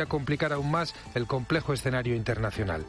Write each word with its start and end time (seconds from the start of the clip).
a 0.00 0.06
complicar 0.06 0.52
aún 0.52 0.70
más 0.70 0.94
el 1.14 1.26
complejo 1.26 1.72
escenario 1.72 2.14
internacional. 2.14 2.84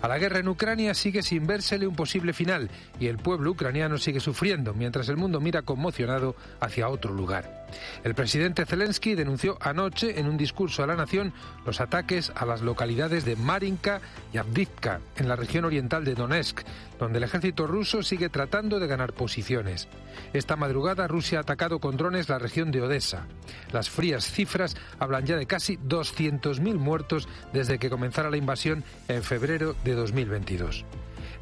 A 0.00 0.08
la 0.08 0.18
guerra 0.18 0.38
en 0.38 0.48
Ucrania 0.48 0.94
sigue 0.94 1.22
sin 1.22 1.46
vérsele 1.46 1.86
un 1.86 1.96
posible 1.96 2.32
final 2.32 2.70
y 2.98 3.08
el 3.08 3.18
pueblo 3.18 3.50
ucraniano 3.50 3.98
sigue 3.98 4.20
sufriendo 4.20 4.74
mientras 4.74 5.08
el 5.08 5.16
mundo 5.16 5.40
mira 5.40 5.62
conmocionado 5.62 6.36
hacia 6.60 6.88
otro 6.88 7.12
lugar. 7.12 7.65
El 8.04 8.14
presidente 8.14 8.64
Zelensky 8.64 9.14
denunció 9.14 9.58
anoche 9.60 10.20
en 10.20 10.28
un 10.28 10.36
discurso 10.36 10.82
a 10.82 10.86
la 10.86 10.96
nación 10.96 11.32
los 11.64 11.80
ataques 11.80 12.32
a 12.34 12.46
las 12.46 12.62
localidades 12.62 13.24
de 13.24 13.36
Marinka 13.36 14.00
y 14.32 14.38
Avdivka 14.38 15.00
en 15.16 15.28
la 15.28 15.36
región 15.36 15.64
oriental 15.64 16.04
de 16.04 16.14
Donetsk, 16.14 16.60
donde 16.98 17.18
el 17.18 17.24
ejército 17.24 17.66
ruso 17.66 18.02
sigue 18.02 18.28
tratando 18.28 18.78
de 18.78 18.86
ganar 18.86 19.12
posiciones. 19.12 19.88
Esta 20.32 20.56
madrugada 20.56 21.08
Rusia 21.08 21.38
ha 21.38 21.42
atacado 21.42 21.78
con 21.78 21.96
drones 21.96 22.28
la 22.28 22.38
región 22.38 22.70
de 22.70 22.82
Odessa. 22.82 23.26
Las 23.72 23.90
frías 23.90 24.30
cifras 24.30 24.76
hablan 24.98 25.26
ya 25.26 25.36
de 25.36 25.46
casi 25.46 25.76
200.000 25.78 26.60
muertos 26.76 27.28
desde 27.52 27.78
que 27.78 27.90
comenzara 27.90 28.30
la 28.30 28.36
invasión 28.36 28.84
en 29.08 29.22
febrero 29.22 29.74
de 29.84 29.94
2022. 29.94 30.84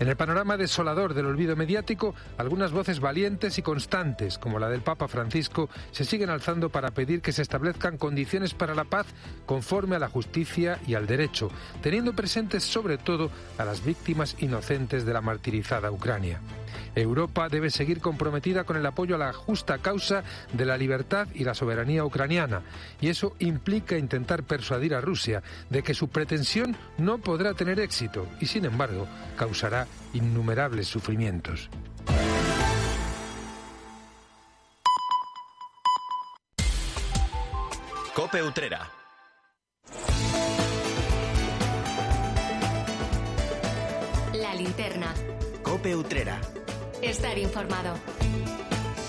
En 0.04 0.10
el 0.10 0.16
panorama 0.18 0.58
desolador 0.58 1.14
del 1.14 1.24
olvido 1.24 1.56
mediático, 1.56 2.14
algunas 2.36 2.72
voces 2.72 3.00
valientes 3.00 3.56
y 3.56 3.62
constantes, 3.62 4.36
como 4.36 4.58
la 4.58 4.68
del 4.68 4.82
Papa 4.82 5.08
Francisco, 5.08 5.70
se 5.92 6.04
siguen 6.04 6.28
alzando 6.28 6.68
para 6.68 6.90
pedir 6.90 7.22
que 7.22 7.32
se 7.32 7.40
establezcan 7.40 7.96
condiciones 7.96 8.52
para 8.52 8.74
la 8.74 8.84
paz 8.84 9.06
conforme 9.46 9.96
a 9.96 9.98
la 9.98 10.10
justicia 10.10 10.78
y 10.86 10.92
al 10.92 11.06
derecho, 11.06 11.48
teniendo 11.80 12.12
presentes 12.12 12.64
sobre 12.64 12.98
todo 12.98 13.30
a 13.56 13.64
las 13.64 13.82
víctimas 13.82 14.36
inocentes 14.40 15.06
de 15.06 15.14
la 15.14 15.22
martirizada 15.22 15.90
Ucrania. 15.90 16.38
Europa 16.94 17.48
debe 17.48 17.70
seguir 17.70 18.00
comprometida 18.00 18.64
con 18.64 18.76
el 18.76 18.86
apoyo 18.86 19.14
a 19.14 19.18
la 19.18 19.32
justa 19.32 19.78
causa 19.78 20.24
de 20.52 20.64
la 20.64 20.76
libertad 20.76 21.28
y 21.34 21.44
la 21.44 21.54
soberanía 21.54 22.04
ucraniana, 22.04 22.62
y 23.00 23.08
eso 23.08 23.34
implica 23.38 23.98
intentar 23.98 24.44
persuadir 24.44 24.94
a 24.94 25.00
Rusia 25.00 25.42
de 25.70 25.82
que 25.82 25.94
su 25.94 26.08
pretensión 26.08 26.76
no 26.98 27.18
podrá 27.18 27.54
tener 27.54 27.80
éxito 27.80 28.26
y, 28.40 28.46
sin 28.46 28.64
embargo, 28.64 29.06
causará 29.36 29.86
innumerables 30.12 30.88
sufrimientos. 30.88 31.68
Cope 38.14 38.42
Utrera. 38.42 38.90
La 44.34 44.54
linterna. 44.54 45.12
Cope 45.62 45.96
Utrera. 45.96 46.40
Estar 47.04 47.36
informado. 47.36 47.94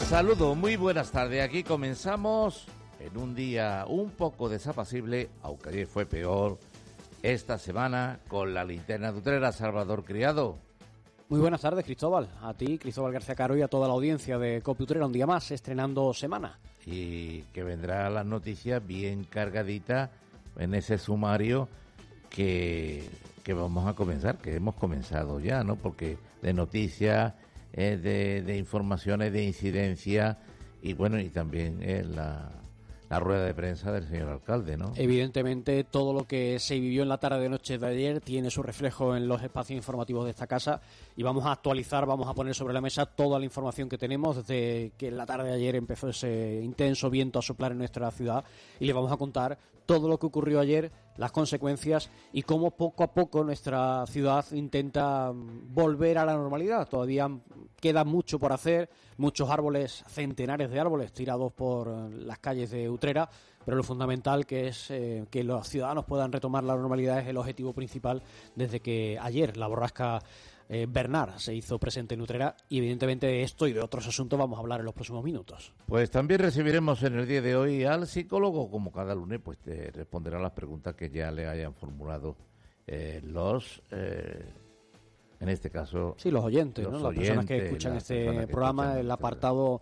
Saludo, 0.10 0.54
muy 0.54 0.76
buenas 0.76 1.12
tardes. 1.12 1.42
Aquí 1.42 1.64
comenzamos 1.64 2.68
en 3.00 3.18
un 3.18 3.34
día 3.34 3.86
un 3.88 4.12
poco 4.12 4.50
desapacible, 4.50 5.30
aunque 5.42 5.70
ayer 5.70 5.88
fue 5.88 6.06
peor, 6.06 6.60
esta 7.24 7.58
semana 7.58 8.20
con 8.28 8.54
la 8.54 8.66
linterna 8.66 9.14
de 9.14 9.20
Utrera, 9.20 9.54
Salvador 9.54 10.04
Criado. 10.04 10.58
Muy 11.30 11.40
buenas 11.40 11.62
tardes, 11.62 11.86
Cristóbal. 11.86 12.30
A 12.42 12.54
ti, 12.54 12.78
Cristóbal 12.78 13.14
García 13.14 13.34
Caro 13.34 13.56
y 13.56 13.62
a 13.62 13.70
toda 13.70 13.88
la 13.88 13.94
audiencia 13.94 14.38
de 14.38 14.62
Utrera, 14.66 15.06
un 15.06 15.14
día 15.14 15.26
más, 15.26 15.50
estrenando 15.52 16.14
semana. 16.14 16.60
Y 16.86 17.44
que 17.54 17.64
vendrá 17.64 18.10
las 18.10 18.26
noticias 18.26 18.86
bien 18.86 19.24
cargadita 19.24 20.12
en 20.58 20.74
ese 20.74 20.98
sumario 20.98 21.70
que, 22.30 23.10
que 23.42 23.54
vamos 23.54 23.88
a 23.88 23.94
comenzar, 23.94 24.38
que 24.38 24.56
hemos 24.56 24.76
comenzado 24.76 25.40
ya, 25.40 25.64
¿no? 25.64 25.78
Porque 25.78 26.18
de 26.42 26.54
noticias, 26.54 27.34
eh, 27.78 27.98
de, 27.98 28.42
de, 28.42 28.58
informaciones 28.58 29.34
de 29.34 29.44
incidencia 29.44 30.38
y 30.82 30.94
bueno, 30.94 31.20
y 31.20 31.30
también 31.30 31.80
eh, 31.82 32.06
la, 32.08 32.50
la 33.10 33.20
rueda 33.20 33.46
de 33.46 33.54
prensa 33.54 33.92
del 33.92 34.08
señor 34.08 34.30
alcalde, 34.30 34.78
¿no? 34.78 34.94
Evidentemente, 34.96 35.84
todo 35.84 36.14
lo 36.14 36.26
que 36.26 36.58
se 36.60 36.80
vivió 36.80 37.04
en 37.04 37.10
la 37.10 37.18
tarde 37.18 37.42
de 37.42 37.50
noche 37.50 37.78
de 37.78 37.88
ayer 37.88 38.22
tiene 38.22 38.50
su 38.50 38.64
reflejo 38.64 39.16
en 39.16 39.28
los 39.28 39.44
espacios 39.44 39.78
informativos 39.78 40.24
de 40.26 40.32
esta 40.32 40.48
casa 40.48 40.82
y 41.18 41.24
vamos 41.24 41.46
a 41.46 41.52
actualizar, 41.52 42.06
vamos 42.06 42.28
a 42.28 42.34
poner 42.34 42.56
sobre 42.56 42.74
la 42.74 42.82
mesa 42.82 43.06
toda 43.06 43.40
la 43.40 43.46
información 43.46 43.90
que 43.90 43.98
tenemos 43.98 44.38
desde 44.38 44.92
que 44.98 45.10
en 45.10 45.18
la 45.18 45.26
tarde 45.26 45.50
de 45.50 45.56
ayer 45.56 45.76
empezó 45.76 46.10
ese 46.10 46.62
intenso 46.64 47.10
viento 47.10 47.40
a 47.40 47.42
soplar 47.42 47.74
en 47.74 47.80
nuestra 47.80 48.10
ciudad 48.12 48.46
y 48.80 48.86
le 48.86 48.94
vamos 48.94 49.12
a 49.12 49.18
contar 49.18 49.58
todo 49.86 50.08
lo 50.08 50.18
que 50.18 50.26
ocurrió 50.26 50.60
ayer, 50.60 50.92
las 51.18 51.32
consecuencias 51.32 52.10
y 52.34 52.42
cómo 52.42 52.72
poco 52.72 53.04
a 53.04 53.14
poco 53.14 53.44
nuestra 53.44 54.06
ciudad 54.08 54.46
intenta 54.52 55.32
volver 55.34 56.18
a 56.18 56.26
la 56.26 56.34
normalidad. 56.34 56.88
Todavía 56.88 57.30
queda 57.80 58.04
mucho 58.04 58.40
por 58.40 58.52
hacer, 58.52 58.90
muchos 59.18 59.50
árboles, 59.50 60.04
centenares 60.08 60.70
de 60.70 60.80
árboles 60.80 61.14
tirados 61.14 61.54
por 61.54 61.88
las 61.88 62.40
calles 62.40 62.72
de 62.72 62.90
Utrera, 62.90 63.30
pero 63.64 63.78
lo 63.78 63.84
fundamental 63.84 64.46
que 64.46 64.68
es 64.68 64.92
eh, 64.92 65.26
que 65.30 65.44
los 65.44 65.68
ciudadanos 65.68 66.06
puedan 66.06 66.32
retomar 66.32 66.64
la 66.64 66.76
normalidad 66.76 67.20
es 67.20 67.28
el 67.28 67.38
objetivo 67.38 67.74
principal 67.74 68.22
desde 68.56 68.80
que 68.80 69.18
ayer 69.22 69.58
la 69.58 69.68
borrasca 69.68 70.22
eh, 70.68 70.88
Bernard 70.90 71.38
se 71.38 71.54
hizo 71.54 71.78
presente 71.78 72.16
en 72.16 72.22
Utrera 72.22 72.56
y 72.70 72.80
evidentemente 72.80 73.28
de 73.28 73.44
esto 73.44 73.68
y 73.68 73.74
de 73.74 73.82
otros 73.82 74.08
asuntos 74.08 74.38
vamos 74.38 74.58
a 74.58 74.62
hablar 74.62 74.80
en 74.80 74.86
los 74.86 74.96
próximos 74.96 75.24
minutos. 75.24 75.74
Pues 75.86 76.10
también 76.10 76.40
recibiremos 76.40 77.04
en 77.04 77.20
el 77.20 77.28
día 77.28 77.42
de 77.42 77.56
hoy 77.56 77.84
al 77.84 78.08
psicólogo, 78.08 78.72
como 78.72 78.92
cada 78.92 79.14
lunes, 79.14 79.40
pues 79.44 79.60
te 79.60 79.92
responderá 79.92 80.40
las 80.40 80.54
preguntas 80.54 80.96
que 80.96 81.10
ya 81.10 81.30
le 81.32 81.48
hayan 81.48 81.76
formulado 81.76 82.36
eh, 82.88 83.22
los, 83.24 83.82
eh, 83.92 84.44
en 85.40 85.50
este 85.50 85.70
caso... 85.70 86.16
Sí, 86.18 86.32
los 86.32 86.44
oyentes, 86.44 86.88
¿no? 86.90 87.00
las 87.00 87.16
personas 87.16 87.46
que 87.46 87.66
escuchan 87.66 87.98
este 87.98 88.48
programa, 88.48 89.00
el 89.00 89.12
apartado 89.12 89.82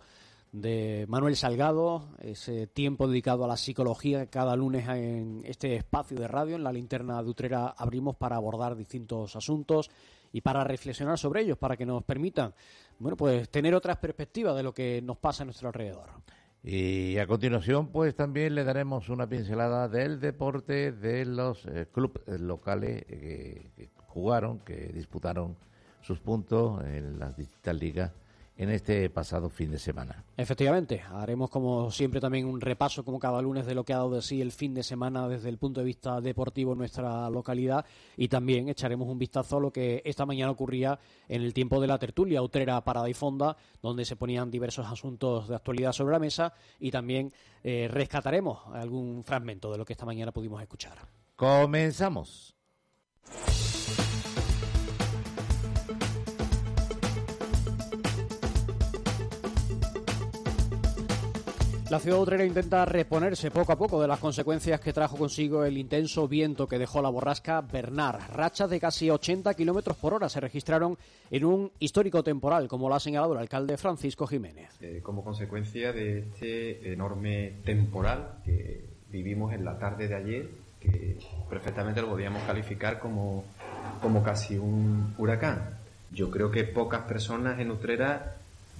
de 0.54 1.04
Manuel 1.08 1.34
Salgado, 1.34 2.10
ese 2.20 2.68
tiempo 2.68 3.08
dedicado 3.08 3.44
a 3.44 3.48
la 3.48 3.56
psicología 3.56 4.26
cada 4.26 4.54
lunes 4.54 4.88
en 4.88 5.42
este 5.44 5.74
espacio 5.74 6.16
de 6.16 6.28
radio, 6.28 6.54
en 6.54 6.62
la 6.62 6.72
linterna 6.72 7.20
de 7.22 7.28
Utrera 7.28 7.74
abrimos 7.76 8.14
para 8.16 8.36
abordar 8.36 8.76
distintos 8.76 9.34
asuntos 9.34 9.90
y 10.34 10.40
para 10.40 10.64
reflexionar 10.64 11.16
sobre 11.16 11.42
ellos, 11.42 11.56
para 11.56 11.76
que 11.76 11.86
nos 11.86 12.02
permitan, 12.02 12.52
bueno, 12.98 13.16
pues 13.16 13.48
tener 13.50 13.72
otras 13.72 13.98
perspectivas 13.98 14.56
de 14.56 14.64
lo 14.64 14.74
que 14.74 15.00
nos 15.00 15.16
pasa 15.16 15.44
a 15.44 15.46
nuestro 15.46 15.68
alrededor. 15.68 16.10
Y 16.60 17.16
a 17.18 17.26
continuación, 17.28 17.86
pues 17.86 18.16
también 18.16 18.56
le 18.56 18.64
daremos 18.64 19.08
una 19.10 19.28
pincelada 19.28 19.86
del 19.88 20.18
deporte 20.18 20.90
de 20.90 21.24
los 21.24 21.64
eh, 21.66 21.86
clubes 21.92 22.40
locales 22.40 23.04
eh, 23.08 23.70
que 23.76 23.90
jugaron, 24.08 24.58
que 24.58 24.88
disputaron 24.92 25.56
sus 26.00 26.18
puntos 26.18 26.84
en 26.84 27.20
las 27.20 27.36
distintas 27.36 27.76
ligas 27.76 28.10
en 28.56 28.70
este 28.70 29.10
pasado 29.10 29.48
fin 29.48 29.70
de 29.70 29.78
semana. 29.78 30.24
Efectivamente, 30.36 31.02
haremos 31.12 31.50
como 31.50 31.90
siempre 31.90 32.20
también 32.20 32.46
un 32.46 32.60
repaso 32.60 33.04
como 33.04 33.18
cada 33.18 33.42
lunes 33.42 33.66
de 33.66 33.74
lo 33.74 33.84
que 33.84 33.92
ha 33.92 33.98
dado 33.98 34.14
de 34.14 34.22
sí 34.22 34.40
el 34.40 34.52
fin 34.52 34.74
de 34.74 34.82
semana 34.82 35.28
desde 35.28 35.48
el 35.48 35.58
punto 35.58 35.80
de 35.80 35.86
vista 35.86 36.20
deportivo 36.20 36.72
en 36.72 36.78
nuestra 36.78 37.28
localidad 37.30 37.84
y 38.16 38.28
también 38.28 38.68
echaremos 38.68 39.08
un 39.08 39.18
vistazo 39.18 39.56
a 39.56 39.60
lo 39.60 39.72
que 39.72 40.02
esta 40.04 40.24
mañana 40.24 40.52
ocurría 40.52 40.98
en 41.28 41.42
el 41.42 41.52
tiempo 41.52 41.80
de 41.80 41.88
la 41.88 41.98
tertulia 41.98 42.42
Utrera 42.42 42.80
Parada 42.84 43.08
y 43.08 43.14
Fonda, 43.14 43.56
donde 43.82 44.04
se 44.04 44.16
ponían 44.16 44.50
diversos 44.50 44.86
asuntos 44.86 45.48
de 45.48 45.56
actualidad 45.56 45.92
sobre 45.92 46.12
la 46.12 46.18
mesa 46.18 46.54
y 46.78 46.90
también 46.90 47.32
eh, 47.62 47.88
rescataremos 47.90 48.60
algún 48.72 49.24
fragmento 49.24 49.72
de 49.72 49.78
lo 49.78 49.84
que 49.84 49.94
esta 49.94 50.06
mañana 50.06 50.32
pudimos 50.32 50.62
escuchar. 50.62 50.98
Comenzamos. 51.34 52.54
La 61.94 62.00
ciudad 62.00 62.18
utrera 62.18 62.44
intenta 62.44 62.84
reponerse 62.84 63.52
poco 63.52 63.70
a 63.70 63.78
poco 63.78 64.02
de 64.02 64.08
las 64.08 64.18
consecuencias 64.18 64.80
que 64.80 64.92
trajo 64.92 65.16
consigo 65.16 65.64
el 65.64 65.78
intenso 65.78 66.26
viento 66.26 66.66
que 66.66 66.76
dejó 66.76 67.00
la 67.00 67.08
borrasca 67.08 67.60
Bernard. 67.60 68.32
Rachas 68.32 68.68
de 68.68 68.80
casi 68.80 69.10
80 69.10 69.54
kilómetros 69.54 69.96
por 69.98 70.12
hora 70.12 70.28
se 70.28 70.40
registraron 70.40 70.98
en 71.30 71.44
un 71.44 71.70
histórico 71.78 72.24
temporal, 72.24 72.66
como 72.66 72.88
lo 72.88 72.96
ha 72.96 72.98
señalado 72.98 73.34
el 73.34 73.38
alcalde 73.38 73.76
Francisco 73.76 74.26
Jiménez. 74.26 74.70
Eh, 74.80 75.02
como 75.04 75.22
consecuencia 75.22 75.92
de 75.92 76.18
este 76.18 76.92
enorme 76.92 77.58
temporal 77.64 78.40
que 78.44 78.82
vivimos 79.12 79.54
en 79.54 79.64
la 79.64 79.78
tarde 79.78 80.08
de 80.08 80.16
ayer, 80.16 80.48
que 80.80 81.16
perfectamente 81.48 82.00
lo 82.00 82.08
podíamos 82.08 82.42
calificar 82.42 82.98
como, 82.98 83.44
como 84.02 84.20
casi 84.24 84.58
un 84.58 85.14
huracán. 85.16 85.78
Yo 86.10 86.28
creo 86.28 86.50
que 86.50 86.64
pocas 86.64 87.02
personas 87.02 87.60
en 87.60 87.70
Utrera 87.70 88.34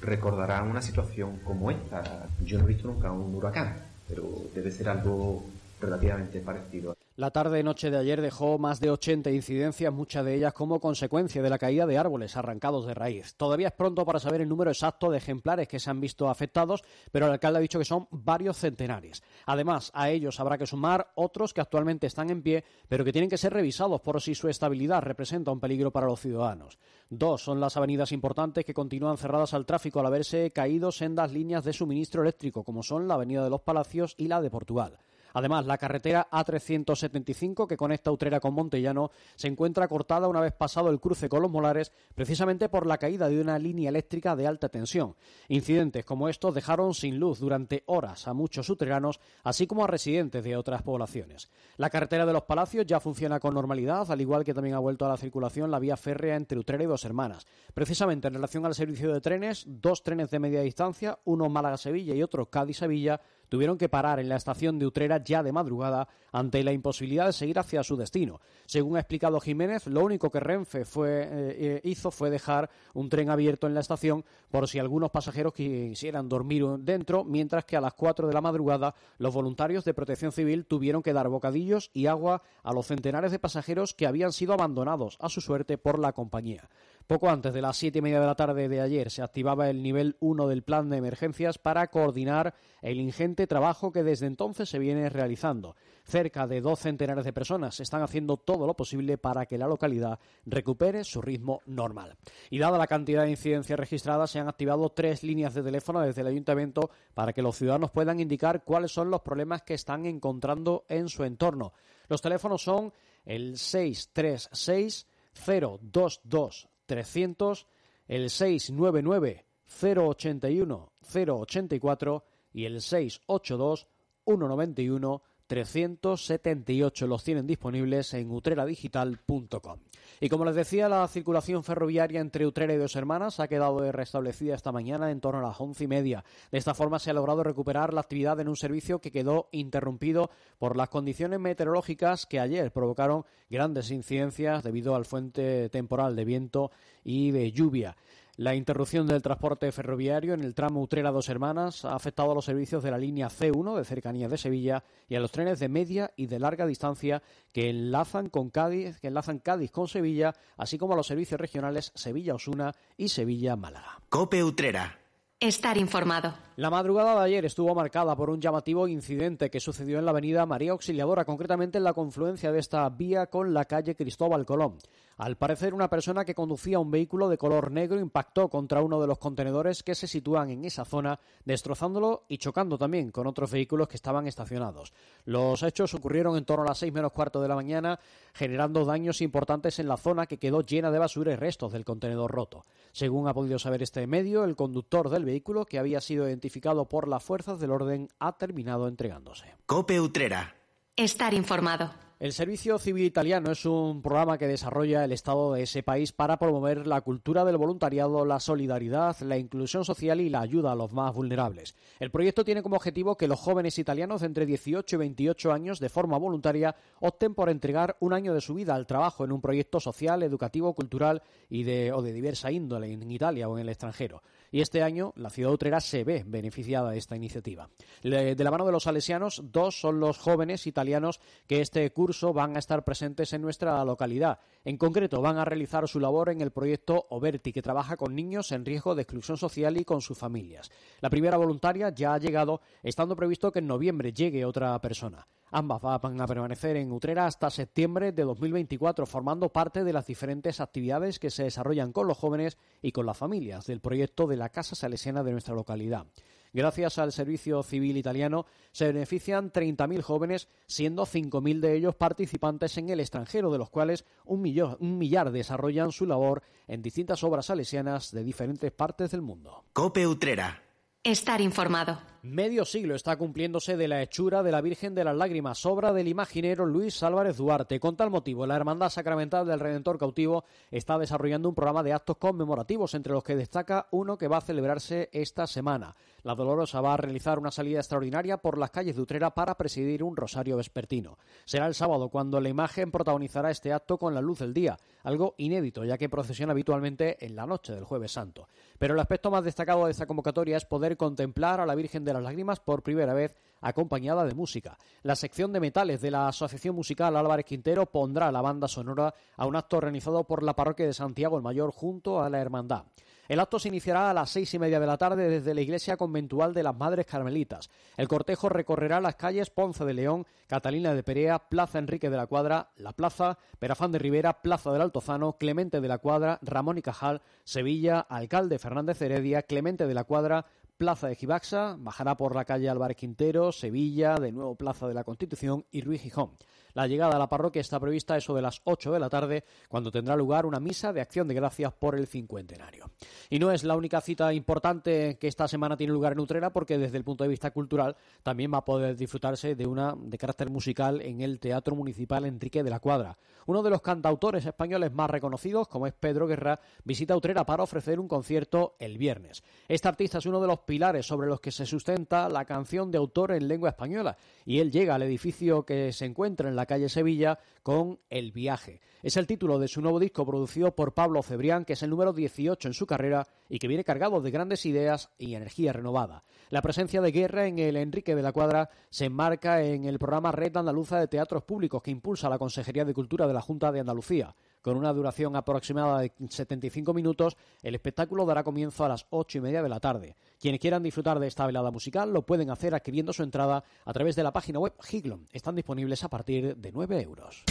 recordarán 0.05 0.69
una 0.71 0.83
situación 0.83 1.39
como 1.45 1.71
esta. 1.71 2.29
Yo 2.45 2.59
no 2.59 2.65
he 2.65 2.69
visto 2.69 2.89
nunca 2.89 3.11
un 3.11 3.35
huracán, 3.35 3.77
pero 4.09 4.23
debe 4.55 4.71
ser 4.71 4.89
algo 4.89 5.45
relativamente 5.81 6.41
parecido. 6.41 6.94
La 7.17 7.31
tarde 7.31 7.63
noche 7.63 7.93
de 7.93 7.97
ayer 7.97 8.21
dejó 8.21 8.59
más 8.59 8.81
de 8.81 8.91
80 8.91 9.31
incidencias, 9.31 9.93
muchas 9.93 10.25
de 10.25 10.35
ellas 10.35 10.53
como 10.53 10.81
consecuencia 10.81 11.43
de 11.43 11.49
la 11.49 11.59
caída 11.59 11.87
de 11.87 11.97
árboles 11.97 12.37
arrancados 12.37 12.87
de 12.87 12.95
raíz. 12.95 13.37
Todavía 13.37 13.69
es 13.69 13.73
pronto 13.73 14.05
para 14.05 14.19
saber 14.19 14.41
el 14.41 14.49
número 14.49 14.73
exacto 14.73 15.13
de 15.13 15.19
ejemplares 15.19 15.69
que 15.69 15.79
se 15.79 15.91
han 15.91 16.01
visto 16.01 16.29
afectados, 16.29 16.83
pero 17.13 17.27
el 17.27 17.33
alcalde 17.33 17.59
ha 17.59 17.63
dicho 17.63 17.79
que 17.79 17.85
son 17.85 18.09
varios 18.11 18.57
centenares. 18.57 19.23
Además, 19.47 19.93
a 19.95 20.11
ellos 20.11 20.41
habrá 20.41 20.59
que 20.59 20.67
sumar 20.67 21.13
otros 21.15 21.55
que 21.55 21.61
actualmente 21.61 22.09
están 22.09 22.31
en 22.31 22.43
pie, 22.43 22.65
pero 22.89 23.05
que 23.05 23.13
tienen 23.13 23.31
que 23.31 23.39
ser 23.39 23.53
revisados 23.53 24.01
por 24.01 24.21
si 24.21 24.35
su 24.35 24.49
estabilidad 24.49 25.03
representa 25.03 25.53
un 25.53 25.61
peligro 25.61 25.93
para 25.93 26.09
los 26.09 26.19
ciudadanos. 26.19 26.81
Dos 27.09 27.45
son 27.45 27.61
las 27.61 27.77
avenidas 27.77 28.11
importantes 28.11 28.65
que 28.65 28.75
continúan 28.75 29.19
cerradas 29.19 29.55
al 29.55 29.67
tráfico 29.67 30.01
al 30.01 30.07
haberse 30.07 30.51
caído 30.51 30.91
sendas 30.91 31.31
líneas 31.31 31.63
de 31.63 31.75
suministro 31.75 32.23
eléctrico, 32.23 32.65
como 32.65 32.83
son 32.83 33.07
la 33.07 33.15
Avenida 33.15 33.45
de 33.45 33.51
los 33.51 33.61
Palacios 33.61 34.17
y 34.19 34.27
la 34.27 34.43
de 34.43 34.51
Portugal. 34.51 34.99
Además, 35.35 35.67
la 35.67 35.77
carretera 35.77 36.27
A375 36.31 37.67
que 37.67 37.77
conecta 37.77 38.11
Utrera 38.11 38.41
con 38.41 38.55
Montellano 38.55 39.11
se 39.35 39.49
encuentra 39.49 39.89
cortada 39.89 40.29
una 40.29 40.41
vez 40.41 40.55
pasado 40.55 40.89
el 40.89 41.01
cruce 41.01 41.29
con 41.29 41.43
los 41.43 41.51
Molares, 41.51 41.93
precisamente 42.15 42.69
por 42.69 42.87
la 42.87 42.99
caída 42.99 43.29
de 43.29 43.41
una 43.41 43.59
línea 43.59 43.91
eléctrica 43.91 44.35
de 44.37 44.47
alta 44.47 44.69
tensión. 44.69 45.17
Incidentes 45.49 46.05
como 46.05 46.29
estos 46.29 46.55
dejaron 46.55 46.95
sin 46.95 47.19
luz 47.19 47.41
durante 47.41 47.83
horas 47.87 48.27
a 48.29 48.33
muchos 48.33 48.71
utreranos, 48.71 49.21
así 49.43 49.67
como 49.67 49.85
a 49.85 49.89
residentes 49.89 50.43
de 50.43 50.57
otras 50.57 50.83
poblaciones. 50.83 51.51
La 51.77 51.91
carretera 51.91 52.25
de 52.25 52.33
los 52.33 52.45
Palacios 52.45 52.87
ya 52.87 53.01
funciona 53.01 53.41
con 53.41 53.55
normalidad, 53.55 54.11
al 54.11 54.21
igual 54.21 54.45
que 54.45 54.55
también 54.55 54.77
ha 54.77 54.81
vuelto 54.81 55.05
a 55.05 55.09
la 55.09 55.17
circulación 55.17 55.71
la 55.71 55.79
vía 55.79 55.97
férrea 55.97 56.37
entre 56.37 56.59
Utrera 56.59 56.85
y 56.85 56.87
Dos 56.87 57.05
Hermanas. 57.05 57.47
Precisamente 57.75 58.29
en 58.29 58.35
relación 58.35 58.65
al 58.65 58.75
servicio 58.75 59.13
de 59.13 59.21
trenes, 59.21 59.65
dos 59.67 60.03
trenes 60.03 60.31
de 60.31 60.39
media 60.39 60.61
distancia, 60.61 61.19
uno 61.25 61.49
Málaga-Sevilla 61.49 62.15
y 62.15 62.23
otro 62.23 62.49
Cádiz-Sevilla, 62.49 63.21
tuvieron 63.55 63.79
que 63.79 63.89
parar 63.89 64.19
en 64.19 64.29
la 64.29 64.35
estación 64.35 64.81
de 64.81 64.87
Utrera 64.87 65.23
ya 65.23 65.45
de 65.45 65.53
madrugada 65.53 66.09
ante 66.33 66.65
la 66.65 66.73
imposibilidad 66.73 67.27
de 67.27 67.33
seguir 67.33 67.61
hacia 67.61 67.85
su 67.85 67.97
destino. 67.97 68.41
Según 68.67 68.97
ha 68.97 68.99
explicado 68.99 69.39
Jiménez, 69.39 69.87
lo 69.87 70.03
único 70.03 70.29
que 70.29 70.41
Renfe 70.41 70.81
eh, 70.81 70.85
eh, 70.97 71.81
hizo 71.85 72.11
fue 72.11 72.31
dejar 72.31 72.69
un 72.95 73.09
tren 73.09 73.31
abierto 73.31 73.69
en 73.69 73.75
la 73.75 73.81
estación 73.81 74.25
por 74.51 74.67
si 74.67 74.81
algunos 74.81 75.13
pasajeros 75.13 75.53
quisieran 75.53 76.29
dormir 76.29 76.65
dentro, 76.81 77.23
mientras 77.23 77.65
que 77.65 77.77
a 77.77 77.81
las 77.81 77.95
4 77.95 78.27
de 78.27 78.35
la 78.35 78.41
madrugada 78.41 78.97
los 79.19 79.33
voluntarios 79.33 79.85
de 79.85 79.95
protección 79.95 80.33
civil 80.33 80.67
tuvieron 80.67 81.01
que 81.01 81.13
dar 81.13 81.29
bocadillos 81.29 81.93
y 81.95 82.07
agua 82.07 82.43
a 82.65 82.73
los 82.73 82.89
centenares 82.89 83.31
de 83.31 83.39
pasajeros 83.39 83.95
que 83.95 84.09
habían 84.09 84.33
sido 84.33 84.53
abandonados 84.53 85.17
a 85.21 85.29
su 85.29 85.41
suerte 85.41 85.79
por 85.79 86.01
la 86.01 86.13
compañía. 86.13 86.69
Poco 87.07 87.29
antes 87.29 87.53
de 87.53 87.61
las 87.61 87.77
siete 87.77 87.99
y 87.99 88.03
media 88.03 88.19
de 88.19 88.27
la 88.27 88.35
tarde 88.35 88.67
de 88.67 88.81
ayer 88.81 89.11
se 89.11 89.21
activaba 89.21 89.69
el 89.69 89.83
nivel 89.83 90.17
1 90.21 90.49
del 90.49 90.63
plan 90.63 90.89
de 90.89 90.97
emergencias 90.97 91.59
para 91.59 91.89
coordinar 91.89 92.55
el 92.81 92.99
ingente 92.99 93.47
trabajo 93.47 93.93
que 93.93 94.03
desde 94.03 94.27
entonces 94.27 94.71
se 94.71 94.79
viene 94.79 95.11
realizando. 95.11 95.77
Cerca 96.05 96.47
de 96.47 96.63
dos 96.63 96.81
centenares 96.81 97.27
de 97.27 97.35
personas 97.35 97.79
están 97.81 98.03
haciendo 98.03 98.39
todo 98.39 98.67
lo 98.67 98.73
posible 98.73 99.19
para 99.19 99.45
que 99.45 99.59
la 99.59 99.67
localidad 99.67 100.19
recupere 100.47 101.05
su 101.05 101.21
ritmo 101.21 101.61
normal. 101.67 102.17
Y 102.49 102.59
dada 102.59 102.79
la 102.79 102.87
cantidad 102.87 103.25
de 103.25 103.33
incidencias 103.33 103.79
registradas, 103.79 104.31
se 104.31 104.39
han 104.39 104.49
activado 104.49 104.89
tres 104.89 105.23
líneas 105.23 105.53
de 105.53 105.63
teléfono 105.63 106.01
desde 106.01 106.23
el 106.23 106.29
ayuntamiento 106.29 106.89
para 107.13 107.35
que 107.35 107.43
los 107.43 107.57
ciudadanos 107.57 107.91
puedan 107.91 108.19
indicar 108.19 108.65
cuáles 108.65 108.93
son 108.93 109.11
los 109.11 109.21
problemas 109.21 109.61
que 109.61 109.75
están 109.75 110.07
encontrando 110.07 110.87
en 110.89 111.11
su 111.11 111.25
entorno. 111.25 111.75
Los 112.09 112.23
teléfonos 112.23 112.63
son 112.63 112.95
el 113.27 113.59
636 113.59 115.07
022 115.47 116.69
300, 116.87 117.67
el 118.09 118.31
699 118.31 119.47
081 119.67 120.93
084 121.03 122.25
y 122.53 122.65
el 122.65 122.81
682 122.81 123.87
191 124.25 125.23
378 125.47 127.07
los 127.07 127.23
tienen 127.23 127.47
disponibles 127.47 128.15
en 128.15 128.31
utreradigital.com. 128.31 129.79
Y 130.21 130.29
como 130.29 130.45
les 130.45 130.55
decía, 130.55 130.89
la 130.89 131.07
circulación 131.09 131.65
ferroviaria 131.65 132.21
entre 132.21 132.47
Utrera 132.47 132.73
y 132.73 132.79
Dos 132.79 132.97
Hermanas 132.97 133.41
ha 133.41 133.49
quedado 133.49 133.91
restablecida 133.93 134.55
esta 134.55 134.73
mañana 134.73 135.11
en 135.11 135.21
torno 135.21 135.41
a 135.41 135.49
las 135.49 135.61
once 135.61 135.85
y 135.85 135.87
media. 135.89 136.25
De 136.51 136.59
esta 136.59 136.75
forma 136.75 136.99
se 136.99 137.11
ha 137.11 137.15
logrado 137.15 137.43
recuperar 137.43 137.93
la 137.93 138.01
actividad 138.01 138.41
en 138.41 138.49
un 138.49 138.57
servicio 138.57 139.01
que 139.01 139.13
quedó 139.13 139.49
interrumpido 139.53 140.31
por 140.59 140.77
las 140.77 140.89
condiciones 140.89 141.41
meteorológicas 141.41 142.27
que 142.27 142.41
ayer 142.41 142.73
provocaron 142.73 143.25
grandes 143.51 143.91
incidencias 143.91 144.63
debido 144.63 144.95
al 144.95 145.05
fuente 145.05 145.69
temporal 145.69 146.17
de 146.17 146.25
viento 146.25 146.71
y 147.03 147.31
de 147.33 147.53
lluvia. 147.53 147.97
La 148.37 148.57
interrupción 148.57 149.07
del 149.07 149.23
transporte 149.23 149.71
ferroviario 149.71 150.35
en 150.35 150.43
el 150.43 150.57
tramo 150.57 150.83
Utrera 150.83 151.13
Dos 151.13 151.29
Hermanas 151.29 151.85
ha 151.85 151.95
afectado 151.95 152.33
a 152.33 152.35
los 152.35 152.45
servicios 152.45 152.83
de 152.83 152.91
la 152.91 152.99
línea 152.99 153.29
C1 153.29 153.77
de 153.77 153.85
cercanías 153.85 154.29
de 154.29 154.39
Sevilla 154.39 154.83
y 155.09 155.15
a 155.15 155.21
los 155.21 155.31
trenes 155.31 155.61
de 155.61 155.69
media 155.69 156.11
y 156.17 156.27
de 156.27 156.41
larga 156.41 156.67
distancia 156.67 157.23
que 157.53 157.71
enlazan 157.71 158.31
con 158.31 158.51
Cádiz, 158.51 158.99
que 158.99 159.07
enlazan 159.07 159.39
Cádiz 159.39 159.71
con 159.71 159.87
Sevilla, 159.87 160.35
así 160.57 160.79
como 160.79 160.95
a 160.95 160.97
los 160.97 161.07
servicios 161.07 161.41
regionales 161.41 161.93
Sevilla-Osuna 161.95 162.75
y 162.97 163.09
Sevilla-Málaga. 163.09 164.01
Cope 164.09 164.43
Utrera. 164.43 164.99
Estar 165.39 165.77
informado. 165.77 166.33
La 166.57 166.71
madrugada 166.71 167.19
de 167.19 167.27
ayer 167.27 167.45
estuvo 167.45 167.75
marcada 167.75 168.17
por 168.17 168.31
un 168.31 168.41
llamativo 168.41 168.89
incidente 168.89 169.51
que 169.51 169.61
sucedió 169.61 169.99
en 169.99 170.07
la 170.07 170.13
avenida 170.13 170.47
María 170.47 170.73
Auxiliadora, 170.73 171.25
concretamente 171.25 171.79
en 171.79 171.85
la 171.85 171.93
confluencia 171.93 172.51
de 172.51 172.61
esta 172.61 172.89
vía 172.89 173.27
con 173.27 173.53
la 173.53 173.65
calle 173.67 173.95
Cristóbal 173.95 174.47
Colón. 174.47 174.79
Al 175.17 175.37
parecer, 175.37 175.75
una 175.75 175.89
persona 175.89 176.25
que 176.25 176.35
conducía 176.35 176.79
un 176.79 176.91
vehículo 176.91 177.29
de 177.29 177.39
color 177.39 177.71
negro 177.71 178.01
impactó 178.01 178.49
contra 178.49 178.83
uno 178.83 179.01
de 179.01 179.07
los 179.07 179.19
contenedores 179.19 179.83
que 179.83 179.95
se 179.95 180.09
sitúan 180.09 180.51
en 180.51 180.65
esa 180.65 180.85
zona, 180.85 181.21
destrozándolo 181.45 182.25
y 182.29 182.39
chocando 182.39 182.77
también 182.79 183.11
con 183.11 183.27
otros 183.27 183.53
vehículos 183.53 183.89
que 183.89 183.97
estaban 183.97 184.27
estacionados. 184.27 184.93
Los 185.25 185.63
hechos 185.63 185.95
ocurrieron 185.95 186.37
en 186.37 186.45
torno 186.45 186.65
a 186.65 186.69
las 186.69 186.79
seis 186.79 186.93
menos 186.93 187.13
cuarto 187.13 187.41
de 187.41 187.49
la 187.49 187.55
mañana, 187.55 188.01
generando 188.33 188.85
daños 188.85 189.21
importantes 189.21 189.79
en 189.79 189.89
la 189.89 189.97
zona 189.97 190.27
que 190.27 190.39
quedó 190.39 190.63
llena 190.63 190.91
de 190.91 190.99
basura 190.99 191.33
y 191.33 191.37
restos 191.37 191.73
del 191.73 191.85
contenedor 191.85 192.31
roto. 192.31 192.65
Según 192.93 193.29
ha 193.29 193.35
podido 193.35 193.59
saber 193.59 193.83
este 193.83 194.07
medio, 194.07 194.45
el 194.45 194.57
conductor 194.57 195.11
del 195.11 195.25
vehículo, 195.25 195.65
que 195.65 195.79
había 195.79 196.01
sido 196.01 196.29
identificado 196.29 196.89
por 196.89 197.09
las 197.09 197.23
fuerzas 197.23 197.61
del 197.61 197.71
orden, 197.71 198.09
ha 198.19 198.37
terminado 198.37 198.89
entregándose. 198.89 199.47
Cope 199.67 200.01
Utrera. 200.01 200.55
Estar 200.97 201.35
informado. 201.35 202.04
El 202.21 202.33
Servicio 202.33 202.79
Civil 202.79 203.05
Italiano 203.05 203.51
es 203.51 203.67
un 203.67 204.01
programa 204.01 204.39
que 204.39 204.47
desarrolla 204.47 205.05
el 205.05 205.11
Estado 205.11 205.53
de 205.53 205.65
ese 205.65 205.83
país 205.83 206.13
para 206.13 206.39
promover 206.39 206.87
la 206.87 207.01
cultura 207.01 207.45
del 207.45 207.57
voluntariado, 207.57 208.25
la 208.25 208.39
solidaridad, 208.39 209.19
la 209.23 209.37
inclusión 209.37 209.85
social 209.85 210.21
y 210.21 210.31
la 210.31 210.41
ayuda 210.41 210.71
a 210.71 210.77
los 210.77 210.93
más 210.93 211.13
vulnerables. 211.13 211.75
El 211.99 212.13
proyecto 212.13 212.45
tiene 212.45 212.63
como 212.63 212.77
objetivo 212.77 213.17
que 213.17 213.27
los 213.27 213.41
jóvenes 213.41 213.81
italianos 213.81 214.21
de 214.21 214.29
entre 214.29 214.47
18 214.47 214.95
y 214.95 214.99
28 214.99 215.53
años, 215.53 215.81
de 215.81 215.89
forma 215.89 216.17
voluntaria, 216.17 216.77
opten 217.01 217.35
por 217.35 217.51
entregar 217.51 217.97
un 217.99 218.13
año 218.13 218.33
de 218.33 218.41
su 218.41 218.55
vida 218.55 218.77
al 218.77 218.87
trabajo 218.87 219.25
en 219.25 219.33
un 219.33 219.41
proyecto 219.41 219.81
social, 219.81 220.23
educativo, 220.23 220.73
cultural 220.73 221.21
y 221.51 221.65
de, 221.65 221.93
o 221.93 222.01
de 222.01 222.13
diversa 222.13 222.53
índole 222.53 222.93
en 222.93 223.11
Italia 223.11 223.49
o 223.49 223.59
en 223.59 223.63
el 223.63 223.69
extranjero 223.71 224.23
y 224.55 224.61
este 224.61 224.85
año 224.85 225.13
la 225.17 225.31
ciudad 225.31 225.53
Utrera 225.53 225.81
se 225.81 226.05
ve 226.05 226.23
beneficiada 226.25 226.93
de 226.93 226.99
esta 226.99 227.17
iniciativa. 227.17 227.69
De 228.05 228.37
la 228.39 228.51
mano 228.53 228.65
de 228.65 228.71
los 228.71 228.85
salesianos, 228.85 229.43
dos 229.51 229.81
son 229.81 229.99
los 229.99 230.17
jóvenes 230.17 230.69
italianos 230.69 231.21
que 231.49 231.61
este 231.61 231.91
curso 231.91 232.33
van 232.33 232.55
a 232.55 232.61
estar 232.61 232.85
presentes 232.85 233.33
en 233.33 233.43
nuestra 233.43 233.85
localidad. 233.85 234.39
En 234.65 234.77
concreto, 234.77 235.21
van 235.21 235.39
a 235.39 235.45
realizar 235.45 235.89
su 235.89 235.99
labor 235.99 236.29
en 236.29 236.41
el 236.41 236.53
proyecto 236.53 237.05
Oberti, 237.11 237.53
que 237.53 237.63
trabaja 237.63 237.97
con 237.97 238.15
niños 238.15 238.53
en 238.53 238.65
riesgo 238.65 238.95
de 238.95 239.03
exclusión 239.03 239.37
social 239.37 239.77
y 239.77 239.85
con 239.85 240.01
sus 240.01 240.17
familias. 240.17 240.71
La 241.01 241.11
primera 241.11 241.37
voluntaria 241.37 241.89
ya 241.89 242.15
ha 242.15 242.19
llegado, 242.19 242.61
estando 242.85 243.17
previsto 243.17 243.51
que 243.51 243.59
en 243.59 243.67
noviembre 243.67 244.13
llegue 244.13 244.45
otra 244.45 244.81
persona. 244.81 245.27
Ambas 245.57 245.81
van 245.83 246.21
a 246.21 246.27
permanecer 246.27 246.77
en 246.77 246.91
Utrera 246.91 247.27
hasta 247.27 247.49
septiembre 247.49 248.11
de 248.11 248.25
2024, 248.25 249.07
formando 249.07 249.51
parte 249.51 249.85
de 249.85 249.93
las 249.93 250.05
diferentes 250.05 250.59
actividades 250.59 251.21
que 251.21 251.31
se 251.31 251.45
desarrollan 251.45 251.93
con 251.93 252.09
los 252.09 252.19
jóvenes 252.19 252.59
y 252.83 252.91
con 252.91 253.07
las 253.07 253.17
familias 253.17 253.65
del 253.65 253.79
proyecto 253.79 254.27
de 254.27 254.37
la 254.37 254.49
Casa 254.49 254.75
Salesiana 254.75 255.23
de 255.23 255.31
nuestra 255.31 255.55
localidad. 255.55 256.07
Gracias 256.53 256.99
al 256.99 257.13
Servicio 257.13 257.63
Civil 257.63 257.97
Italiano 257.97 258.47
se 258.73 258.89
benefician 258.89 259.53
30.000 259.53 260.03
jóvenes, 260.03 260.49
siendo 260.67 261.07
5.000 261.07 261.61
de 261.61 261.77
ellos 261.77 261.95
participantes 261.95 262.77
en 262.79 262.89
el 262.89 262.99
extranjero, 262.99 263.53
de 263.53 263.59
los 263.59 263.71
cuales 263.71 264.05
un, 264.25 264.41
un 264.81 264.99
millar 264.99 265.31
desarrollan 265.31 265.93
su 265.93 266.05
labor 266.05 266.43
en 266.67 266.83
distintas 266.83 267.23
obras 267.23 267.47
salesianas 267.47 268.11
de 268.11 268.25
diferentes 268.25 268.73
partes 268.73 269.13
del 269.13 269.23
mundo. 269.23 269.63
Cope 269.73 270.05
Utrera. 270.05 270.64
Estar 271.05 271.43
informado. 271.43 271.99
Medio 272.23 272.65
siglo 272.65 272.95
está 272.95 273.19
cumpliéndose 273.19 273.77
de 273.77 273.89
la 273.89 274.01
hechura 274.01 274.43
de 274.43 274.51
la 274.51 274.63
Virgen 274.63 274.95
de 274.95 275.05
las 275.05 275.15
Lágrimas, 275.15 275.67
obra 275.67 275.93
del 275.93 276.09
imaginero 276.09 276.65
Luis 276.65 277.03
Álvarez 277.03 277.37
Duarte. 277.37 277.79
Con 277.79 277.95
tal 277.95 278.09
motivo, 278.09 278.47
la 278.47 278.57
Hermandad 278.57 278.89
Sacramental 278.89 279.47
del 279.47 279.61
Redentor 279.61 279.99
Cautivo 279.99 280.45
está 280.71 280.97
desarrollando 280.97 281.51
un 281.51 281.55
programa 281.55 281.83
de 281.83 281.93
actos 281.93 282.17
conmemorativos, 282.17 282.95
entre 282.95 283.13
los 283.13 283.23
que 283.23 283.37
destaca 283.37 283.87
uno 283.91 284.17
que 284.17 284.29
va 284.29 284.39
a 284.39 284.41
celebrarse 284.41 285.11
esta 285.13 285.47
semana. 285.47 285.95
La 286.23 286.35
Dolorosa 286.35 286.81
va 286.81 286.95
a 286.95 286.97
realizar 286.97 287.39
una 287.39 287.51
salida 287.51 287.81
extraordinaria 287.81 288.39
por 288.39 288.57
las 288.57 288.71
calles 288.71 288.97
de 288.97 289.03
Utrera 289.03 289.35
para 289.35 289.59
presidir 289.59 290.03
un 290.03 290.17
rosario 290.17 290.57
vespertino. 290.57 291.19
Será 291.45 291.67
el 291.67 291.75
sábado 291.75 292.09
cuando 292.09 292.41
la 292.41 292.49
imagen 292.49 292.91
protagonizará 292.91 293.51
este 293.51 293.75
acto 293.75 293.99
con 293.99 294.15
la 294.15 294.23
luz 294.23 294.39
del 294.39 294.55
día, 294.55 294.79
algo 295.05 295.35
inédito 295.39 295.85
ya 295.85 295.97
que 295.97 296.09
procesiona 296.09 296.53
habitualmente 296.53 297.25
en 297.25 297.37
la 297.37 297.47
noche 297.47 297.73
del 297.73 297.85
Jueves 297.85 298.13
Santo. 298.13 298.49
Pero 298.79 298.95
el 298.95 299.01
aspecto 299.01 299.31
más 299.31 299.45
destacado 299.45 299.85
de 299.85 299.93
esta 299.93 300.07
convocatoria 300.07 300.57
es 300.57 300.65
poder 300.65 300.97
contemplar 300.97 301.61
a 301.61 301.67
la 301.67 301.75
Virgen 301.77 302.05
de 302.05 302.13
las 302.13 302.23
Lágrimas 302.23 302.59
por 302.59 302.83
primera 302.83 303.15
vez 303.15 303.37
acompañada 303.61 304.25
de 304.25 304.35
música. 304.35 304.77
La 305.03 305.17
sección 305.17 305.53
de 305.53 305.61
metales 305.61 306.01
de 306.01 306.11
la 306.11 306.29
Asociación 306.29 306.75
Musical 306.75 307.17
Álvarez 307.17 307.47
Quintero 307.47 307.87
pondrá 307.87 308.33
la 308.33 308.43
banda 308.43 308.69
sonora 308.69 309.15
a 309.37 309.47
un 309.47 309.57
acto 309.57 309.77
organizado 309.77 310.25
por 310.25 310.43
la 310.43 310.55
parroquia 310.55 310.87
de 310.87 310.93
Santiago 310.93 311.37
el 311.37 311.43
Mayor 311.43 311.71
junto 311.71 312.23
a 312.23 312.29
la 312.29 312.41
Hermandad. 312.41 312.85
El 313.27 313.41
acto 313.41 313.59
se 313.59 313.69
iniciará 313.69 314.11
a 314.11 314.15
las 314.15 314.29
seis 314.31 314.53
y 314.53 314.59
media 314.59 314.79
de 314.79 314.87
la 314.87 314.99
tarde 314.99 315.29
desde 315.31 315.55
la 315.55 315.63
iglesia 315.63 315.97
conventual 315.97 316.53
de 316.53 316.63
las 316.63 316.77
Madres 316.77 317.07
Carmelitas. 317.07 317.71
El 317.97 318.07
cortejo 318.07 318.51
recorrerá 318.51 319.01
las 319.01 319.17
calles 319.17 319.49
Ponce 319.49 319.85
de 319.85 319.95
León, 319.95 320.27
Catalina 320.47 320.95
de 320.95 321.03
Perea, 321.03 321.39
Plaza 321.39 321.79
Enrique 321.79 322.11
de 322.11 322.17
la 322.19 322.27
Cuadra, 322.27 322.71
La 322.77 322.93
Plaza, 322.93 323.39
Perafán 323.59 323.93
de 323.93 323.99
Rivera, 323.99 324.43
Plaza 324.43 324.73
del 324.73 324.83
Altozano, 324.83 325.39
Clemente 325.39 325.81
de 325.81 325.89
la 325.89 325.99
Cuadra, 325.99 326.39
Ramón 326.43 326.77
y 326.77 326.83
Cajal, 326.83 327.23
Sevilla, 327.45 328.01
Alcalde 328.01 328.59
Fernández 328.59 329.01
Heredia, 329.01 329.43
Clemente 329.43 329.87
de 329.87 329.95
la 329.95 330.05
Cuadra, 330.05 330.45
Plaza 330.77 331.07
de 331.07 331.15
Gibaxa, 331.15 331.77
bajará 331.79 332.17
por 332.17 332.35
la 332.35 332.45
calle 332.45 332.69
Álvarez 332.69 332.97
Quintero, 332.97 333.53
Sevilla, 333.53 334.17
de 334.17 334.33
nuevo 334.33 334.57
Plaza 334.57 334.87
de 334.87 334.95
la 334.95 335.05
Constitución 335.05 335.65
y 335.71 335.81
Ruiz 335.81 336.03
Gijón. 336.03 336.33
La 336.75 336.89
llegada 336.89 337.15
a 337.15 337.19
la 337.21 337.29
parroquia 337.29 337.61
está 337.61 337.79
prevista 337.79 338.17
eso 338.17 338.35
de 338.35 338.43
las 338.43 338.61
8 338.65 338.93
de 338.93 338.99
la 338.99 339.09
tarde, 339.09 339.45
cuando 339.69 339.93
tendrá 339.93 340.17
lugar 340.17 340.45
una 340.45 340.59
misa 340.59 340.93
de 340.93 341.01
acción 341.01 341.29
de 341.29 341.35
gracias 341.35 341.73
por 341.73 341.95
el 341.95 342.09
cincuentenario. 342.09 342.91
Y 343.31 343.39
no 343.39 343.53
es 343.53 343.63
la 343.63 343.77
única 343.77 344.01
cita 344.01 344.35
importante 344.35 345.17
que 345.21 345.29
esta 345.29 345.47
semana 345.47 345.77
tiene 345.77 345.93
lugar 345.93 346.15
en 346.15 346.19
Utrera, 346.19 346.53
porque 346.53 346.77
desde 346.77 346.97
el 346.97 347.05
punto 347.05 347.23
de 347.23 347.31
vista 347.31 347.53
cultural 347.53 347.97
también 348.25 348.53
va 348.53 348.59
a 348.59 348.65
poder 348.65 348.97
disfrutarse 348.97 349.55
de 349.55 349.67
una 349.69 349.95
de 349.97 350.19
carácter 350.19 350.51
musical 350.51 351.01
en 351.01 351.21
el 351.21 351.39
Teatro 351.39 351.77
Municipal 351.77 352.25
Enrique 352.25 352.65
de 352.65 352.71
la 352.71 352.81
Cuadra. 352.81 353.17
Uno 353.47 353.63
de 353.63 353.71
los 353.71 353.81
cantautores 353.81 354.45
españoles 354.45 354.93
más 354.93 355.09
reconocidos, 355.09 355.69
como 355.69 355.87
es 355.87 355.93
Pedro 355.93 356.27
Guerra, 356.27 356.59
visita 356.83 357.17
Utrera 357.17 357.47
para 357.47 357.63
ofrecer 357.63 358.01
un 358.01 358.09
concierto 358.09 358.75
el 358.81 358.99
viernes. 358.99 359.45
Este 359.69 359.87
artista 359.87 360.19
es 360.19 360.27
uno 360.27 360.41
de 360.41 360.49
los 360.49 360.61
pilares 360.61 361.07
sobre 361.07 361.29
los 361.29 361.41
que 361.41 361.53
se 361.53 361.67
sustenta 361.67 362.29
la 362.29 362.45
canción 362.45 362.91
de 362.91 362.99
autor 362.99 363.31
en 363.31 363.47
lengua 363.47 363.69
española, 363.69 364.17
y 364.45 364.59
él 364.59 364.73
llega 364.73 364.97
al 364.97 365.03
edificio 365.03 365.65
que 365.65 365.93
se 365.93 366.07
encuentra 366.07 366.49
en 366.49 366.57
la 366.57 366.64
calle 366.67 366.89
Sevilla 366.89 367.39
con 367.63 367.99
El 368.11 368.33
viaje. 368.33 368.81
Es 369.03 369.17
el 369.17 369.27
título 369.27 369.59
de 369.59 369.69
su 369.69 369.81
nuevo 369.81 370.01
disco 370.01 370.25
producido 370.25 370.75
por 370.75 370.95
Pablo 370.95 371.23
Cebrián, 371.23 371.65
que 371.65 371.75
es 371.75 371.83
el 371.83 371.91
número 371.91 372.13
18 372.13 372.69
en 372.69 372.75
su 372.75 372.87
carrera 372.87 373.27
y 373.49 373.59
que 373.59 373.69
viene 373.69 373.85
cargado 373.85 374.21
de 374.21 374.31
grandes 374.31 374.65
ideas 374.67 375.11
y 375.19 375.35
energía 375.35 375.73
renovada. 375.73 376.25
La 376.51 376.63
presencia 376.63 377.01
de 377.01 377.13
Guerra 377.13 377.47
en 377.47 377.59
el 377.59 377.77
Enrique 377.77 378.15
de 378.15 378.23
la 378.23 378.33
Cuadra 378.33 378.71
se 378.91 379.07
enmarca 379.07 379.63
en 379.63 379.85
el 379.85 379.99
programa 379.99 380.33
Red 380.33 380.57
Andaluza 380.57 380.99
de 380.99 381.09
Teatros 381.09 381.45
Públicos 381.45 381.83
que 381.83 381.91
impulsa 381.91 382.29
la 382.29 382.39
Consejería 382.39 382.85
de 382.85 382.95
Cultura 382.95 383.27
de 383.27 383.35
la 383.35 383.41
Junta 383.41 383.73
de 383.73 383.81
Andalucía. 383.81 384.35
Con 384.65 384.79
una 384.79 384.95
duración 384.95 385.37
aproximada 385.37 386.01
de 386.01 386.11
75 386.27 386.95
minutos, 386.95 387.37
el 387.63 387.75
espectáculo 387.75 388.25
dará 388.25 388.43
comienzo 388.43 388.83
a 388.83 388.89
las 388.89 389.05
ocho 389.11 389.37
y 389.37 389.43
media 389.43 389.63
de 389.63 389.69
la 389.69 389.79
tarde. 389.79 390.17
Quienes 390.41 390.59
quieran 390.59 390.83
disfrutar 390.83 391.21
de 391.21 391.27
esta 391.27 391.45
velada 391.45 391.71
musical 391.71 392.11
lo 392.15 392.23
pueden 392.23 392.49
hacer 392.49 392.75
adquiriendo 392.75 393.13
su 393.13 393.23
entrada 393.23 393.63
a 393.85 393.93
través 393.93 394.17
de 394.17 394.23
la 394.23 394.33
página 394.33 394.61
web 394.61 394.73
Higlon. 394.91 395.29
Están 395.35 395.57
disponibles 395.57 396.03
a 396.03 396.09
partir 396.09 396.57
de 396.57 396.73
9 396.73 397.03
euros. 397.03 397.45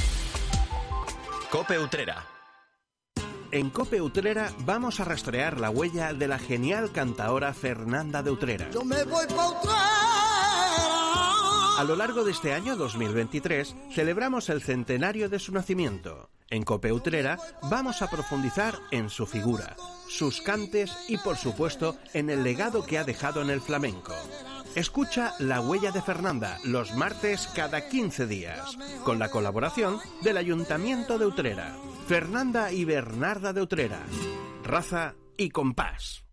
Cope 1.52 1.78
Utrera. 1.78 2.26
En 3.52 3.70
Cope 3.70 4.02
Utrera 4.02 4.52
vamos 4.66 5.00
a 5.00 5.06
rastrear 5.06 5.60
la 5.60 5.70
huella 5.70 6.14
de 6.14 6.28
la 6.28 6.40
genial 6.40 6.92
cantaora 6.92 7.54
Fernanda 7.54 8.24
de 8.24 8.32
Utrera. 8.32 8.72
Yo 8.72 8.84
me 8.84 9.04
voy 9.04 9.28
pa' 9.28 9.50
Utrera. 9.52 10.14
A 11.78 11.84
lo 11.84 11.96
largo 11.96 12.24
de 12.24 12.32
este 12.32 12.54
año 12.54 12.76
2023 12.76 13.76
celebramos 13.92 14.50
el 14.50 14.64
centenario 14.64 15.30
de 15.30 15.38
su 15.38 15.52
nacimiento. 15.52 16.32
En 16.50 16.64
Cope 16.64 16.92
Utrera 16.92 17.38
vamos 17.64 18.02
a 18.02 18.10
profundizar 18.10 18.76
en 18.92 19.10
su 19.10 19.26
figura, 19.26 19.76
sus 20.08 20.42
cantes 20.42 20.96
y 21.08 21.18
por 21.18 21.38
supuesto 21.38 21.98
en 22.14 22.30
el 22.30 22.44
legado 22.44 22.86
que 22.86 22.98
ha 22.98 23.04
dejado 23.04 23.42
en 23.42 23.50
el 23.50 23.62
flamenco. 23.62 24.14
Escucha 24.76 25.34
La 25.40 25.62
Huella 25.62 25.92
de 25.92 26.02
Fernanda 26.02 26.58
los 26.64 26.96
martes 26.96 27.48
cada 27.56 27.88
15 27.88 28.26
días, 28.26 28.78
con 29.04 29.20
la 29.20 29.30
colaboración 29.30 30.00
del 30.24 30.38
Ayuntamiento 30.38 31.20
de 31.20 31.28
Utrera. 31.28 31.76
Fernanda 32.08 32.72
y 32.72 32.84
Bernarda 32.84 33.54
de 33.54 33.62
Utrera. 33.62 34.02
Raza 34.64 35.16
y 35.38 35.50
compás. 35.52 36.24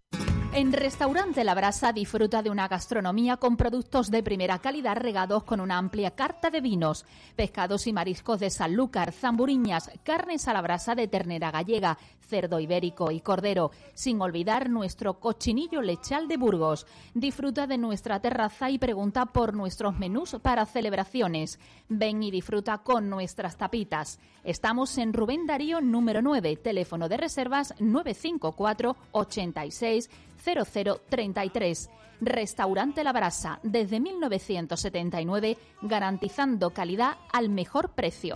En 0.53 0.73
Restaurante 0.73 1.45
La 1.45 1.55
Brasa 1.55 1.93
disfruta 1.93 2.43
de 2.43 2.51
una 2.51 2.67
gastronomía 2.67 3.37
con 3.37 3.57
productos 3.57 4.11
de 4.11 4.25
primera 4.25 4.59
calidad 4.59 4.97
regados 4.97 5.45
con 5.45 5.61
una 5.61 5.79
amplia 5.79 6.11
carta 6.11 6.51
de 6.51 6.61
vinos, 6.61 7.07
pescados 7.37 7.87
y 7.87 7.93
mariscos 7.93 8.41
de 8.41 8.51
Sanlúcar, 8.51 9.13
zamburiñas, 9.13 9.93
carnes 10.03 10.49
a 10.49 10.53
la 10.53 10.61
brasa 10.61 10.97
de 10.97 11.07
ternera 11.07 11.53
gallega, 11.53 11.99
cerdo 12.21 12.59
ibérico 12.59 13.13
y 13.13 13.21
cordero, 13.21 13.71
sin 13.95 14.21
olvidar 14.21 14.71
nuestro 14.71 15.21
cochinillo 15.21 15.83
lechal 15.83 16.27
de 16.27 16.37
Burgos. 16.37 16.85
Disfruta 17.15 17.69
de 17.69 17.79
nuestra 17.79 18.21
terraza 18.21 18.71
y 18.71 18.79
pregunta 18.79 19.27
por 19.27 19.55
nuestros 19.55 20.01
menús 20.01 20.37
para 20.43 20.67
celebraciones. 20.67 21.61
Ven 21.89 22.25
y 22.25 22.33
disfruta 22.33 22.79
con 22.79 23.09
nuestras 23.09 23.57
tapitas. 23.57 24.19
Estamos 24.43 24.99
en 24.99 25.13
Rubén 25.13 25.47
Darío 25.47 25.81
número 25.81 26.23
9, 26.23 26.57
teléfono 26.57 27.09
de 27.09 27.19
reservas 27.19 27.73
954 27.79 28.97
86 29.13 30.11
0033. 30.43 31.91
Restaurante 32.21 33.03
La 33.03 33.13
Brasa, 33.13 33.61
desde 33.63 33.99
1979, 33.99 35.57
garantizando 35.83 36.71
calidad 36.71 37.17
al 37.33 37.49
mejor 37.49 37.91
precio. 37.91 38.35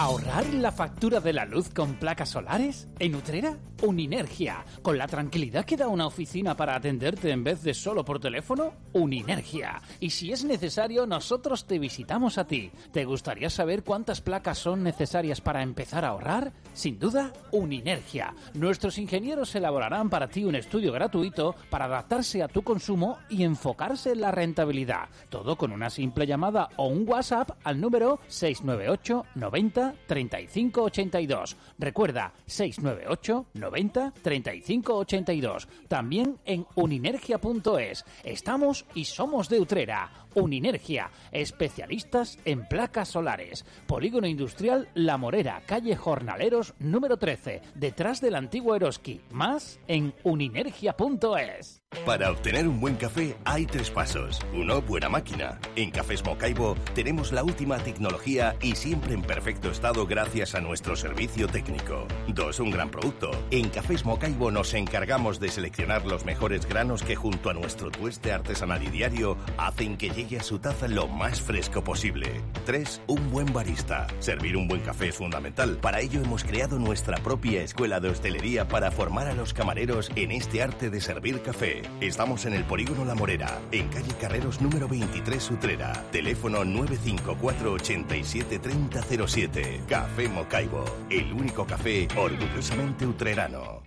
¿Ahorrar 0.00 0.46
la 0.54 0.70
factura 0.70 1.18
de 1.18 1.32
la 1.32 1.44
luz 1.44 1.70
con 1.70 1.94
placas 1.94 2.28
solares? 2.28 2.86
¿En 3.00 3.16
Utrera? 3.16 3.58
Uninergia. 3.82 4.64
¿Con 4.80 4.96
la 4.96 5.08
tranquilidad 5.08 5.64
que 5.64 5.76
da 5.76 5.88
una 5.88 6.06
oficina 6.06 6.56
para 6.56 6.76
atenderte 6.76 7.32
en 7.32 7.42
vez 7.42 7.64
de 7.64 7.74
solo 7.74 8.04
por 8.04 8.20
teléfono? 8.20 8.74
Uninergia. 8.92 9.82
Y 9.98 10.10
si 10.10 10.30
es 10.30 10.44
necesario, 10.44 11.04
nosotros 11.04 11.66
te 11.66 11.80
visitamos 11.80 12.38
a 12.38 12.46
ti. 12.46 12.70
¿Te 12.92 13.04
gustaría 13.04 13.50
saber 13.50 13.82
cuántas 13.82 14.20
placas 14.20 14.58
son 14.58 14.84
necesarias 14.84 15.40
para 15.40 15.62
empezar 15.62 16.04
a 16.04 16.10
ahorrar? 16.10 16.52
Sin 16.74 17.00
duda, 17.00 17.32
Uninergia. 17.50 18.36
Nuestros 18.54 18.98
ingenieros 18.98 19.52
elaborarán 19.56 20.10
para 20.10 20.28
ti 20.28 20.44
un 20.44 20.54
estudio 20.54 20.92
gratuito 20.92 21.56
para 21.70 21.86
adaptarse 21.86 22.40
a 22.44 22.48
tu 22.48 22.62
consumo 22.62 23.18
y 23.28 23.42
enfocarse 23.42 24.12
en 24.12 24.20
la 24.20 24.30
rentabilidad. 24.30 25.08
Todo 25.28 25.56
con 25.56 25.72
una 25.72 25.90
simple 25.90 26.24
llamada 26.24 26.68
o 26.76 26.86
un 26.86 27.02
WhatsApp 27.08 27.50
al 27.64 27.80
número 27.80 28.20
698 28.28 29.24
90 29.34 29.87
35 30.06 30.82
82. 30.82 31.56
Recuerda 31.78 32.32
698 32.46 33.46
90 33.54 34.12
35 34.22 34.96
82. 34.96 35.68
También 35.88 36.38
en 36.44 36.66
uninergia.es. 36.74 38.04
Estamos 38.24 38.86
y 38.94 39.04
somos 39.04 39.48
de 39.48 39.60
Utrera. 39.60 40.10
Uninergia, 40.34 41.10
especialistas 41.32 42.38
en 42.44 42.66
placas 42.66 43.08
solares. 43.08 43.64
Polígono 43.86 44.26
Industrial 44.26 44.88
La 44.94 45.16
Morera, 45.16 45.62
calle 45.66 45.96
Jornaleros 45.96 46.74
número 46.78 47.16
13, 47.16 47.62
detrás 47.74 48.20
del 48.20 48.34
antiguo 48.34 48.76
Eroski. 48.76 49.20
Más 49.30 49.80
en 49.88 50.14
uninergia.es. 50.22 51.82
Para 52.08 52.30
obtener 52.30 52.66
un 52.66 52.80
buen 52.80 52.96
café 52.96 53.36
hay 53.44 53.66
tres 53.66 53.90
pasos. 53.90 54.40
Uno, 54.54 54.80
buena 54.80 55.10
máquina. 55.10 55.58
En 55.76 55.90
Cafés 55.90 56.24
Mocaibo 56.24 56.74
tenemos 56.94 57.32
la 57.32 57.44
última 57.44 57.78
tecnología 57.78 58.56
y 58.62 58.76
siempre 58.76 59.12
en 59.12 59.20
perfecto 59.20 59.70
estado 59.70 60.06
gracias 60.06 60.54
a 60.54 60.60
nuestro 60.60 60.96
servicio 60.96 61.48
técnico. 61.48 62.06
Dos, 62.28 62.60
un 62.60 62.70
gran 62.70 62.90
producto. 62.90 63.30
En 63.50 63.68
Cafés 63.68 64.06
Mocaibo 64.06 64.50
nos 64.50 64.72
encargamos 64.74 65.38
de 65.38 65.48
seleccionar 65.48 66.06
los 66.06 66.24
mejores 66.24 66.66
granos 66.66 67.02
que 67.02 67.14
junto 67.14 67.50
a 67.50 67.54
nuestro 67.54 67.90
tueste 67.90 68.32
artesanal 68.32 68.82
y 68.82 68.88
diario 68.88 69.36
hacen 69.58 69.96
que 69.96 70.10
llegue 70.10 70.38
a 70.38 70.42
su 70.42 70.58
taza 70.58 70.88
lo 70.88 71.08
más 71.08 71.42
fresco 71.42 71.84
posible. 71.84 72.40
Tres, 72.64 73.02
un 73.06 73.30
buen 73.30 73.52
barista. 73.52 74.06
Servir 74.18 74.56
un 74.56 74.66
buen 74.66 74.80
café 74.80 75.08
es 75.08 75.16
fundamental. 75.16 75.76
Para 75.76 76.00
ello 76.00 76.22
hemos 76.22 76.44
creado 76.44 76.78
nuestra 76.78 77.18
propia 77.18 77.62
escuela 77.62 78.00
de 78.00 78.08
hostelería 78.08 78.66
para 78.66 78.90
formar 78.90 79.26
a 79.26 79.34
los 79.34 79.52
camareros 79.52 80.10
en 80.16 80.32
este 80.32 80.62
arte 80.62 80.88
de 80.88 81.00
servir 81.00 81.42
café. 81.42 81.77
Estamos 82.00 82.46
en 82.46 82.54
el 82.54 82.64
Polígono 82.64 83.04
La 83.04 83.14
Morera, 83.14 83.60
en 83.72 83.88
calle 83.88 84.12
Carreros 84.20 84.60
número 84.60 84.88
23 84.88 85.50
Utrera. 85.50 85.92
Teléfono 86.10 86.64
954 86.64 87.72
87 87.72 88.58
3007. 88.58 89.80
Café 89.88 90.28
Mocaibo, 90.28 90.84
el 91.10 91.32
único 91.32 91.66
café 91.66 92.08
orgullosamente 92.16 93.06
utrerano. 93.06 93.82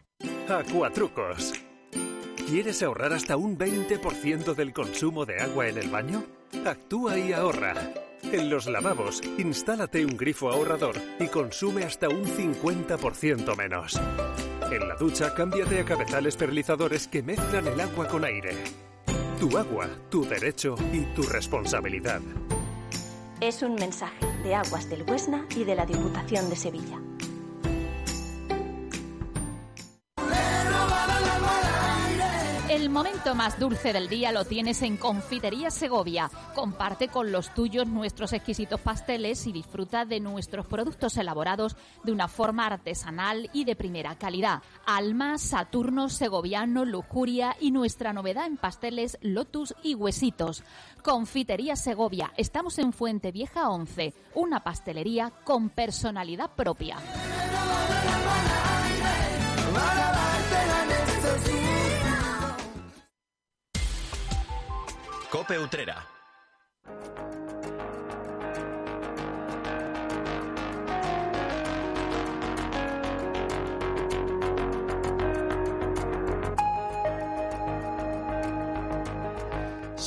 Acuatrucos. 0.48 1.54
¿Quieres 2.48 2.84
ahorrar 2.84 3.14
hasta 3.14 3.38
un 3.38 3.58
20% 3.58 4.56
del 4.56 4.74
consumo 4.74 5.26
de 5.26 5.40
agua 5.40 5.70
en 5.70 5.78
el 5.78 5.90
baño? 5.90 6.24
Actúa 6.66 7.18
y 7.18 7.32
ahorra. 7.32 7.76
En 8.24 8.50
los 8.50 8.68
lavabos, 8.68 9.22
instálate 9.38 10.06
un 10.06 10.18
grifo 10.18 10.50
ahorrador 10.50 10.96
y 11.20 11.28
consume 11.28 11.84
hasta 11.84 12.10
un 12.10 12.26
50% 12.26 13.56
menos. 13.58 14.00
En 14.72 14.88
la 14.88 14.96
ducha, 14.96 15.34
cámbiate 15.34 15.82
a 15.82 15.84
cabezales 15.84 16.38
perlizadores 16.38 17.08
que 17.08 17.22
mezclan 17.22 17.68
el 17.68 17.80
agua 17.82 18.08
con 18.08 18.24
aire. 18.24 18.56
Tu 19.38 19.58
agua, 19.58 19.90
tu 20.10 20.24
derecho 20.24 20.76
y 20.94 21.02
tu 21.14 21.24
responsabilidad. 21.24 22.22
Es 23.42 23.64
un 23.64 23.76
mensaje 23.76 24.26
de 24.44 24.56
Aguas 24.56 24.90
del 24.90 25.04
Huesna 25.04 25.46
y 25.56 25.66
de 25.66 25.76
la 25.76 25.86
Diputación 25.86 26.50
de 26.50 26.56
Sevilla. 26.56 27.02
Momento 32.92 33.36
más 33.36 33.58
dulce 33.58 33.94
del 33.94 34.10
día 34.10 34.32
lo 34.32 34.44
tienes 34.44 34.82
en 34.82 34.98
Confitería 34.98 35.72
Segovia. 35.72 36.30
Comparte 36.54 37.08
con 37.08 37.32
los 37.32 37.54
tuyos 37.54 37.88
nuestros 37.88 38.34
exquisitos 38.34 38.82
pasteles 38.82 39.48
y 39.48 39.54
disfruta 39.54 40.04
de 40.04 40.20
nuestros 40.20 40.66
productos 40.66 41.16
elaborados 41.18 41.78
de 42.04 42.12
una 42.12 42.28
forma 42.28 42.66
artesanal 42.66 43.50
y 43.54 43.64
de 43.64 43.76
primera 43.76 44.16
calidad. 44.16 44.62
Alma, 44.86 45.38
Saturno, 45.38 46.10
Segoviano, 46.10 46.84
Lujuria 46.84 47.56
y 47.60 47.72
nuestra 47.72 48.12
novedad 48.12 48.46
en 48.46 48.58
pasteles 48.58 49.18
Lotus 49.22 49.74
y 49.84 49.96
Huesitos. 49.96 50.64
Confitería 51.02 51.78
Segovia. 51.78 52.34
Estamos 52.36 52.78
en 52.78 52.92
Fuente 52.92 53.32
Vieja 53.32 53.70
11, 53.70 54.14
una 54.36 54.64
pastelería 54.64 55.32
con 55.46 55.70
personalidad 55.70 56.52
propia. 56.56 56.98
Cope 65.32 65.58
Utrera. 65.58 65.96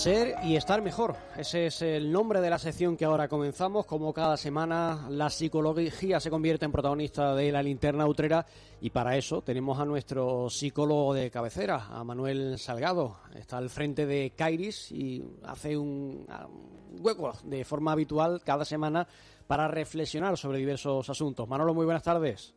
Ser 0.05 0.35
y 0.43 0.57
estar 0.57 0.83
mejor. 0.83 1.17
Ese 1.35 1.65
es 1.65 1.81
el 1.81 2.13
nombre 2.13 2.43
de 2.43 2.51
la 2.51 2.59
sección 2.59 2.95
que 2.95 3.07
ahora 3.07 3.27
comenzamos. 3.27 3.87
Como 3.87 4.13
cada 4.13 4.37
semana, 4.37 5.07
la 5.09 5.31
psicología 5.31 6.21
se 6.21 6.29
convierte 6.29 6.67
en 6.67 6.73
protagonista 6.73 7.35
de 7.35 7.51
la 7.51 7.63
linterna 7.63 8.07
utrera. 8.07 8.45
Y 8.83 8.91
para 8.91 9.17
eso 9.17 9.41
tenemos 9.41 9.81
a 9.81 9.87
nuestro 9.87 10.51
psicólogo 10.51 11.15
de 11.15 11.31
cabecera, 11.31 11.87
a 11.87 12.05
Manuel 12.05 12.59
Salgado. 12.59 13.17
Está 13.35 13.57
al 13.57 13.71
frente 13.71 14.05
de 14.05 14.35
Kairis 14.37 14.93
y 14.93 15.25
hace 15.43 15.75
un, 15.75 16.27
hueco 17.01 17.33
de 17.43 17.65
forma 17.65 17.93
habitual 17.93 18.43
cada 18.45 18.67
semana 18.67 19.09
para 19.47 19.69
reflexionar 19.69 20.37
sobre 20.37 20.59
diversos 20.59 21.09
asuntos. 21.09 21.49
Manolo, 21.49 21.73
muy 21.73 21.87
buenas 21.87 22.03
tardes. 22.03 22.53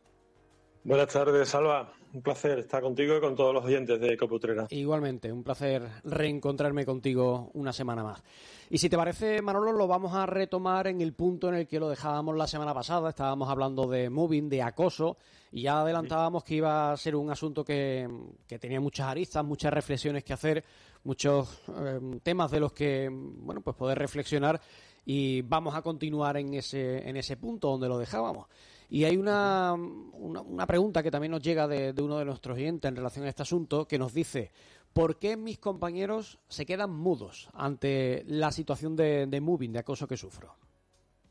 Buenas 0.84 1.12
tardes, 1.12 1.48
Salva. 1.48 1.92
Un 2.14 2.22
placer 2.22 2.60
estar 2.60 2.80
contigo 2.80 3.16
y 3.16 3.20
con 3.20 3.36
todos 3.36 3.52
los 3.52 3.64
oyentes 3.64 4.00
de 4.00 4.16
Coputrera. 4.16 4.66
Igualmente, 4.70 5.30
un 5.30 5.42
placer 5.42 5.82
reencontrarme 6.04 6.86
contigo 6.86 7.50
una 7.52 7.70
semana 7.70 8.02
más. 8.02 8.22
Y 8.70 8.78
si 8.78 8.88
te 8.88 8.96
parece, 8.96 9.42
Manolo, 9.42 9.72
lo 9.72 9.86
vamos 9.86 10.14
a 10.14 10.24
retomar 10.24 10.86
en 10.86 11.02
el 11.02 11.12
punto 11.12 11.50
en 11.50 11.56
el 11.56 11.66
que 11.66 11.78
lo 11.78 11.90
dejábamos 11.90 12.34
la 12.34 12.46
semana 12.46 12.72
pasada. 12.72 13.10
Estábamos 13.10 13.50
hablando 13.50 13.86
de 13.86 14.08
moving, 14.08 14.48
de 14.48 14.62
acoso, 14.62 15.18
y 15.52 15.62
ya 15.62 15.80
adelantábamos 15.80 16.44
que 16.44 16.54
iba 16.54 16.92
a 16.92 16.96
ser 16.96 17.14
un 17.14 17.30
asunto 17.30 17.62
que, 17.62 18.08
que 18.46 18.58
tenía 18.58 18.80
muchas 18.80 19.08
aristas, 19.08 19.44
muchas 19.44 19.72
reflexiones 19.72 20.24
que 20.24 20.32
hacer, 20.32 20.64
muchos 21.04 21.62
eh, 21.76 22.20
temas 22.22 22.50
de 22.50 22.60
los 22.60 22.72
que, 22.72 23.10
bueno, 23.10 23.60
pues 23.60 23.76
poder 23.76 23.98
reflexionar. 23.98 24.58
Y 25.04 25.42
vamos 25.42 25.74
a 25.74 25.82
continuar 25.82 26.38
en 26.38 26.54
ese, 26.54 27.06
en 27.06 27.16
ese 27.16 27.36
punto 27.36 27.68
donde 27.68 27.88
lo 27.88 27.98
dejábamos. 27.98 28.46
Y 28.88 29.04
hay 29.04 29.16
una, 29.16 29.74
una, 29.74 30.40
una 30.40 30.66
pregunta 30.66 31.02
que 31.02 31.10
también 31.10 31.32
nos 31.32 31.42
llega 31.42 31.68
de, 31.68 31.92
de, 31.92 32.02
uno 32.02 32.18
de 32.18 32.24
nuestros 32.24 32.56
oyentes 32.56 32.88
en 32.88 32.96
relación 32.96 33.26
a 33.26 33.28
este 33.28 33.42
asunto 33.42 33.86
que 33.86 33.98
nos 33.98 34.14
dice, 34.14 34.50
¿por 34.92 35.18
qué 35.18 35.36
mis 35.36 35.58
compañeros 35.58 36.38
se 36.48 36.64
quedan 36.64 36.90
mudos 36.90 37.48
ante 37.52 38.24
la 38.26 38.50
situación 38.50 38.96
de, 38.96 39.26
de 39.26 39.40
moving, 39.40 39.72
de 39.72 39.80
acoso 39.80 40.08
que 40.08 40.16
sufro? 40.16 40.56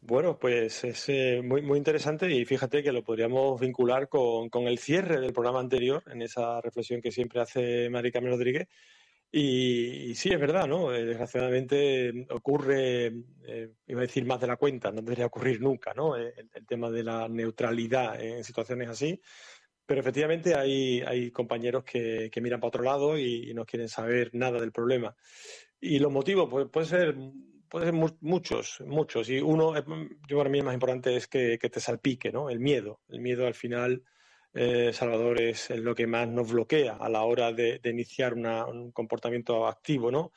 Bueno, 0.02 0.38
pues 0.40 0.84
es 0.84 1.10
eh, 1.10 1.42
muy, 1.44 1.62
muy 1.62 1.78
interesante 1.78 2.32
y 2.32 2.46
fíjate 2.46 2.82
que 2.82 2.94
lo 2.94 3.04
podríamos 3.04 3.60
vincular 3.60 4.08
con, 4.08 4.48
con, 4.50 4.68
el 4.68 4.78
cierre 4.78 5.20
del 5.20 5.34
programa 5.34 5.60
anterior, 5.60 6.04
en 6.08 6.22
esa 6.22 6.62
reflexión 6.62 7.02
que 7.02 7.12
siempre 7.12 7.42
hace 7.42 7.90
Mari 7.90 8.12
Carmen 8.12 8.32
Rodríguez, 8.32 8.70
y, 9.32 10.10
y, 10.12 10.16
sí, 10.16 10.30
es 10.30 10.40
verdad, 10.40 10.68
¿no? 10.68 10.94
Eh, 10.94 11.04
desgraciadamente 11.04 12.28
ocurre, 12.30 13.08
eh, 13.46 13.74
iba 13.88 14.00
a 14.00 14.06
decir 14.06 14.26
más 14.26 14.40
de 14.40 14.48
la 14.48 14.56
cuenta, 14.56 14.92
no 14.92 15.02
debería 15.02 15.26
ocurrir 15.26 15.62
nunca, 15.62 15.94
¿no? 15.94 16.16
El, 16.16 16.34
el, 16.54 16.66
tema 16.66 16.90
de 16.90 17.04
la 17.04 17.28
neutralidad 17.28 18.22
en 18.22 18.44
situaciones 18.44 18.90
así. 18.90 19.22
Pero 19.86 20.02
efectivamente 20.02 20.54
hay, 20.56 21.02
hay 21.02 21.32
compañeros 21.32 21.84
que, 21.86 22.30
que 22.32 22.42
miran 22.42 22.60
para 22.60 22.70
otro 22.70 22.84
lado 22.84 23.18
y, 23.18 23.54
no 23.54 23.66
quieren 23.66 23.90
saber 23.90 24.30
nada 24.34 24.60
del 24.60 24.74
problema. 24.74 25.16
Y 25.80 26.00
los 26.00 26.12
motivos, 26.12 26.50
pues 26.50 26.68
puede 26.70 26.86
ser, 26.86 27.16
puede 27.70 27.86
ser 27.86 27.94
mu 27.94 28.10
muchos, 28.22 28.82
muchos. 28.86 29.30
Y 29.30 29.40
uno, 29.40 29.74
yo 30.28 30.38
para 30.38 30.50
mí 30.50 30.60
el 30.60 30.66
más 30.66 30.74
importante 30.74 31.16
es 31.16 31.28
que, 31.28 31.58
que 31.58 31.70
te 31.70 31.80
salpique, 31.80 32.32
¿no? 32.32 32.50
El 32.50 32.60
miedo. 32.60 33.02
El 33.10 33.22
miedo 33.22 33.48
al 33.48 33.54
final 33.56 34.04
eh, 34.54 34.92
Salvador, 34.94 35.42
es 35.42 35.70
lo 35.70 35.94
que 35.96 36.08
más 36.08 36.28
nos 36.28 36.52
bloquea 36.52 36.98
a 36.98 37.10
la 37.10 37.24
hora 37.24 37.52
de, 37.52 37.80
de 37.80 37.90
iniciar 37.90 38.34
una, 38.34 38.66
un 38.66 38.92
comportamiento 38.92 39.68
activo, 39.68 40.12
¿no? 40.12 40.32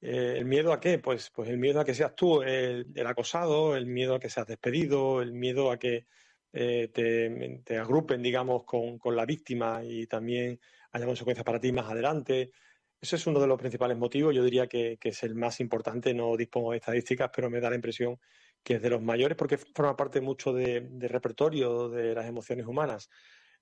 Eh, 0.00 0.36
¿El 0.38 0.44
miedo 0.44 0.72
a 0.72 0.80
qué? 0.80 0.98
Pues, 0.98 1.30
pues 1.34 1.48
el 1.50 1.58
miedo 1.58 1.80
a 1.80 1.84
que 1.84 1.94
seas 1.94 2.14
tú 2.14 2.42
el, 2.42 2.86
el 2.94 3.06
acosado, 3.06 3.76
el 3.76 3.86
miedo 3.86 4.14
a 4.14 4.20
que 4.20 4.30
seas 4.30 4.46
despedido, 4.46 5.22
el 5.22 5.32
miedo 5.32 5.70
a 5.70 5.78
que 5.78 6.06
eh, 6.52 6.88
te, 6.92 7.62
te, 7.64 7.78
agrupen, 7.78 8.22
digamos, 8.22 8.64
con, 8.64 8.98
con, 8.98 9.16
la 9.16 9.26
víctima 9.26 9.82
y 9.84 10.06
también 10.06 10.60
haya 10.92 11.06
consecuencias 11.06 11.44
para 11.44 11.60
ti 11.60 11.72
más 11.72 11.90
adelante. 11.90 12.52
Ese 13.00 13.16
es 13.16 13.26
uno 13.26 13.40
de 13.40 13.46
los 13.46 13.58
principales 13.58 13.96
motivos, 13.96 14.34
yo 14.34 14.42
diría 14.44 14.66
que, 14.66 14.98
que 15.00 15.10
es 15.10 15.22
el 15.22 15.34
más 15.34 15.60
importante, 15.60 16.14
no 16.14 16.36
dispongo 16.36 16.72
de 16.72 16.78
estadísticas, 16.78 17.30
pero 17.34 17.50
me 17.50 17.60
da 17.60 17.70
la 17.70 17.76
impresión 17.76 18.18
que 18.62 18.74
es 18.74 18.82
de 18.82 18.90
los 18.90 19.02
mayores 19.02 19.36
porque 19.36 19.56
forma 19.58 19.96
parte 19.96 20.20
mucho 20.20 20.52
de, 20.52 20.80
de 20.90 21.08
repertorio 21.08 21.88
de 21.88 22.14
las 22.14 22.26
emociones 22.26 22.66
humanas. 22.66 23.08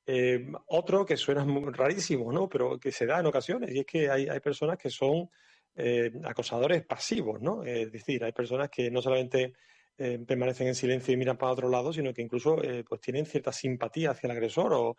Eh, 0.07 0.47
otro 0.67 1.05
que 1.05 1.17
suena 1.17 1.45
rarísimo, 1.73 2.33
¿no? 2.33 2.49
Pero 2.49 2.79
que 2.79 2.93
se 2.93 3.07
da 3.07 3.21
en 3.21 3.27
ocasiones, 3.27 3.75
y 3.75 3.81
es 3.81 3.87
que 3.87 4.09
hay, 4.09 4.41
personas 4.41 4.79
que 4.79 4.89
son 4.89 5.29
eh, 5.75 6.13
acosadores 6.25 6.85
pasivos, 6.85 7.41
¿no? 7.41 7.65
Es 7.65 7.91
decir, 7.91 8.23
hay 8.25 8.33
personas 8.33 8.71
que 8.71 8.91
no 8.91 9.03
solamente 9.03 9.55
eh, 9.99 10.19
permanecen 10.27 10.67
en 10.67 10.75
silencio 10.75 11.15
y 11.15 11.17
miran 11.17 11.39
para 11.39 11.53
otro 11.53 11.71
lado, 11.71 11.91
sino 11.91 12.13
que 12.13 12.21
incluso 12.21 12.63
eh, 12.63 12.85
pues 12.87 13.01
tienen 13.01 13.25
cierta 13.25 13.51
simpatía 13.51 14.11
hacia 14.11 14.27
el 14.27 14.33
agresor 14.33 14.95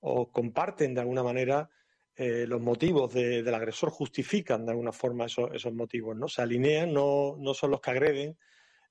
o, 0.00 0.30
comparten 0.30 0.94
de 0.94 1.00
alguna 1.00 1.24
manera 1.24 1.68
eh, 2.14 2.46
los 2.46 2.60
motivos 2.60 3.12
de, 3.12 3.42
del 3.42 3.54
agresor, 3.54 3.90
justifican 3.90 4.64
de 4.64 4.70
alguna 4.70 4.92
forma 4.92 5.26
esos, 5.26 5.72
motivos, 5.72 6.16
¿no? 6.16 6.28
Se 6.28 6.42
alinean, 6.42 6.92
no, 6.92 7.34
no 7.38 7.54
son 7.54 7.72
los 7.72 7.80
que 7.80 7.90
agreden 7.90 8.38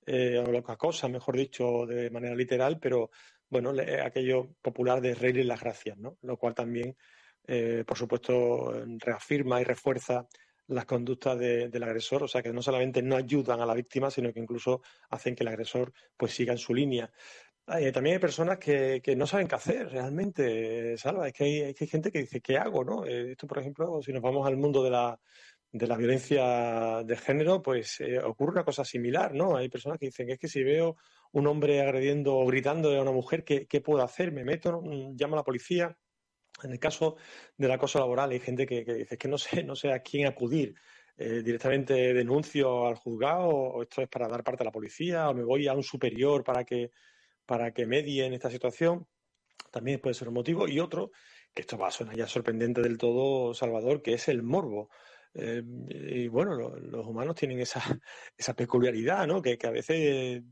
o 0.08 0.51
los 0.51 0.63
que 0.63 0.71
acosan, 0.71 1.13
mejor 1.13 1.36
dicho, 1.36 1.88
de 1.88 2.12
manera 2.12 2.36
literal, 2.36 2.78
pero 2.80 3.10
bueno, 3.50 3.74
aquello 4.04 4.50
popular 4.62 5.02
de 5.02 5.16
reírle 5.16 5.44
las 5.44 5.62
gracias, 5.62 5.98
¿no? 5.98 6.18
Lo 6.22 6.38
cual 6.38 6.56
también, 6.56 6.96
eh, 7.48 7.84
por 7.86 7.98
supuesto, 7.98 8.74
reafirma 9.00 9.62
y 9.62 9.64
refuerza 9.64 10.28
las 10.68 10.86
conductas 10.86 11.38
de, 11.38 11.70
del 11.70 11.84
agresor, 11.84 12.24
o 12.24 12.28
sea 12.28 12.42
que 12.42 12.52
no 12.52 12.62
solamente 12.62 13.02
no 13.02 13.16
ayudan 13.16 13.62
a 13.62 13.66
la 13.66 13.76
víctima, 13.76 14.10
sino 14.10 14.34
que 14.34 14.40
incluso 14.40 14.82
hacen 15.10 15.36
que 15.36 15.44
el 15.44 15.50
agresor 15.50 15.94
pues 16.18 16.34
siga 16.34 16.54
en 16.54 16.58
su 16.58 16.74
línea. 16.74 17.12
Eh, 17.68 17.92
también 17.92 18.16
hay 18.16 18.20
personas 18.20 18.60
que, 18.60 19.02
que, 19.04 19.16
no 19.16 19.26
saben 19.26 19.48
qué 19.48 19.56
hacer 19.56 19.90
realmente, 19.90 20.98
Salva. 20.98 21.28
Es 21.28 21.34
que 21.34 21.44
hay, 21.46 21.62
hay 21.62 21.88
gente 21.88 22.12
que 22.12 22.20
dice, 22.20 22.40
¿qué 22.40 22.58
hago? 22.58 22.84
¿no? 22.84 23.06
Eh, 23.06 23.32
esto, 23.32 23.48
por 23.48 23.58
ejemplo, 23.60 24.02
si 24.04 24.14
nos 24.14 24.22
vamos 24.22 24.46
al 24.46 24.56
mundo 24.56 24.84
de 24.84 24.92
la, 24.92 25.20
de 25.78 25.88
la 25.88 25.98
violencia 25.98 27.04
de 27.04 27.18
género, 27.18 27.62
pues 27.62 28.00
eh, 28.00 28.18
ocurre 28.20 28.54
una 28.54 28.64
cosa 28.64 28.86
similar, 28.86 29.34
¿no? 29.34 29.58
Hay 29.58 29.68
personas 29.68 30.00
que 30.00 30.06
dicen, 30.06 30.30
es 30.30 30.40
que 30.40 30.48
si 30.48 30.64
veo 30.64 30.96
un 31.34 31.48
hombre 31.48 31.82
agrediendo 31.82 32.38
o 32.38 32.46
gritando 32.46 32.98
a 32.98 33.02
una 33.02 33.12
mujer, 33.12 33.44
¿qué, 33.44 33.82
puedo 33.82 34.02
hacer? 34.02 34.32
¿Me 34.32 34.46
meto? 34.46 34.82
¿Llamo 35.18 35.36
a 35.36 35.40
la 35.40 35.44
policía? 35.44 35.98
En 36.64 36.72
el 36.72 36.80
caso 36.80 37.18
del 37.58 37.72
acoso 37.72 38.00
laboral 38.00 38.32
hay 38.32 38.40
gente 38.40 38.66
que, 38.66 38.86
que 38.86 38.94
dice 38.94 39.18
que 39.18 39.28
no 39.28 39.38
sé, 39.38 39.64
no 39.66 39.76
sé 39.76 39.92
a 39.92 40.00
quién 40.00 40.28
acudir. 40.28 40.76
Eh, 41.18 41.42
directamente 41.44 42.14
denuncio 42.14 42.88
al 42.88 42.96
juzgado 42.96 43.48
o 43.48 43.84
esto 43.84 44.02
es 44.02 44.10
para 44.10 44.28
dar 44.28 44.44
parte 44.44 44.64
a 44.64 44.66
la 44.66 44.72
policía 44.72 45.30
o 45.30 45.34
me 45.34 45.46
voy 45.46 45.66
a 45.66 45.74
un 45.74 45.84
superior 45.84 46.44
para 46.44 46.66
que, 46.66 46.92
para 47.46 47.74
que 47.74 47.86
medie 47.86 48.26
en 48.26 48.34
esta 48.34 48.50
situación. 48.50 49.08
También 49.72 50.00
puede 50.00 50.14
ser 50.14 50.30
un 50.30 50.36
motivo. 50.36 50.70
Y 50.70 50.80
otro, 50.80 51.12
que 51.54 51.62
esto 51.62 51.78
va 51.78 51.88
a 51.90 51.92
sonar 51.92 52.16
ya 52.16 52.28
sorprendente 52.28 52.82
del 52.82 52.98
todo, 52.98 53.54
Salvador, 53.54 54.02
que 54.02 54.14
es 54.14 54.30
el 54.30 54.44
morbo. 54.44 54.90
Eh, 55.36 55.62
y 55.89 56.28
bueno, 56.28 56.56
lo, 56.56 56.78
los 56.80 57.06
humanos 57.06 57.36
tienen 57.36 57.60
esa, 57.60 57.82
esa 58.38 58.54
peculiaridad, 58.56 59.28
¿no? 59.28 59.41
Que, 59.41 59.58
que 59.58 59.67
a 59.67 59.71
veces 59.71 59.98
eh, 60.00 60.43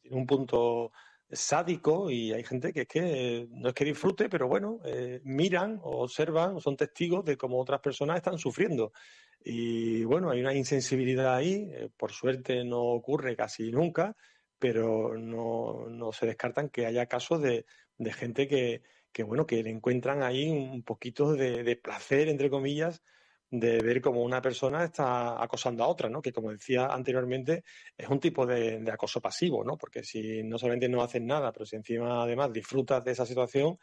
tiene 0.00 0.16
un 0.16 0.26
punto 0.26 0.92
sádico 1.30 2.10
y 2.10 2.32
hay 2.32 2.44
gente 2.44 2.72
que 2.72 2.82
es 2.82 2.88
que 2.88 3.46
no 3.50 3.68
es 3.68 3.74
que 3.74 3.84
disfrute, 3.84 4.28
pero 4.28 4.48
bueno, 4.48 4.80
eh, 4.84 5.20
miran 5.24 5.80
o 5.82 6.02
observan 6.04 6.60
son 6.60 6.76
testigos 6.76 7.24
de 7.24 7.36
cómo 7.36 7.60
otras 7.60 7.80
personas 7.80 8.16
están 8.16 8.38
sufriendo. 8.38 8.92
Y 9.40 10.04
bueno, 10.04 10.30
hay 10.30 10.40
una 10.40 10.54
insensibilidad 10.54 11.34
ahí, 11.34 11.68
eh, 11.72 11.88
por 11.96 12.12
suerte 12.12 12.64
no 12.64 12.80
ocurre 12.80 13.36
casi 13.36 13.70
nunca, 13.70 14.16
pero 14.58 15.16
no, 15.18 15.88
no 15.88 16.12
se 16.12 16.26
descartan 16.26 16.70
que 16.70 16.86
haya 16.86 17.06
casos 17.06 17.42
de, 17.42 17.66
de 17.98 18.12
gente 18.12 18.48
que, 18.48 18.82
que, 19.12 19.22
bueno, 19.22 19.46
que 19.46 19.62
le 19.62 19.70
encuentran 19.70 20.22
ahí 20.22 20.48
un 20.48 20.82
poquito 20.82 21.34
de 21.34 21.76
placer, 21.76 22.28
entre 22.28 22.50
comillas, 22.50 23.02
de 23.50 23.80
ver 23.80 24.00
cómo 24.00 24.22
una 24.22 24.42
persona 24.42 24.84
está 24.84 25.42
acosando 25.42 25.84
a 25.84 25.88
otra, 25.88 26.08
¿no? 26.08 26.20
Que 26.20 26.32
como 26.32 26.50
decía 26.50 26.86
anteriormente, 26.86 27.64
es 27.96 28.08
un 28.08 28.18
tipo 28.18 28.44
de, 28.44 28.80
de, 28.80 28.90
acoso 28.90 29.20
pasivo, 29.20 29.64
¿no? 29.64 29.76
Porque 29.76 30.02
si 30.02 30.42
no 30.42 30.58
solamente 30.58 30.88
no 30.88 31.02
haces 31.02 31.22
nada, 31.22 31.52
pero 31.52 31.64
si 31.64 31.76
encima 31.76 32.22
además 32.22 32.52
disfrutas 32.52 33.04
de 33.04 33.12
esa 33.12 33.24
situación, 33.24 33.78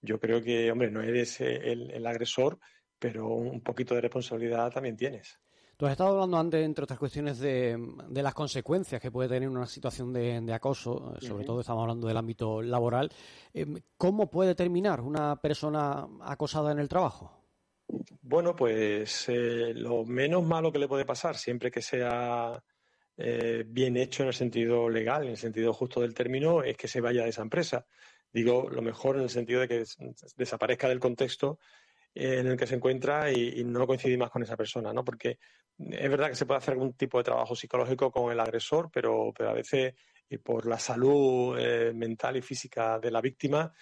yo 0.00 0.18
creo 0.18 0.42
que, 0.42 0.70
hombre, 0.70 0.90
no 0.90 1.00
eres 1.00 1.40
el, 1.40 1.90
el 1.90 2.06
agresor, 2.06 2.58
pero 2.98 3.28
un 3.28 3.60
poquito 3.62 3.94
de 3.94 4.00
responsabilidad 4.00 4.70
también 4.72 4.96
tienes. 4.96 5.38
Tú 5.76 5.86
has 5.86 5.92
estado 5.92 6.10
hablando 6.10 6.38
antes, 6.38 6.64
entre 6.64 6.84
otras 6.84 6.98
cuestiones, 6.98 7.38
de, 7.38 7.76
de 8.08 8.22
las 8.22 8.34
consecuencias 8.34 9.00
que 9.00 9.10
puede 9.10 9.28
tener 9.28 9.48
una 9.48 9.66
situación 9.66 10.12
de, 10.12 10.40
de 10.40 10.52
acoso, 10.52 11.14
sobre 11.20 11.34
uh 11.34 11.38
-huh. 11.38 11.46
todo 11.46 11.60
estamos 11.60 11.82
hablando 11.82 12.06
del 12.06 12.16
ámbito 12.16 12.62
laboral. 12.62 13.10
¿Cómo 13.96 14.30
puede 14.30 14.54
terminar 14.54 15.00
una 15.00 15.36
persona 15.40 16.06
acosada 16.22 16.70
en 16.70 16.78
el 16.78 16.88
trabajo? 16.88 17.43
Bueno, 17.86 18.56
pues 18.56 19.28
eh, 19.28 19.72
lo 19.74 20.04
menos 20.04 20.44
malo 20.44 20.72
que 20.72 20.78
le 20.78 20.88
puede 20.88 21.04
pasar, 21.04 21.36
siempre 21.36 21.70
que 21.70 21.82
sea 21.82 22.62
eh, 23.16 23.64
bien 23.66 23.96
hecho 23.96 24.22
en 24.22 24.28
el 24.28 24.34
sentido 24.34 24.88
legal, 24.88 25.24
en 25.24 25.30
el 25.30 25.36
sentido 25.36 25.72
justo 25.72 26.00
del 26.00 26.14
término, 26.14 26.62
es 26.62 26.76
que 26.76 26.88
se 26.88 27.00
vaya 27.00 27.24
de 27.24 27.30
esa 27.30 27.42
empresa. 27.42 27.86
Digo, 28.32 28.68
lo 28.70 28.82
mejor 28.82 29.16
en 29.16 29.22
el 29.22 29.30
sentido 29.30 29.60
de 29.60 29.68
que 29.68 29.84
desaparezca 30.36 30.88
del 30.88 31.00
contexto 31.00 31.58
en 32.14 32.46
el 32.46 32.56
que 32.56 32.66
se 32.66 32.76
encuentra 32.76 33.30
y, 33.32 33.64
no 33.64 33.86
coincidir 33.86 34.18
más 34.18 34.30
con 34.30 34.42
esa 34.42 34.56
persona, 34.56 34.92
¿no? 34.92 35.04
Porque 35.04 35.38
es 35.78 36.10
verdad 36.10 36.28
que 36.28 36.36
se 36.36 36.46
puede 36.46 36.58
hacer 36.58 36.74
algún 36.74 36.94
tipo 36.94 37.18
de 37.18 37.24
trabajo 37.24 37.56
psicológico 37.56 38.10
con 38.10 38.32
el 38.32 38.40
agresor, 38.40 38.90
pero, 38.92 39.32
pero 39.36 39.50
a 39.50 39.54
veces 39.54 39.94
y 40.28 40.38
por 40.38 40.66
la 40.66 40.78
salud 40.78 41.56
eh, 41.58 41.92
mental 41.94 42.36
y 42.36 42.42
física 42.42 42.98
de 42.98 43.10
la 43.10 43.20
víctima, 43.20 43.72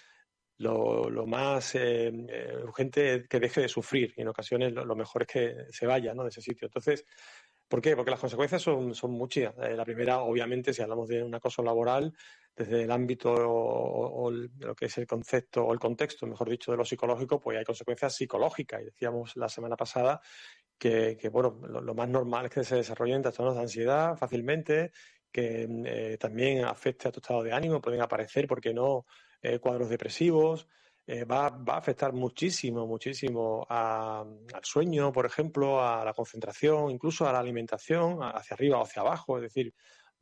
lo, 0.63 1.25
más 1.27 1.75
eh, 1.75 2.07
eh, 2.29 2.57
urgente 2.63 3.15
es 3.15 3.27
que 3.27 3.39
deje 3.39 3.61
de 3.61 3.67
sufrir 3.67 4.13
y 4.17 4.21
en 4.21 4.29
ocasiones 4.29 4.73
lo, 4.73 4.95
mejor 4.95 5.23
es 5.23 5.27
que 5.27 5.55
se 5.69 5.85
vaya 5.85 6.13
¿no? 6.13 6.23
de 6.23 6.29
ese 6.29 6.41
sitio. 6.41 6.67
Entonces, 6.67 7.05
¿por 7.67 7.81
qué? 7.81 7.95
Porque 7.95 8.11
las 8.11 8.19
consecuencias 8.19 8.61
son, 8.61 8.95
son 8.95 9.11
muchas. 9.11 9.53
Eh, 9.61 9.75
la 9.75 9.85
primera, 9.85 10.21
obviamente, 10.21 10.73
si 10.73 10.81
hablamos 10.81 11.07
de 11.07 11.23
un 11.23 11.35
acoso 11.35 11.61
laboral, 11.61 12.13
desde 12.55 12.83
el 12.83 12.91
ámbito 12.91 13.33
o, 13.33 14.25
o, 14.25 14.31
lo 14.31 14.75
que 14.75 14.85
es 14.85 14.97
el 14.99 15.07
concepto 15.07 15.65
o 15.65 15.73
el 15.73 15.79
contexto, 15.79 16.27
mejor 16.27 16.49
dicho, 16.49 16.71
de 16.71 16.77
lo 16.77 16.85
psicológico, 16.85 17.39
pues 17.39 17.57
hay 17.57 17.65
consecuencias 17.65 18.15
psicológicas. 18.15 18.81
Y 18.81 18.85
decíamos 18.85 19.35
la 19.35 19.49
semana 19.49 19.75
pasada 19.75 20.21
que, 20.77 21.17
que 21.17 21.29
bueno, 21.29 21.59
lo, 21.67 21.95
más 21.95 22.09
normal 22.09 22.45
es 22.45 22.51
que 22.51 22.63
se 22.63 22.75
desarrollen 22.75 23.21
trastornos 23.21 23.55
de 23.55 23.61
ansiedad 23.61 24.15
fácilmente, 24.17 24.91
que 25.31 25.67
eh, 25.85 26.17
también 26.19 26.65
afecte 26.65 27.07
a 27.07 27.11
tu 27.11 27.19
estado 27.19 27.41
de 27.41 27.53
ánimo, 27.53 27.81
pueden 27.81 28.01
aparecer, 28.01 28.47
¿por 28.47 28.61
qué 28.61 28.73
no?, 28.73 29.05
eh, 29.43 29.59
cuadros 29.59 29.89
depresivos, 29.89 30.67
eh, 31.05 31.25
va, 31.25 31.49
va, 31.49 31.75
a 31.75 31.77
afectar 31.79 32.13
muchísimo, 32.13 32.87
muchísimo 32.87 33.67
al 33.69 34.63
sueño, 34.63 35.11
por 35.11 35.25
ejemplo, 35.25 35.85
a 35.85 36.05
la 36.05 36.13
concentración, 36.13 36.89
incluso 36.89 37.27
a 37.27 37.33
la 37.33 37.39
alimentación, 37.39 38.23
hacia 38.23 38.55
arriba 38.55 38.79
o 38.79 38.83
hacia 38.83 39.01
abajo, 39.01 39.37
es 39.37 39.43
decir, 39.43 39.73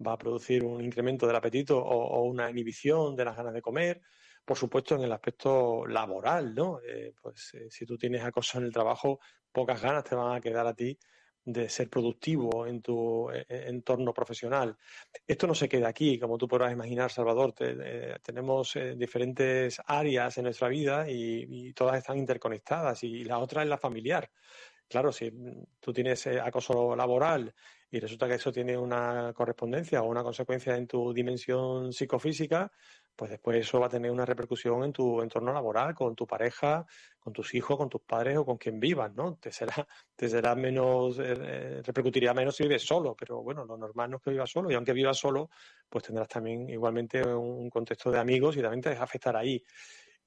va 0.06 0.14
a 0.14 0.18
producir 0.18 0.64
un 0.66 0.84
incremento 0.84 1.28
del 1.28 1.36
apetito 1.36 1.78
o, 1.78 2.24
una 2.24 2.50
inhibición 2.50 3.16
de 3.16 3.26
las 3.26 3.38
ganas 3.38 3.54
de 3.54 3.62
comer. 3.62 4.02
Por 4.44 4.58
supuesto, 4.58 4.96
en 4.96 5.04
el 5.04 5.12
aspecto 5.12 5.86
laboral, 5.86 6.56
¿no? 6.56 6.80
Eh, 6.84 7.14
pues 7.22 7.52
si 7.70 7.86
tú 7.86 7.96
tienes 7.98 8.24
acoso 8.24 8.58
en 8.58 8.66
el 8.66 8.74
trabajo, 8.74 9.20
pocas 9.52 9.80
ganas 9.80 10.04
te 10.04 10.16
van 10.16 10.36
a 10.36 10.42
quedar 10.42 10.66
a 10.66 10.74
ti 10.74 10.98
de 11.44 11.70
ser 11.70 11.90
productivo 11.90 12.68
en 12.68 12.82
tu 12.82 13.30
eh, 13.32 13.46
entorno 13.50 14.14
profesional. 14.14 14.78
Esto 15.26 15.48
no 15.48 15.56
se 15.56 15.68
queda 15.68 15.90
aquí, 15.90 16.20
como 16.20 16.38
tú 16.38 16.48
podrás 16.48 16.72
imaginar, 16.72 17.12
Salvador. 17.12 17.54
Eh, 17.60 18.18
tenemos 18.24 18.76
eh, 18.76 18.96
diferentes 18.96 19.82
áreas 19.86 20.38
en 20.38 20.46
nuestra 20.46 20.68
vida 20.68 21.10
y, 21.10 21.46
y, 21.50 21.74
todas 21.74 21.98
están 21.98 22.18
interconectadas 22.18 23.04
y 23.04 23.24
la 23.24 23.40
otra 23.40 23.64
es 23.64 23.70
la 23.70 23.78
familiar. 23.78 24.30
Claro, 24.88 25.12
si 25.12 25.32
tú 25.80 25.94
tienes 25.94 26.28
acoso 26.28 26.96
laboral 26.98 27.54
y 27.90 28.00
resulta 28.00 28.28
que 28.28 28.36
eso 28.36 28.52
tiene 28.52 28.78
una 28.78 29.32
correspondencia 29.34 30.02
o 30.02 30.10
una 30.10 30.22
consecuencia 30.22 30.76
en 30.76 30.86
tu 30.86 31.14
dimensión 31.14 31.94
psicofísica, 31.94 32.72
pues 33.16 33.32
después 33.32 33.58
eso 33.58 33.80
va 33.80 33.88
a 33.88 33.90
tener 33.90 34.12
una 34.12 34.26
repercusión 34.26 34.84
en 34.84 34.94
tu 34.94 35.22
entorno 35.22 35.54
laboral, 35.54 35.94
con 35.94 36.16
tu 36.16 36.26
pareja, 36.26 36.86
con 37.20 37.34
tus 37.34 37.54
hijos, 37.54 37.78
con 37.78 37.90
tus 37.90 38.02
padres 38.02 38.38
o 38.38 38.46
con 38.46 38.58
quien 38.58 38.80
vivas, 38.80 39.14
¿no? 39.14 39.36
Te 39.36 39.52
será, 39.52 39.74
te 40.16 40.28
será 40.28 40.56
menos, 40.56 41.20
eh, 41.20 41.82
repercutiría 41.84 42.34
menos 42.34 42.56
si 42.56 42.64
vives 42.64 42.84
solo, 42.84 43.16
pero 43.16 43.42
bueno, 43.44 43.66
lo 43.66 43.78
normal 43.78 44.12
no 44.12 44.18
es 44.18 44.24
que 44.24 44.32
vivas 44.32 44.50
solo 44.50 44.72
y 44.72 44.74
aunque 44.74 44.94
vivas 44.94 45.18
solo, 45.18 45.50
pues 45.90 46.06
tendrás 46.06 46.28
también 46.28 46.70
igualmente 46.70 47.22
un 47.24 47.70
contexto 47.70 48.12
de 48.12 48.20
amigos 48.20 48.58
y 48.58 48.62
también 48.62 48.82
te 48.82 48.90
deja 48.90 49.04
afectar 49.04 49.36
ahí. 49.36 49.64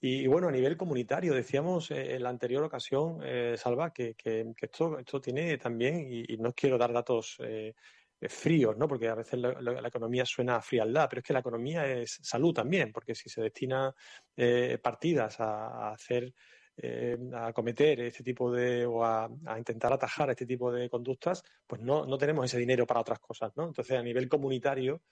Y, 0.07 0.27
bueno, 0.27 0.49
a 0.49 0.53
nivel 0.53 0.77
comunitario, 0.77 1.33
decíamos 1.33 1.90
eh, 1.90 2.14
en 2.14 2.23
la 2.25 2.29
anterior 2.29 2.62
ocasión, 2.62 3.20
eh, 3.23 3.55
Salva, 3.57 3.90
que, 3.90 4.14
que, 4.14 4.53
que, 4.55 4.66
esto, 4.66 4.99
esto 4.99 5.18
tiene 5.18 5.57
también, 5.57 6.07
y, 6.07 6.35
y 6.35 6.37
no 6.37 6.53
quiero 6.53 6.77
dar 6.77 6.92
datos 6.92 7.38
eh, 7.40 7.75
fríos, 8.28 8.76
¿no? 8.76 8.88
Porque 8.88 9.08
a 9.08 9.14
veces 9.14 9.38
la, 9.38 9.60
la, 9.60 9.88
economía 9.88 10.24
suena 10.24 10.56
a 10.56 10.62
frialdad, 10.62 11.08
pero 11.08 11.20
es 11.20 11.26
que 11.26 11.32
la 11.32 11.40
economía 11.40 11.87
es 11.87 12.18
salud 12.22 12.54
también, 12.54 12.92
porque 12.92 13.14
si 13.14 13.28
se 13.28 13.42
destina 13.42 13.94
eh, 14.37 14.78
partidas 14.82 15.40
a, 15.40 15.88
a 15.88 15.92
hacer 15.92 16.32
eh, 16.76 17.16
a 17.34 17.52
cometer 17.52 18.00
este 18.00 18.24
tipo 18.24 18.50
de 18.50 18.84
o 18.84 19.04
a, 19.04 19.28
a, 19.46 19.58
intentar 19.58 19.92
atajar 19.92 20.30
este 20.30 20.44
tipo 20.44 20.72
de 20.72 20.88
conductas, 20.88 21.42
pues 21.66 21.80
no, 21.80 22.04
no 22.04 22.18
tenemos 22.18 22.46
ese 22.46 22.58
dinero 22.58 22.84
para 22.87 23.00
otras 23.00 23.20
cosas, 23.20 23.52
¿no? 23.56 23.66
Entonces, 23.66 23.96
a 23.96 24.02
nivel 24.02 24.28
comunitario, 24.28 25.02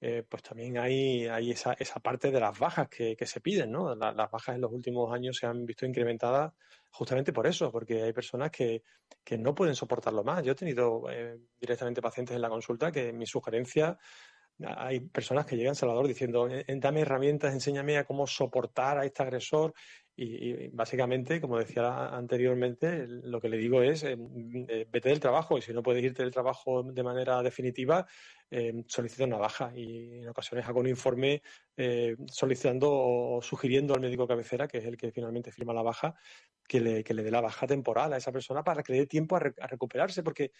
eh, 0.00 0.24
pues 0.28 0.42
también 0.42 0.78
hay, 0.78 1.26
hay 1.26 1.50
esa, 1.50 1.72
esa, 1.72 2.00
parte 2.00 2.30
de 2.30 2.40
las 2.40 2.58
bajas 2.58 2.88
que, 2.88 3.16
se 3.26 3.40
piden, 3.40 3.72
¿no? 3.72 3.94
La, 3.94 4.12
las 4.12 4.30
bajas 4.30 4.54
en 4.54 4.60
los 4.60 4.72
últimos 4.72 5.12
años 5.12 5.36
se 5.36 5.46
han 5.46 5.66
visto 5.66 5.86
incrementadas 5.86 6.52
justamente 6.90 7.32
por 7.32 7.46
eso, 7.46 7.70
porque 7.72 8.02
hay 8.02 8.12
personas 8.12 8.50
que, 8.50 8.82
que 9.24 9.36
no 9.36 9.54
pueden 9.54 9.74
soportarlo 9.74 10.22
más. 10.24 10.42
Yo 10.42 10.52
he 10.52 10.56
tenido 10.56 11.10
eh, 11.10 11.38
directamente 11.60 12.00
pacientes 12.00 12.36
en 12.36 12.42
la 12.42 12.48
consulta 12.48 12.92
que 12.92 13.12
mi 13.12 13.26
sugerencia 13.26 13.98
hay 14.60 15.00
personas 15.00 15.46
que 15.46 15.56
llegan, 15.56 15.74
Salvador, 15.74 16.08
diciendo, 16.08 16.48
eh, 16.48 16.64
dame 16.66 17.00
herramientas, 17.00 17.52
enséñame 17.52 17.96
a 17.96 18.04
cómo 18.04 18.26
soportar 18.26 18.98
a 18.98 19.04
este 19.04 19.22
agresor 19.22 19.72
y, 20.20 20.66
básicamente, 20.72 21.40
como 21.40 21.58
decía 21.58 22.08
anteriormente, 22.08 23.06
lo 23.06 23.40
que 23.40 23.48
le 23.48 23.56
digo 23.56 23.82
es 23.82 24.02
eh, 24.02 24.18
eh, 24.68 24.86
vete 24.90 25.10
del 25.10 25.20
trabajo 25.20 25.56
y 25.56 25.62
si 25.62 25.72
no 25.72 25.80
puedes 25.80 26.02
irte 26.02 26.24
del 26.24 26.32
trabajo 26.32 26.82
de 26.82 27.02
manera 27.04 27.40
definitiva, 27.40 28.04
eh, 28.50 28.82
solicita 28.88 29.26
una 29.26 29.36
baja 29.36 29.70
y 29.76 30.18
en 30.18 30.28
ocasiones 30.28 30.66
hago 30.66 30.80
un 30.80 30.88
informe 30.88 31.42
solicitando 32.26 32.90
o 32.90 33.40
sugiriendo 33.40 33.94
al 33.94 34.00
médico 34.00 34.26
cabecera, 34.26 34.66
que 34.66 34.78
es 34.78 34.84
el 34.86 34.96
que 34.96 35.12
finalmente 35.12 35.52
firma 35.52 35.72
la 35.72 35.82
baja, 35.82 36.16
que 36.66 36.80
le, 36.80 37.04
que 37.04 37.14
le 37.14 37.22
dé 37.22 37.30
la 37.30 37.40
baja 37.40 37.68
temporal 37.68 38.12
a 38.12 38.16
esa 38.16 38.32
persona 38.32 38.64
para 38.64 38.82
que 38.82 38.94
le 38.94 38.98
dé 38.98 39.06
tiempo 39.06 39.36
a, 39.36 39.38
re, 39.38 39.54
a 39.60 39.68
recuperarse, 39.68 40.24
porque 40.24 40.50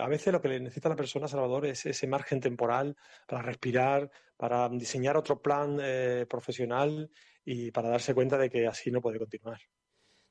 a 0.00 0.06
veces 0.06 0.32
lo 0.32 0.40
que 0.40 0.48
le 0.48 0.60
necesita 0.60 0.88
la 0.88 0.94
persona, 0.94 1.26
Salvador, 1.26 1.66
es 1.66 1.84
ese 1.86 2.06
margen 2.06 2.38
temporal 2.38 2.94
para 3.26 3.42
respirar, 3.42 4.08
para 4.36 4.68
diseñar 4.68 5.16
otro 5.16 5.42
plan 5.42 5.80
profesional 6.28 7.10
y 7.44 7.70
para 7.70 7.90
darse 7.90 8.14
cuenta 8.14 8.38
de 8.38 8.50
que 8.50 8.66
así 8.66 8.90
no 8.90 9.00
puede 9.00 9.18
continuar. 9.18 9.60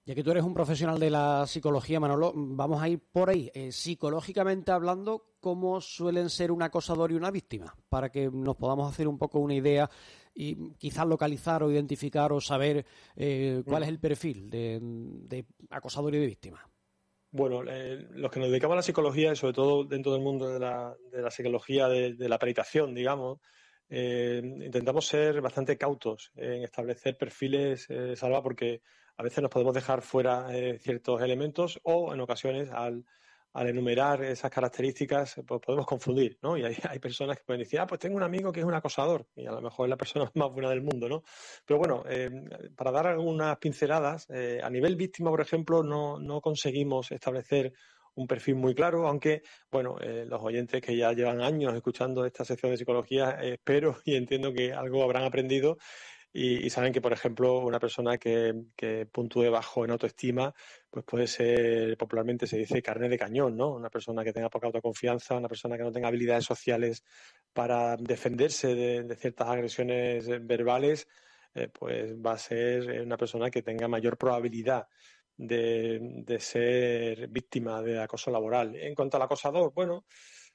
Ya 0.06 0.16
que 0.16 0.24
tú 0.24 0.32
eres 0.32 0.44
un 0.44 0.54
profesional 0.54 1.00
de 1.00 1.10
la 1.10 1.48
psicología, 1.48 1.98
Manolo, 1.98 2.34
vamos 2.36 2.82
a 2.82 2.90
ir 2.90 3.00
por 3.00 3.30
ahí. 3.30 3.50
Eh, 3.54 3.72
psicológicamente 3.72 4.74
hablando, 4.74 5.36
¿cómo 5.40 5.80
suelen 5.80 6.30
ser 6.30 6.52
un 6.52 6.62
acosador 6.62 7.12
y 7.12 7.16
una 7.16 7.32
víctima? 7.32 7.74
Para 7.88 8.10
que 8.10 8.30
nos 8.30 8.58
podamos 8.58 8.92
hacer 8.92 9.08
un 9.08 9.18
poco 9.18 9.40
una 9.40 9.54
idea 9.54 9.90
y 10.36 10.74
quizás 10.74 11.08
localizar 11.08 11.64
o 11.64 11.72
identificar 11.72 12.34
o 12.34 12.42
saber 12.42 12.86
eh, 13.16 13.64
cuál 13.66 13.84
es 13.84 13.90
el 13.90 14.00
perfil 14.00 14.50
de, 14.50 14.80
de, 14.82 15.46
acosador 15.70 16.14
y 16.16 16.20
de 16.20 16.26
víctima. 16.26 16.68
Bueno, 17.32 17.64
eh, 17.66 18.06
los 18.12 18.30
que 18.30 18.42
nos 18.42 18.50
dedicamos 18.50 18.74
a 18.74 18.78
la 18.78 18.84
psicología, 18.84 19.32
y 19.32 19.38
sobre 19.38 19.54
todo 19.54 19.86
dentro 19.86 20.12
del 20.12 20.22
mundo 20.22 20.50
de 20.50 20.60
la, 20.60 20.94
de 21.12 21.22
la 21.22 21.32
psicología 21.32 21.88
de, 21.88 22.14
de 22.16 22.30
la 22.30 22.38
peritación, 22.38 22.94
digamos, 22.94 23.40
eh, 23.90 24.42
intentamos 24.44 25.06
ser 25.06 25.42
bastante 25.42 25.78
cautos 25.78 26.32
en 26.36 26.64
establecer 26.64 27.18
perfiles, 27.18 27.86
eh, 27.90 28.16
Salva, 28.16 28.42
porque 28.42 28.82
a 29.18 29.24
veces 29.24 29.42
nos 29.42 29.52
podemos 29.52 29.74
dejar 29.74 30.02
fuera 30.02 30.48
eh, 30.52 30.80
ciertos 30.80 31.22
elementos 31.22 31.80
o 31.84 32.14
en 32.14 32.22
ocasiones 32.22 32.72
al, 32.72 33.06
al 33.54 33.70
enumerar 33.70 34.24
esas 34.24 34.50
características 34.50 35.36
pues 35.46 35.62
podemos 35.62 35.86
confundir, 35.86 36.40
¿no? 36.42 36.58
Y 36.58 36.64
hay, 36.64 36.76
hay, 36.90 37.00
personas 37.00 37.38
que 37.38 37.44
pueden 37.44 37.62
decir, 37.62 37.80
ah, 37.80 37.86
pues 37.86 38.00
tengo 38.00 38.18
un 38.18 38.24
amigo 38.24 38.52
que 38.52 38.62
es 38.62 38.66
un 38.66 38.74
acosador 38.74 39.28
y 39.36 39.46
a 39.46 39.52
lo 39.52 39.62
mejor 39.62 39.86
es 39.86 39.90
la 39.92 39.98
persona 39.98 40.32
más 40.36 40.52
buena 40.52 40.70
del 40.70 40.82
mundo, 40.82 41.08
¿no? 41.08 41.24
Pero 41.66 41.78
bueno, 41.78 42.04
para 42.76 42.92
dar 42.92 43.08
algunas 43.08 43.58
pinceladas, 43.58 44.28
a 44.30 44.70
nivel 44.70 44.96
víctima, 44.96 45.30
por 45.30 45.42
ejemplo, 45.42 45.84
no, 45.84 46.20
no 46.20 46.42
conseguimos 46.42 47.12
establecer 47.12 47.74
un 48.16 48.28
perfil 48.28 48.56
muy 48.56 48.76
claro, 48.76 49.08
aunque, 49.08 49.44
bueno, 49.72 49.98
eh, 50.02 50.26
los 50.28 50.42
oyentes 50.42 50.82
que 50.82 50.96
ya 50.96 51.14
llevan 51.14 51.42
años 51.42 51.74
escuchando 51.76 52.26
esta 52.26 52.46
sección 52.46 52.72
de 52.72 52.78
psicología, 52.78 53.38
eh, 53.42 53.54
espero 53.54 53.98
y 54.06 54.16
entiendo 54.16 54.54
que 54.54 54.74
algo 54.74 55.04
habrán 55.04 55.24
aprendido 55.24 55.78
y, 56.36 56.68
saben 56.72 56.92
que, 56.92 57.02
por 57.02 57.14
ejemplo, 57.14 57.60
una 57.60 57.80
persona 57.80 58.18
que, 58.18 58.56
que, 58.76 59.06
puntúe 59.06 59.52
bajo 59.52 59.86
en 59.86 59.92
autoestima, 59.92 60.52
pues 60.90 61.06
puede 61.06 61.28
ser, 61.28 61.96
popularmente 61.96 62.48
se 62.48 62.58
dice, 62.58 62.82
carne 62.82 63.08
de 63.08 63.20
cañón, 63.20 63.56
¿no? 63.56 63.70
Una 63.76 63.92
persona 63.92 64.24
que 64.24 64.34
tenga 64.34 64.50
poca 64.50 64.66
autoconfianza, 64.66 65.38
una 65.38 65.48
persona 65.48 65.78
que 65.78 65.84
no 65.84 65.92
tenga 65.92 66.08
habilidades 66.08 66.46
sociales 66.46 67.04
para 67.54 67.98
defenderse 67.98 68.74
de, 68.74 69.16
ciertas 69.16 69.48
agresiones 69.48 70.28
verbales, 70.44 71.08
eh, 71.54 71.70
pues 71.72 72.16
va 72.16 72.32
a 72.34 72.38
ser 72.40 73.02
una 73.02 73.16
persona 73.16 73.52
que 73.52 73.62
tenga 73.62 73.88
mayor 73.88 74.18
probabilidad 74.18 74.88
de, 75.38 76.38
ser 76.40 77.28
víctima 77.28 77.82
de 77.82 78.02
acoso 78.02 78.32
laboral. 78.32 78.76
En 78.76 78.96
cuanto 78.96 79.18
al 79.18 79.24
acosador, 79.24 79.74
bueno, 79.74 80.06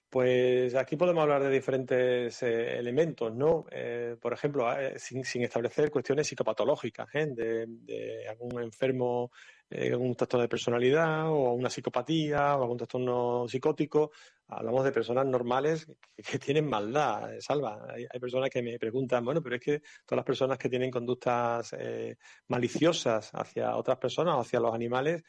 pues 0.09 0.75
aquí 0.75 0.97
podemos 0.97 1.23
hablar 1.23 1.43
de 1.43 1.51
diferentes 1.51 2.43
eh, 2.43 2.79
elementos, 2.79 3.35
¿no? 3.35 3.67
Eh, 3.71 4.17
por 4.21 4.33
ejemplo, 4.33 4.73
eh, 4.79 4.99
sin, 4.99 5.25
sin, 5.25 5.43
establecer 5.43 5.91
cuestiones 5.91 6.27
psicopatológicas, 6.27 7.09
de, 7.13 8.27
algún 8.29 8.63
enfermo, 8.63 9.31
eh, 9.71 9.95
un 9.95 10.15
trastorno 10.15 10.43
de 10.43 10.49
personalidad 10.49 11.29
o 11.29 11.53
una 11.53 11.71
psicopatía 11.71 12.57
o 12.57 12.63
algún 12.63 12.79
trastorno 12.79 13.47
psicótico. 13.49 14.11
Hablamos 14.49 14.85
de 14.85 14.93
personas 14.93 15.27
normales 15.27 15.87
que, 16.17 16.39
tienen 16.39 16.67
maldad, 16.67 17.31
Salva. 17.41 17.87
Hay, 17.91 18.21
personas 18.21 18.49
que 18.51 18.63
me 18.63 18.79
preguntan, 18.79 19.25
bueno, 19.25 19.43
pero 19.43 19.57
es 19.57 19.61
que 19.61 19.81
todas 20.07 20.19
las 20.19 20.25
personas 20.25 20.59
que 20.59 20.71
tienen 20.71 20.91
conductas 20.91 21.77
maliciosas 22.49 23.31
hacia 23.35 23.77
otras 23.77 23.99
personas 23.99 24.37
o 24.37 24.41
hacia 24.41 24.61
los 24.61 24.75
animales, 24.75 25.23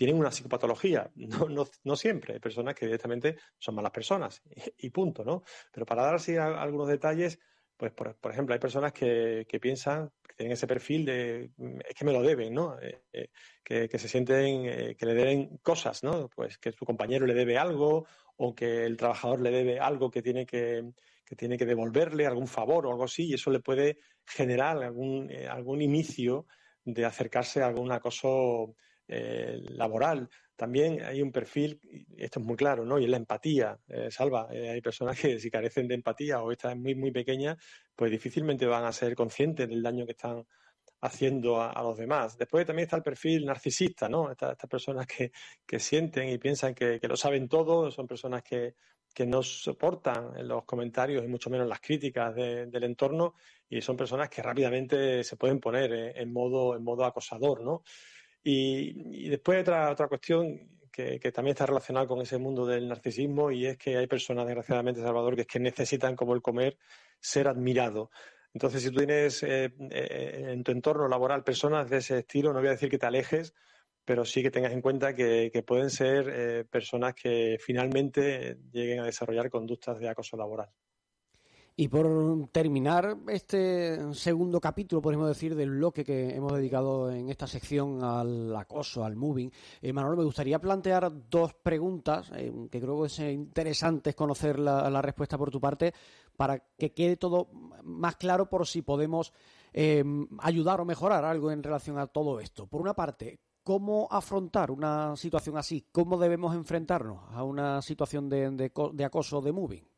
tienen 0.00 0.16
una 0.16 0.30
psicopatología. 0.30 1.10
No, 1.16 1.46
no, 1.48 1.66
no, 1.84 1.94
siempre. 1.94 2.32
Hay 2.32 2.40
personas 2.40 2.74
que 2.74 2.86
directamente 2.86 3.36
son 3.58 3.74
malas 3.74 3.92
personas 3.92 4.42
y, 4.78 4.88
punto, 4.88 5.24
¿no? 5.24 5.42
Pero 5.70 5.84
para 5.84 6.02
dar 6.04 6.14
así 6.14 6.38
algunos 6.38 6.88
detalles, 6.88 7.38
pues 7.76 7.92
por, 7.92 8.16
por, 8.16 8.32
ejemplo, 8.32 8.54
hay 8.54 8.58
personas 8.58 8.94
que, 8.94 9.44
que 9.46 9.60
piensan, 9.60 10.10
tienen 10.40 10.54
ese 10.54 10.66
perfil 10.66 11.04
de 11.04 11.50
es 11.86 11.94
que 11.94 12.04
me 12.06 12.14
lo 12.14 12.22
deben, 12.22 12.54
¿no? 12.54 12.74
que, 13.62 13.88
que, 13.90 13.98
se 13.98 14.08
sienten 14.08 14.96
que 14.96 15.06
le 15.06 15.12
deben 15.12 15.58
cosas, 15.58 16.02
¿no? 16.02 16.30
Pues 16.34 16.56
que 16.56 16.72
su 16.72 16.86
compañero 16.86 17.26
le 17.26 17.34
debe 17.34 17.58
algo 17.58 18.06
o 18.38 18.54
que 18.54 18.86
el 18.86 18.96
trabajador 18.96 19.42
le 19.42 19.50
debe 19.50 19.78
algo 19.78 20.10
que 20.10 20.22
tiene 20.22 20.46
que, 20.46 20.92
que 21.26 21.36
tiene 21.36 21.58
que 21.58 21.66
devolverle, 21.66 22.26
algún 22.26 22.48
favor 22.48 22.86
o 22.86 22.90
algo 22.90 23.04
así, 23.04 23.26
y 23.26 23.34
eso 23.34 23.50
le 23.50 23.60
puede 23.60 23.98
generar 24.24 24.82
algún, 24.82 25.30
algún 25.50 25.82
inicio 25.82 26.46
de 26.86 27.04
acercarse 27.04 27.62
a 27.62 27.66
algún 27.66 27.92
acoso 27.92 28.76
eh, 29.08 29.60
laboral. 29.68 30.26
También 30.60 31.02
hay 31.02 31.22
un 31.22 31.32
perfil, 31.32 31.80
esto 32.18 32.38
es 32.38 32.44
muy 32.44 32.54
claro, 32.54 32.84
¿no? 32.84 32.98
Y 32.98 33.04
es 33.04 33.10
la 33.10 33.16
empatía, 33.16 33.78
eh, 33.88 34.10
Salva. 34.10 34.46
Eh, 34.52 34.68
hay 34.68 34.82
personas 34.82 35.18
que 35.18 35.40
si 35.40 35.50
carecen 35.50 35.88
de 35.88 35.94
empatía 35.94 36.42
o 36.42 36.52
esta 36.52 36.70
es 36.70 36.76
muy, 36.76 36.94
muy 36.94 37.10
pequeña, 37.10 37.56
pues 37.96 38.10
difícilmente 38.10 38.66
van 38.66 38.84
a 38.84 38.92
ser 38.92 39.14
conscientes 39.14 39.66
del 39.66 39.82
daño 39.82 40.04
que 40.04 40.12
están 40.12 40.44
haciendo 41.00 41.62
a, 41.62 41.82
los 41.82 41.96
demás. 41.96 42.36
Después 42.36 42.66
también 42.66 42.84
está 42.84 42.96
el 42.96 43.02
perfil 43.02 43.46
narcisista, 43.46 44.06
¿no? 44.06 44.30
Estas, 44.30 44.54
personas 44.68 45.06
que, 45.06 45.32
sienten 45.78 46.28
y 46.28 46.36
piensan 46.36 46.74
que, 46.74 47.00
lo 47.08 47.16
saben 47.16 47.48
todo, 47.48 47.90
son 47.90 48.06
personas 48.06 48.42
que, 48.42 48.74
que 49.14 49.24
no 49.24 49.42
soportan 49.42 50.46
los 50.46 50.66
comentarios 50.66 51.24
y 51.24 51.28
mucho 51.28 51.48
menos 51.48 51.68
las 51.68 51.80
críticas 51.80 52.34
del 52.34 52.84
entorno 52.84 53.32
y 53.66 53.80
son 53.80 53.96
personas 53.96 54.28
que 54.28 54.42
rápidamente 54.42 55.24
se 55.24 55.36
pueden 55.38 55.58
poner 55.58 56.18
en, 56.18 56.30
modo, 56.30 56.76
en 56.76 56.84
modo 56.84 57.06
acosador, 57.06 57.62
¿no? 57.62 57.82
Y, 58.42 59.28
después 59.28 59.60
otra, 59.60 59.90
otra 59.90 60.08
cuestión 60.08 60.70
que, 60.90 61.32
también 61.32 61.54
está 61.54 61.66
relacionada 61.66 62.06
con 62.06 62.20
ese 62.20 62.38
mundo 62.38 62.66
del 62.66 62.88
narcisismo 62.88 63.50
y 63.50 63.66
es 63.66 63.78
que 63.78 63.96
hay 63.96 64.06
personas, 64.06 64.46
desgraciadamente, 64.46 65.00
Salvador, 65.00 65.34
que 65.34 65.42
es 65.42 65.46
que 65.46 65.60
necesitan, 65.60 66.16
como 66.16 66.34
el 66.34 66.42
comer, 66.42 66.76
ser 67.20 67.48
admirados. 67.48 68.08
Entonces, 68.52 68.82
si 68.82 68.90
tú 68.90 68.98
tienes 68.98 69.42
eh, 69.42 69.72
eh, 69.90 70.46
en 70.48 70.64
tu 70.64 70.72
entorno 70.72 71.08
laboral 71.08 71.44
personas 71.44 71.88
de 71.88 71.98
ese 71.98 72.18
estilo, 72.18 72.52
no 72.52 72.58
voy 72.58 72.68
a 72.68 72.72
decir 72.72 72.90
que 72.90 72.98
te 72.98 73.06
alejes, 73.06 73.54
pero 74.04 74.24
sí 74.24 74.42
que 74.42 74.50
tengas 74.50 74.72
en 74.72 74.80
cuenta 74.80 75.14
que, 75.14 75.64
pueden 75.66 75.90
ser 75.90 76.28
eh, 76.28 76.64
personas 76.64 77.14
que 77.14 77.58
finalmente 77.60 78.58
lleguen 78.72 79.00
a 79.00 79.06
desarrollar 79.06 79.50
conductas 79.50 79.98
de 80.00 80.08
acoso 80.08 80.36
laboral. 80.36 80.70
Y 81.80 81.88
por 81.88 82.46
terminar 82.52 83.16
este 83.28 84.12
segundo 84.12 84.60
capítulo, 84.60 85.00
podemos 85.00 85.26
decir, 85.28 85.54
del 85.54 85.70
bloque 85.70 86.04
que 86.04 86.34
hemos 86.34 86.52
dedicado 86.52 87.10
en 87.10 87.30
esta 87.30 87.46
sección 87.46 88.04
al 88.04 88.54
acoso, 88.54 89.02
al 89.02 89.16
moving, 89.16 89.50
eh, 89.80 89.90
me 89.90 90.04
gustaría 90.16 90.58
plantear 90.58 91.10
dos 91.30 91.54
preguntas 91.54 92.30
eh, 92.36 92.52
que 92.70 92.82
creo 92.82 93.00
que 93.00 93.06
es 93.06 93.18
interesante 93.20 94.12
conocer 94.12 94.58
la, 94.58 95.00
respuesta 95.00 95.38
por 95.38 95.50
tu 95.50 95.58
parte 95.58 95.94
para 96.36 96.58
que 96.58 96.92
quede 96.92 97.16
todo 97.16 97.48
más 97.82 98.16
claro 98.16 98.50
por 98.50 98.66
si 98.66 98.82
podemos 98.82 99.32
eh, 99.72 100.04
ayudar 100.40 100.82
o 100.82 100.84
mejorar 100.84 101.24
algo 101.24 101.50
en 101.50 101.62
relación 101.62 101.98
a 101.98 102.08
todo 102.08 102.40
esto. 102.40 102.66
Por 102.66 102.82
una 102.82 102.92
parte, 102.92 103.40
¿cómo 103.64 104.06
afrontar 104.10 104.70
una 104.70 105.16
situación 105.16 105.56
así? 105.56 105.86
¿Cómo 105.90 106.18
debemos 106.18 106.54
enfrentarnos 106.54 107.20
a 107.30 107.42
una 107.42 107.80
situación 107.80 108.28
de, 108.28 108.50
de 108.50 109.04
acoso 109.06 109.40
de 109.40 109.52
moving? 109.52 109.89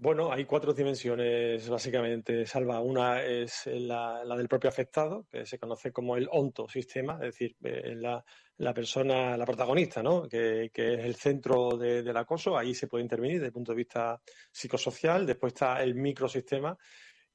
Bueno, 0.00 0.32
hay 0.32 0.44
cuatro 0.44 0.72
dimensiones 0.72 1.68
básicamente, 1.68 2.46
Salva. 2.46 2.80
Una 2.80 3.20
es 3.20 3.66
la, 3.66 4.22
del 4.36 4.46
propio 4.46 4.70
afectado, 4.70 5.26
que 5.28 5.44
se 5.44 5.58
conoce 5.58 5.90
como 5.90 6.16
el 6.16 6.28
onto 6.30 6.68
sistema, 6.68 7.14
es 7.14 7.32
decir, 7.32 7.56
eh, 7.64 7.96
la, 7.96 8.24
la 8.58 8.72
persona, 8.72 9.36
la 9.36 9.44
protagonista, 9.44 10.00
¿no? 10.00 10.28
que, 10.28 10.70
es 10.72 11.04
el 11.04 11.16
centro 11.16 11.76
del 11.76 12.16
acoso. 12.16 12.56
Ahí 12.56 12.74
se 12.74 12.86
puede 12.86 13.02
intervenir 13.02 13.38
desde 13.38 13.46
el 13.46 13.52
punto 13.52 13.72
de 13.72 13.76
vista 13.76 14.20
psicosocial. 14.52 15.26
Después 15.26 15.52
está 15.54 15.82
el 15.82 15.96
microsistema, 15.96 16.78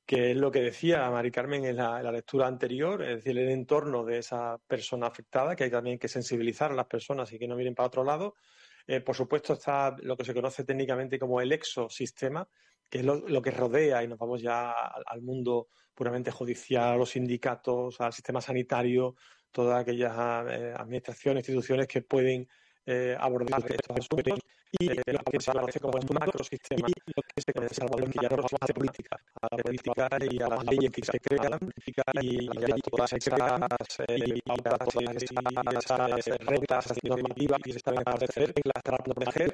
que 0.06 0.32
es 0.32 0.38
lo 0.38 0.50
que 0.50 0.62
decía 0.62 1.10
Mari 1.10 1.32
Carmen 1.32 1.66
en 1.66 1.76
la, 1.76 2.02
lectura 2.14 2.48
anterior, 2.48 3.02
es 3.04 3.18
decir, 3.18 3.38
el 3.38 3.50
entorno 3.50 4.06
de 4.06 4.20
esa 4.20 4.58
persona 4.68 5.08
afectada, 5.08 5.54
que 5.58 5.66
hay 5.66 5.70
también 5.70 6.00
que 6.00 6.08
sensibilizar 6.08 6.72
a 6.72 6.76
las 6.76 6.88
personas 6.88 7.30
y 7.34 7.40
que 7.40 7.48
no 7.48 7.58
miren 7.58 7.76
para 7.76 7.88
otro 7.88 8.06
lado. 8.06 8.36
Eh, 8.88 9.02
por 9.02 9.16
supuesto, 9.16 9.54
está 9.54 9.96
lo 10.02 10.18
que 10.18 10.26
se 10.26 10.34
conoce 10.34 10.64
técnicamente 10.64 11.18
como 11.18 11.40
el 11.40 11.52
exosistema, 11.52 12.48
que 12.90 13.00
es 13.00 13.06
lo, 13.06 13.42
que 13.42 13.52
rodea, 13.52 14.04
y 14.04 14.08
nos 14.08 14.20
vamos 14.20 14.42
ya 14.42 14.72
al, 14.72 15.22
mundo 15.22 15.70
puramente 15.94 16.32
judicial, 16.32 16.94
a 16.94 16.98
los 16.98 17.12
sindicatos, 17.12 18.00
al 18.02 18.14
sistema 18.14 18.42
sanitario, 18.42 19.16
todas 19.52 19.82
aquellas 19.82 20.14
eh, 20.50 20.74
administraciones, 20.76 21.48
instituciones 21.48 21.88
que 21.88 22.02
pueden 22.02 22.48
eh, 22.86 23.16
abordar 23.20 23.64
estos 23.72 23.98
asuntos 23.98 24.40
y 24.80 24.86
lo 24.90 25.20
que 25.24 25.40
se 25.40 25.52
conoce 25.52 25.80
como 25.80 26.00
un 26.00 26.08
macrosistema 26.20 26.88
y 26.88 27.12
lo 27.16 27.22
que 27.24 27.42
se 27.42 27.54
conoce 27.54 27.76
Salvador 27.76 28.10
que 28.10 28.20
ya 28.22 28.30
no 28.30 28.46
hace 28.60 28.74
política, 28.74 29.18
a 29.42 29.48
la 29.52 29.64
política 29.64 30.08
y 30.32 30.42
a 30.42 30.48
las 30.48 30.64
leyes 30.66 30.92
que 30.92 31.06
se 31.06 31.20
crean 31.20 31.60
y, 32.22 32.48
a 32.48 32.76
todas 32.90 33.14
esas 33.14 33.40
y 34.10 34.42
pautas 34.42 34.80
y 34.96 35.06
esas 35.16 36.38
reglas 36.40 36.86
normativas 37.04 37.62
que 37.64 37.72
se 37.72 37.78
están 37.78 37.98
a 37.98 38.02
establecer 38.02 38.54
para 38.84 38.98
proteger 38.98 39.54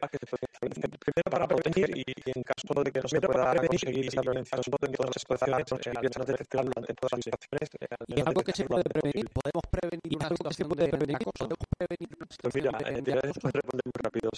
primero 0.59 1.29
para 1.29 1.47
prevenir 1.47 1.97
y, 1.97 2.03
en 2.25 2.43
caso 2.43 2.83
de 2.83 2.91
que 2.91 3.01
no 3.01 3.07
se 3.07 3.21
pueda 3.21 3.55
conseguir 3.55 4.07
esa 4.07 4.21
prevención 4.21 4.61
en 4.81 4.91
todas 4.93 5.11
las 5.15 5.21
situaciones 5.21 5.65
empiezan 5.85 6.21
a 6.21 6.25
detectar 6.25 6.65
durante 6.65 6.93
todas 6.93 7.11
las 7.13 7.23
situaciones 7.25 7.69
y 8.07 8.19
algo 8.21 8.41
que 8.41 8.51
se 8.53 8.65
puede 8.65 8.83
prevenir. 8.83 9.29
Podemos 9.29 9.63
prevenir 9.71 10.17
una 10.17 10.29
situación 10.29 10.69
de 10.69 10.85
acoso 10.85 11.31
podemos 11.39 11.65
prevenir 11.77 12.09
una 12.17 12.27
situación 12.29 12.39
pues 12.39 12.55
mira, 12.55 13.21
responder 13.21 13.63
muy 13.73 13.91
rápido 14.01 14.29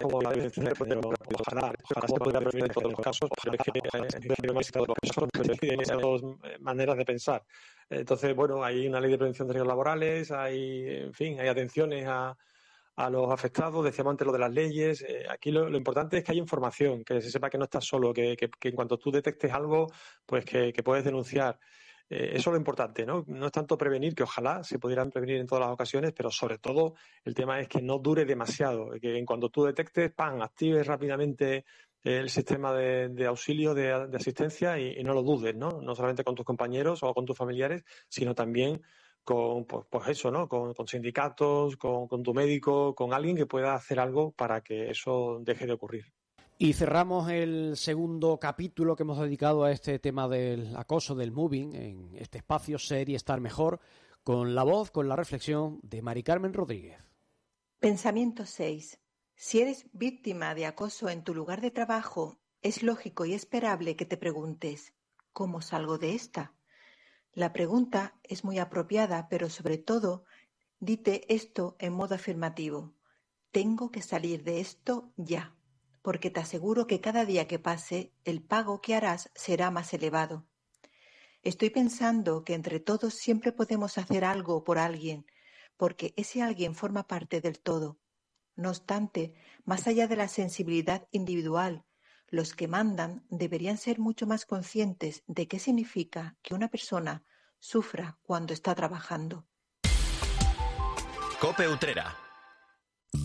como 0.00 0.19
dos 6.00 6.22
maneras 6.60 6.96
de 6.96 7.04
pensar. 7.04 7.44
Entonces, 7.88 8.34
bueno, 8.34 8.62
hay 8.62 8.86
una 8.86 9.00
ley 9.00 9.10
de 9.10 9.18
prevención 9.18 9.48
de 9.48 9.54
riesgos 9.54 9.68
laborales, 9.68 10.30
hay, 10.30 11.04
en 11.04 11.12
fin, 11.12 11.40
hay 11.40 11.48
atenciones 11.48 12.06
a, 12.06 12.36
a 12.96 13.10
los 13.10 13.30
afectados, 13.30 13.84
decíamos 13.84 14.12
antes 14.12 14.26
lo 14.26 14.32
de 14.32 14.38
las 14.38 14.52
leyes. 14.52 15.02
Eh, 15.02 15.26
aquí 15.28 15.50
lo, 15.50 15.68
importante 15.76 16.18
es 16.18 16.24
que 16.24 16.32
haya 16.32 16.40
información, 16.40 17.04
que 17.04 17.20
se 17.20 17.30
sepa 17.30 17.50
que 17.50 17.58
no 17.58 17.64
estás 17.64 17.84
solo, 17.84 18.12
que, 18.12 18.36
que, 18.36 18.50
que 18.50 18.68
en 18.68 18.76
cuanto 18.76 18.98
tú 18.98 19.10
detectes 19.10 19.52
algo, 19.52 19.86
pues 20.26 20.44
que, 20.44 20.72
que 20.72 20.82
puedes 20.82 21.04
denunciar. 21.04 21.58
Eh, 22.10 22.30
eso 22.34 22.50
es 22.50 22.54
lo 22.54 22.56
importante, 22.56 23.06
¿no? 23.06 23.24
No 23.28 23.46
es 23.46 23.52
tanto 23.52 23.78
prevenir, 23.78 24.14
que 24.16 24.24
ojalá 24.24 24.64
se 24.64 24.80
pudieran 24.80 25.10
prevenir 25.10 25.36
en 25.36 25.46
todas 25.46 25.64
las 25.64 25.72
ocasiones, 25.72 26.12
pero 26.12 26.30
sobre 26.30 26.58
todo 26.58 26.94
el 27.24 27.34
tema 27.34 27.60
es 27.60 27.68
que 27.68 27.80
no 27.80 27.98
dure 27.98 28.24
demasiado, 28.24 28.90
que 29.00 29.16
en 29.16 29.24
cuanto 29.24 29.48
tú 29.48 29.64
detectes, 29.64 30.12
¡pam!, 30.12 30.42
actives 30.42 30.86
rápidamente 30.86 31.64
el 32.02 32.28
sistema 32.30 32.72
de, 32.74 33.26
auxilio, 33.26 33.74
de, 33.74 33.92
asistencia 33.92 34.78
y, 34.78 35.02
no 35.04 35.14
lo 35.14 35.22
dudes, 35.22 35.54
¿no? 35.54 35.80
No 35.82 35.94
solamente 35.94 36.24
con 36.24 36.34
tus 36.34 36.46
compañeros 36.46 37.02
o 37.02 37.14
con 37.14 37.26
tus 37.26 37.36
familiares, 37.36 37.84
sino 38.08 38.34
también 38.34 38.82
con, 39.22 39.66
pues, 39.66 39.86
pues 39.90 40.08
eso, 40.08 40.30
¿no? 40.30 40.48
Con, 40.48 40.74
sindicatos, 40.88 41.76
con, 41.76 42.08
con 42.08 42.22
tu 42.22 42.34
médico, 42.34 42.94
con 42.94 43.12
alguien 43.12 43.36
que 43.36 43.46
pueda 43.46 43.74
hacer 43.74 44.00
algo 44.00 44.32
para 44.32 44.62
que 44.62 44.90
eso 44.90 45.40
deje 45.44 45.66
de 45.66 45.74
ocurrir. 45.74 46.06
Y 46.62 46.74
cerramos 46.74 47.30
el 47.30 47.74
segundo 47.78 48.38
capítulo 48.38 48.94
que 48.94 49.04
hemos 49.04 49.18
dedicado 49.18 49.64
a 49.64 49.72
este 49.72 49.98
tema 49.98 50.28
del 50.28 50.76
acoso, 50.76 51.14
del 51.14 51.32
moving, 51.32 51.74
en 51.74 52.14
este 52.16 52.36
espacio 52.36 52.78
Ser 52.78 53.08
y 53.08 53.14
Estar 53.14 53.40
Mejor, 53.40 53.80
con 54.24 54.54
la 54.54 54.62
voz, 54.62 54.90
con 54.90 55.08
la 55.08 55.16
reflexión 55.16 55.80
de 55.82 56.02
Mari 56.02 56.22
Carmen 56.22 56.52
Rodríguez. 56.52 56.98
Pensamiento 57.78 58.44
6. 58.44 59.00
Si 59.34 59.60
eres 59.62 59.86
víctima 59.94 60.54
de 60.54 60.66
acoso 60.66 61.08
en 61.08 61.24
tu 61.24 61.34
lugar 61.34 61.62
de 61.62 61.70
trabajo, 61.70 62.38
es 62.60 62.82
lógico 62.82 63.24
y 63.24 63.32
esperable 63.32 63.96
que 63.96 64.04
te 64.04 64.18
preguntes, 64.18 64.92
¿cómo 65.32 65.62
salgo 65.62 65.96
de 65.96 66.14
esta? 66.14 66.52
La 67.32 67.54
pregunta 67.54 68.20
es 68.22 68.44
muy 68.44 68.58
apropiada, 68.58 69.30
pero 69.30 69.48
sobre 69.48 69.78
todo, 69.78 70.24
dite 70.78 71.24
esto 71.34 71.76
en 71.78 71.94
modo 71.94 72.16
afirmativo. 72.16 72.92
Tengo 73.50 73.90
que 73.90 74.02
salir 74.02 74.44
de 74.44 74.60
esto 74.60 75.14
ya 75.16 75.56
porque 76.02 76.30
te 76.30 76.40
aseguro 76.40 76.86
que 76.86 77.00
cada 77.00 77.24
día 77.24 77.46
que 77.46 77.58
pase 77.58 78.12
el 78.24 78.42
pago 78.42 78.80
que 78.80 78.94
harás 78.94 79.30
será 79.34 79.70
más 79.70 79.92
elevado. 79.92 80.46
Estoy 81.42 81.70
pensando 81.70 82.44
que 82.44 82.54
entre 82.54 82.80
todos 82.80 83.14
siempre 83.14 83.52
podemos 83.52 83.98
hacer 83.98 84.24
algo 84.24 84.62
por 84.62 84.78
alguien, 84.78 85.26
porque 85.76 86.12
ese 86.16 86.42
alguien 86.42 86.74
forma 86.74 87.06
parte 87.06 87.40
del 87.40 87.60
todo. 87.60 87.98
No 88.56 88.68
obstante, 88.68 89.34
más 89.64 89.86
allá 89.86 90.06
de 90.06 90.16
la 90.16 90.28
sensibilidad 90.28 91.08
individual, 91.12 91.84
los 92.28 92.54
que 92.54 92.68
mandan 92.68 93.24
deberían 93.30 93.78
ser 93.78 93.98
mucho 93.98 94.26
más 94.26 94.44
conscientes 94.44 95.22
de 95.26 95.48
qué 95.48 95.58
significa 95.58 96.36
que 96.42 96.54
una 96.54 96.68
persona 96.68 97.24
sufra 97.58 98.18
cuando 98.22 98.52
está 98.52 98.74
trabajando. 98.74 99.46
Cope 101.40 101.66
Utrera 101.66 102.19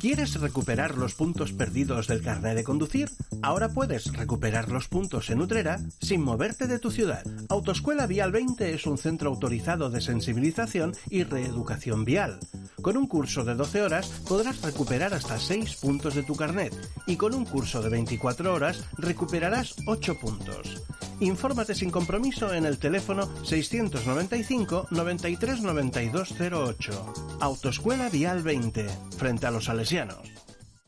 ¿Quieres 0.06 0.40
recuperar 0.40 0.98
los 0.98 1.16
puntos 1.16 1.52
perdidos 1.52 2.08
del 2.08 2.22
carnet 2.22 2.56
de 2.56 2.64
conducir? 2.64 3.10
Ahora 3.42 3.70
puedes 3.70 4.14
recuperar 4.14 4.72
los 4.72 4.88
puntos 4.88 5.30
en 5.30 5.42
Utrera 5.42 5.80
sin 6.00 6.22
moverte 6.22 6.68
de 6.68 6.80
tu 6.80 6.92
ciudad. 6.92 7.24
Autoescuela 7.50 8.06
Vial 8.06 8.32
20 8.32 8.74
es 8.74 8.86
un 8.86 8.98
centro 8.98 9.30
autorizado 9.30 9.90
de 9.90 10.02
sensibilización 10.02 10.96
y 11.10 11.24
reeducación 11.24 12.06
vial. 12.06 12.40
Con 12.82 12.98
un 12.98 13.08
curso 13.08 13.44
de 13.44 13.56
12 13.56 13.82
horas 13.82 14.08
podrás 14.28 14.62
recuperar 14.62 15.14
hasta 15.14 15.40
6 15.40 15.76
puntos 15.78 16.14
de 16.14 16.24
tu 16.24 16.36
carnet 16.36 16.74
y 17.08 17.16
con 17.16 17.34
un 17.34 17.46
curso 17.46 17.82
de 17.82 17.90
24 17.90 18.54
horas 18.54 18.84
recuperarás 18.98 19.76
8 19.88 20.20
puntos. 20.20 20.84
Infórmate 21.20 21.74
sin 21.74 21.92
compromiso 21.92 22.54
en 22.54 22.66
el 22.66 22.78
teléfono 22.78 23.30
695 23.44 24.88
93 24.92 25.62
92 25.62 26.36
08. 26.40 27.14
Autoescuela 27.40 28.10
Vial 28.10 28.44
20, 28.44 28.86
frente 29.18 29.46
a 29.46 29.52
los 29.52 29.70
salesianos. 29.76 30.32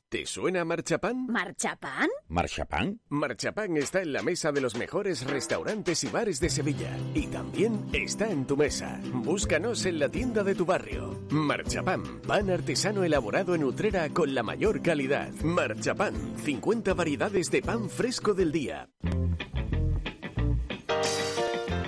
¿Te 0.09 0.25
suena 0.25 0.63
Marchapán? 0.63 1.27
¿Marchapán? 1.27 2.07
¿Marchapán? 2.29 3.01
Marchapán 3.09 3.75
está 3.75 4.01
en 4.01 4.13
la 4.13 4.23
mesa 4.23 4.53
de 4.53 4.61
los 4.61 4.77
mejores 4.77 5.25
restaurantes 5.25 6.05
y 6.05 6.07
bares 6.07 6.39
de 6.39 6.49
Sevilla. 6.49 6.95
Y 7.13 7.27
también 7.27 7.89
está 7.91 8.31
en 8.31 8.47
tu 8.47 8.55
mesa. 8.55 9.01
Búscanos 9.11 9.85
en 9.85 9.99
la 9.99 10.07
tienda 10.07 10.45
de 10.45 10.55
tu 10.55 10.65
barrio. 10.65 11.19
Marchapán, 11.29 12.21
pan 12.21 12.49
artesano 12.49 13.03
elaborado 13.03 13.53
en 13.53 13.65
Utrera 13.65 14.07
con 14.09 14.33
la 14.33 14.43
mayor 14.43 14.81
calidad. 14.81 15.33
Marchapán, 15.43 16.13
50 16.37 16.93
variedades 16.93 17.51
de 17.51 17.61
pan 17.61 17.89
fresco 17.89 18.33
del 18.33 18.53
día. 18.53 18.87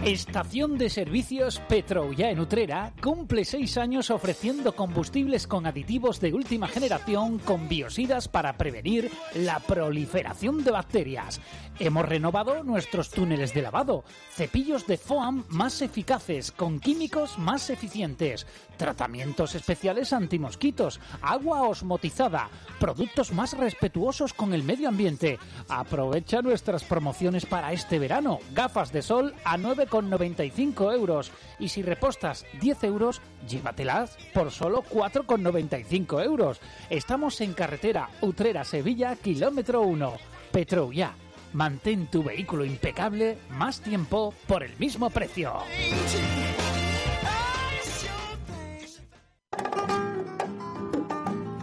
Estación 0.05 0.77
de 0.77 0.89
servicios 0.89 1.59
Petroulla 1.67 2.31
en 2.31 2.39
Utrera 2.39 2.93
cumple 3.01 3.43
seis 3.43 3.77
años 3.77 4.09
ofreciendo 4.12 4.73
combustibles 4.73 5.45
con 5.45 5.65
aditivos 5.65 6.21
de 6.21 6.33
última 6.33 6.69
generación 6.69 7.38
con 7.38 7.67
biosidas 7.67 8.29
para 8.29 8.53
prevenir 8.57 9.12
la 9.35 9.59
proliferación 9.59 10.63
de 10.63 10.71
bacterias. 10.71 11.41
Hemos 11.79 12.07
renovado 12.07 12.63
nuestros 12.63 13.09
túneles 13.09 13.53
de 13.53 13.62
lavado, 13.62 14.05
cepillos 14.31 14.88
de 14.88 14.97
foam 14.97 15.43
más 15.49 15.81
eficaces 15.81 16.51
con 16.51 16.79
químicos 16.79 17.38
más 17.38 17.69
eficientes, 17.69 18.47
tratamientos 18.77 19.53
especiales 19.53 20.13
antimosquitos, 20.13 21.01
agua 21.21 21.63
osmotizada, 21.63 22.49
productos 22.79 23.33
más 23.33 23.57
respetuosos 23.57 24.33
con 24.33 24.53
el 24.53 24.63
medio 24.63 24.88
ambiente. 24.88 25.39
Aprovecha 25.67 26.41
nuestras 26.41 26.85
promociones 26.85 27.45
para 27.45 27.73
este 27.73 27.99
verano. 27.99 28.39
Gafas 28.53 28.93
de 28.93 29.01
sol 29.01 29.33
a 29.43 29.57
9,95 29.89 30.93
euros. 30.93 31.32
Y 31.60 31.69
si 31.69 31.82
repostas 31.82 32.45
10 32.62 32.84
euros, 32.86 33.21
llévatelas 33.47 34.17
por 34.34 34.52
solo 34.52 34.84
4,95 34.84 36.23
euros. 36.23 36.60
Estamos 36.89 37.41
en 37.41 37.54
carretera 37.54 38.10
Utrera-Sevilla, 38.21 39.15
kilómetro 39.15 39.82
1. 39.82 40.13
Petroulla. 40.52 41.13
Mantén 41.54 42.06
tu 42.12 42.23
vehículo 42.23 42.63
impecable 42.63 43.39
más 43.49 43.82
tiempo 43.82 44.34
por 44.47 44.63
el 44.63 44.78
mismo 44.78 45.10
precio. 45.10 45.54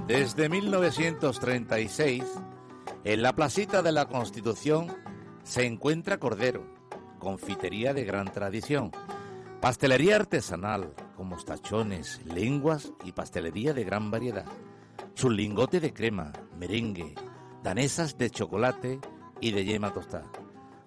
Desde 0.06 0.48
1936, 0.48 2.24
en 3.02 3.22
la 3.22 3.34
placita 3.34 3.82
de 3.82 3.90
la 3.90 4.06
Constitución 4.06 4.94
se 5.42 5.64
encuentra 5.64 6.18
Cordero, 6.18 6.64
confitería 7.18 7.94
de 7.94 8.04
gran 8.04 8.32
tradición, 8.32 8.92
pastelería 9.60 10.16
artesanal 10.16 10.94
con 11.16 11.28
mostachones, 11.28 12.20
lenguas 12.24 12.92
y 13.04 13.12
pastelería 13.12 13.72
de 13.72 13.84
gran 13.84 14.10
variedad, 14.10 14.46
su 15.14 15.30
lingote 15.30 15.80
de 15.80 15.92
crema, 15.92 16.32
merengue, 16.58 17.14
danesas 17.62 18.18
de 18.18 18.30
chocolate 18.30 19.00
y 19.40 19.52
de 19.52 19.64
yema 19.64 19.92
tostada, 19.92 20.30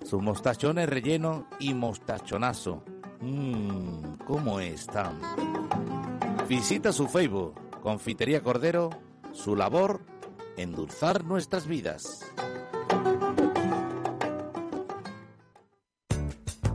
sus 0.04 0.22
mostachones 0.22 0.88
relleno 0.88 1.48
y 1.60 1.74
mostachonazo. 1.74 2.84
Mmm, 3.22 4.14
¿cómo 4.26 4.60
están? 4.60 5.20
Visita 6.48 6.94
su 6.94 7.08
Facebook, 7.08 7.56
Confitería 7.82 8.42
Cordero, 8.42 8.90
su 9.34 9.56
labor, 9.56 10.02
endulzar 10.58 11.24
nuestras 11.24 11.68
vidas. 11.68 12.26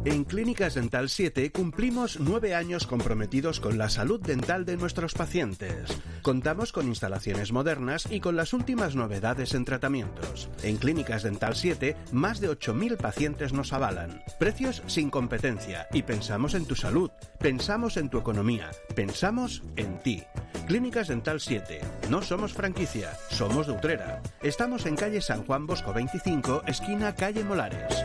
En 0.05 0.25
Clínicas 0.25 0.75
Dental 0.75 1.09
7 1.09 1.51
cumplimos 1.51 2.21
nueve 2.21 2.55
años 2.55 2.87
comprometidos 2.87 3.59
con 3.59 3.79
la 3.79 3.89
salud 3.89 4.21
dental 4.21 4.67
de 4.67 4.77
nuestros 4.77 5.15
pacientes. 5.15 5.99
Contamos 6.21 6.73
con 6.73 6.89
instalaciones 6.89 7.53
modernas 7.53 8.07
y 8.11 8.21
con 8.21 8.37
las 8.37 8.53
últimas 8.53 8.97
novedades 8.97 9.55
en 9.55 9.65
tratamientos. 9.65 10.51
En 10.63 10.77
Clínicas 10.77 11.23
Dental 11.23 11.57
7, 11.57 11.97
más 12.13 12.41
de 12.41 12.51
8.000 12.51 12.99
pacientes 12.99 13.55
nos 13.55 13.73
avalan. 13.73 14.23
Precios 14.39 14.83
sin 14.87 15.09
competencia 15.09 15.89
y 15.91 16.03
pensamos 16.03 16.53
en 16.53 16.67
tu 16.67 16.77
salud, 16.77 17.11
pensamos 17.39 17.97
en 17.97 18.11
tu 18.11 18.19
economía, 18.19 18.71
pensamos 18.95 19.63
en 19.77 19.99
ti. 20.01 20.23
Clínicas 20.67 21.09
Dental 21.09 21.41
7. 21.41 21.81
No 22.11 22.21
somos 22.21 22.53
franquicia, 22.53 23.13
somos 23.31 23.67
de 23.67 23.73
Utrera. 23.73 24.23
Estamos 24.43 24.85
en 24.85 24.97
calle 24.97 25.23
San 25.23 25.47
Juan 25.47 25.67
Bosco 25.67 25.95
25, 25.95 26.65
esquina 26.67 27.15
calle 27.15 27.43
Molares. 27.43 28.05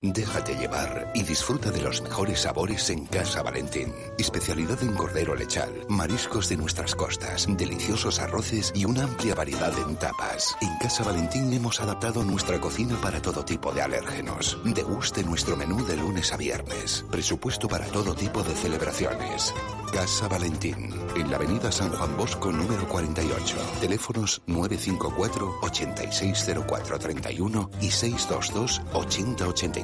Déjate 0.00 0.54
llevar 0.54 1.10
y 1.12 1.24
disfruta 1.24 1.72
de 1.72 1.80
los 1.80 2.00
mejores 2.02 2.42
sabores 2.42 2.88
en 2.88 3.04
Casa 3.06 3.42
Valentín. 3.42 3.92
Especialidad 4.16 4.80
en 4.80 4.94
cordero 4.94 5.34
lechal, 5.34 5.72
mariscos 5.88 6.48
de 6.48 6.56
nuestras 6.56 6.94
costas, 6.94 7.48
deliciosos 7.50 8.20
arroces 8.20 8.70
y 8.76 8.84
una 8.84 9.02
amplia 9.02 9.34
variedad 9.34 9.76
en 9.76 9.96
tapas. 9.96 10.56
En 10.60 10.70
Casa 10.78 11.02
Valentín 11.02 11.52
hemos 11.52 11.80
adaptado 11.80 12.22
nuestra 12.22 12.60
cocina 12.60 12.96
para 13.00 13.20
todo 13.20 13.44
tipo 13.44 13.72
de 13.72 13.82
alérgenos. 13.82 14.56
Deguste 14.64 15.24
nuestro 15.24 15.56
menú 15.56 15.84
de 15.84 15.96
lunes 15.96 16.32
a 16.32 16.36
viernes. 16.36 17.04
Presupuesto 17.10 17.66
para 17.66 17.86
todo 17.86 18.14
tipo 18.14 18.44
de 18.44 18.54
celebraciones. 18.54 19.52
Casa 19.92 20.28
Valentín, 20.28 20.94
en 21.16 21.30
la 21.30 21.38
avenida 21.38 21.72
San 21.72 21.90
Juan 21.90 22.16
Bosco 22.16 22.52
número 22.52 22.86
48. 22.86 23.56
Teléfonos 23.80 24.42
954 24.46 25.58
860431 25.62 27.70
y 27.80 27.90
622 27.90 28.80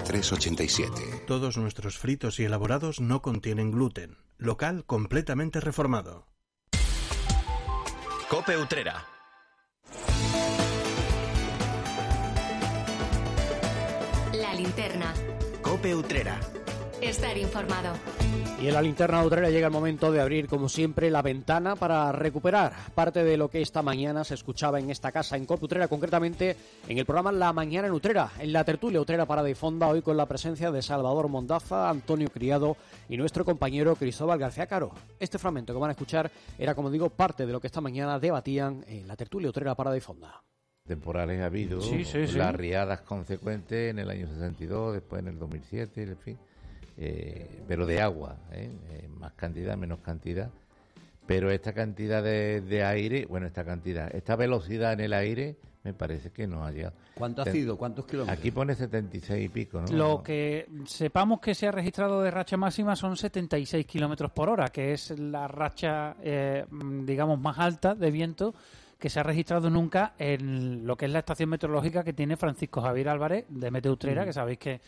808387. 0.05 1.27
Todos 1.27 1.57
nuestros 1.57 1.99
fritos 1.99 2.39
y 2.41 2.45
elaborados 2.45 3.01
no 3.01 3.23
contienen 3.23 3.71
gluten. 3.71 4.19
Local 4.37 4.85
completamente 4.85 5.61
reformado. 5.61 6.27
Cope 8.29 8.57
Utrera. 8.57 9.07
La 14.33 14.55
linterna. 14.55 15.15
Cope 15.63 15.95
Utrera. 15.95 16.41
Estar 17.01 17.37
informado. 17.37 17.95
Y 18.63 18.69
en 18.69 18.75
la 18.75 18.81
linterna 18.81 19.23
utrera 19.23 19.51
llega 19.51 19.67
el 19.67 19.73
momento 19.73 20.11
de 20.11 20.21
abrir, 20.23 20.47
como 20.49 20.69
siempre, 20.71 21.11
la 21.11 21.21
ventana 21.21 21.77
para 21.77 22.13
recuperar 22.13 22.73
parte 22.95 23.23
de 23.23 23.37
lo 23.37 23.49
que 23.51 23.61
esta 23.61 23.83
mañana 23.83 24.25
se 24.25 24.35
escuchaba 24.35 24.79
en 24.79 24.91
esta 24.91 25.13
casa, 25.13 25.37
en 25.37 25.45
Cope 25.45 25.67
Utrera, 25.67 25.89
concretamente 25.89 26.57
en 26.89 26.97
el 26.97 27.05
programa 27.05 27.31
La 27.33 27.53
Mañana 27.53 27.89
en 27.89 27.93
Utrera, 27.93 28.31
en 28.39 28.53
la 28.53 28.65
tertulia 28.65 29.01
Utrera 29.01 29.27
Parada 29.27 29.51
y 29.51 29.55
Fonda, 29.55 29.89
hoy 29.89 30.01
con 30.01 30.17
la 30.17 30.25
presencia 30.27 30.71
de 30.71 30.81
Salvador 30.81 31.29
Mondaza, 31.29 31.91
Antonio 31.91 32.31
Criado 32.31 32.77
y 33.09 33.17
nuestro 33.19 33.45
compañero 33.45 33.97
Cristóbal 33.97 34.39
García 34.39 34.67
Caro. 34.67 34.93
Este 35.21 35.39
fragmento 35.39 35.75
que 35.75 35.81
van 35.81 35.91
a 35.91 35.93
escuchar 35.93 36.31
era, 36.59 36.75
como 36.75 36.91
digo, 36.91 37.11
parte 37.11 37.45
de 37.45 37.53
lo 37.53 37.61
que 37.61 37.67
esta 37.67 37.83
mañana 37.83 38.19
debatían 38.19 38.83
en 38.89 39.07
la 39.09 39.17
tertulia 39.17 39.51
Utrera 39.51 39.75
Parada 39.75 39.97
y 39.97 40.01
Fonda. 40.01 40.43
Temporales 40.87 41.41
ha 41.41 41.47
habido, 41.47 41.81
Sí, 41.81 42.05
sí, 42.05 42.27
sí. 42.27 42.37
las 42.37 42.55
riadas 42.55 43.01
consecuentes 43.01 43.91
en 43.91 43.99
el 43.99 44.09
año 44.11 44.27
62, 44.29 44.95
después 44.95 45.21
en 45.21 45.29
el 45.29 45.39
2007, 45.39 46.03
en 46.03 46.17
fin. 46.19 46.39
Eh, 46.97 47.63
pero 47.67 47.87
de 47.87 48.01
agua, 48.01 48.37
¿eh? 48.53 48.71
Eh, 48.91 49.09
más 49.09 49.33
cantidad, 49.33 49.77
menos 49.77 49.99
cantidad. 50.01 50.51
Pero 51.27 51.51
esta 51.51 51.73
cantidad 51.73 52.23
de, 52.23 52.61
de 52.61 52.85
aire, 52.85 53.27
bueno, 53.27 53.47
esta 53.47 53.65
cantidad, 53.65 54.15
esta 54.15 54.37
velocidad 54.37 54.93
en 54.93 55.01
el 55.01 55.13
aire, 55.15 55.57
me 55.83 55.95
parece 55.95 56.31
que 56.31 56.47
no 56.47 56.65
ha 56.65 56.71
llegado. 56.71 56.95
¿Cuánto 57.15 57.43
ha 57.43 57.47
sido? 57.47 57.77
¿Cuántos 57.79 58.07
kilómetros? 58.07 58.39
Aquí 58.39 58.51
pone 58.51 58.75
76 58.75 59.45
y 59.45 59.49
pico, 59.49 59.81
¿no? 59.81 59.87
Lo 59.97 60.23
que 60.23 60.67
sepamos 60.87 61.41
que 61.41 61.55
se 61.55 61.67
ha 61.67 61.73
registrado 61.73 62.23
de 62.23 62.31
racha 62.31 62.57
máxima 62.57 62.95
son 62.95 63.17
76 63.17 63.87
kilómetros 63.87 64.31
por 64.33 64.49
hora, 64.51 64.69
que 64.69 64.93
es 64.93 65.19
la 65.19 65.49
racha, 65.49 66.17
eh, 66.23 66.65
digamos, 67.05 67.39
más 67.41 67.59
alta 67.59 67.95
de 67.95 68.11
viento 68.11 68.55
que 68.99 69.09
se 69.11 69.21
ha 69.21 69.23
registrado 69.23 69.69
nunca 69.71 70.15
en 70.19 70.87
lo 70.87 70.97
que 70.97 71.07
es 71.07 71.11
la 71.11 71.19
estación 71.21 71.51
meteorológica 71.51 72.03
que 72.05 72.13
tiene 72.15 72.37
Francisco 72.37 72.81
Javier 72.81 73.09
Álvarez 73.11 73.45
de 73.49 73.71
Meteutrera, 73.71 74.23
Mm. 74.23 74.27
que 74.27 74.33
sabéis 74.33 74.59
que 74.59 74.81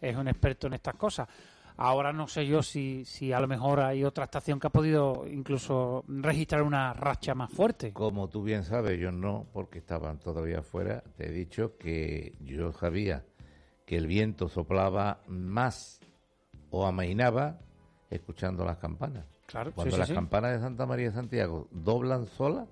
es 0.00 0.16
un 0.16 0.28
experto 0.28 0.66
en 0.68 0.74
estas 0.74 0.94
cosas. 0.96 1.26
Ahora 1.76 2.12
no 2.12 2.28
sé 2.28 2.46
yo 2.46 2.62
si, 2.62 3.04
si 3.04 3.32
a 3.32 3.40
lo 3.40 3.48
mejor 3.48 3.80
hay 3.80 4.04
otra 4.04 4.24
estación 4.24 4.60
que 4.60 4.68
ha 4.68 4.70
podido 4.70 5.24
incluso 5.26 6.04
registrar 6.06 6.62
una 6.62 6.92
racha 6.92 7.34
más 7.34 7.50
fuerte. 7.50 7.92
Como 7.92 8.28
tú 8.28 8.42
bien 8.44 8.62
sabes, 8.62 8.98
yo 9.00 9.10
no, 9.10 9.46
porque 9.52 9.78
estaban 9.78 10.18
todavía 10.18 10.60
afuera. 10.60 11.02
Te 11.16 11.28
he 11.28 11.32
dicho 11.32 11.76
que 11.76 12.36
yo 12.40 12.72
sabía 12.72 13.24
que 13.86 13.96
el 13.96 14.06
viento 14.06 14.48
soplaba 14.48 15.20
más 15.26 16.00
o 16.70 16.86
amainaba 16.86 17.58
escuchando 18.08 18.64
las 18.64 18.78
campanas. 18.78 19.24
Claro, 19.46 19.70
sí, 19.70 19.74
Cuando 19.74 19.94
sí, 19.96 19.98
las 19.98 20.08
sí. 20.08 20.14
campanas 20.14 20.52
de 20.52 20.60
Santa 20.60 20.86
María 20.86 21.06
de 21.08 21.12
Santiago 21.14 21.68
doblan 21.72 22.26
solas, 22.26 22.68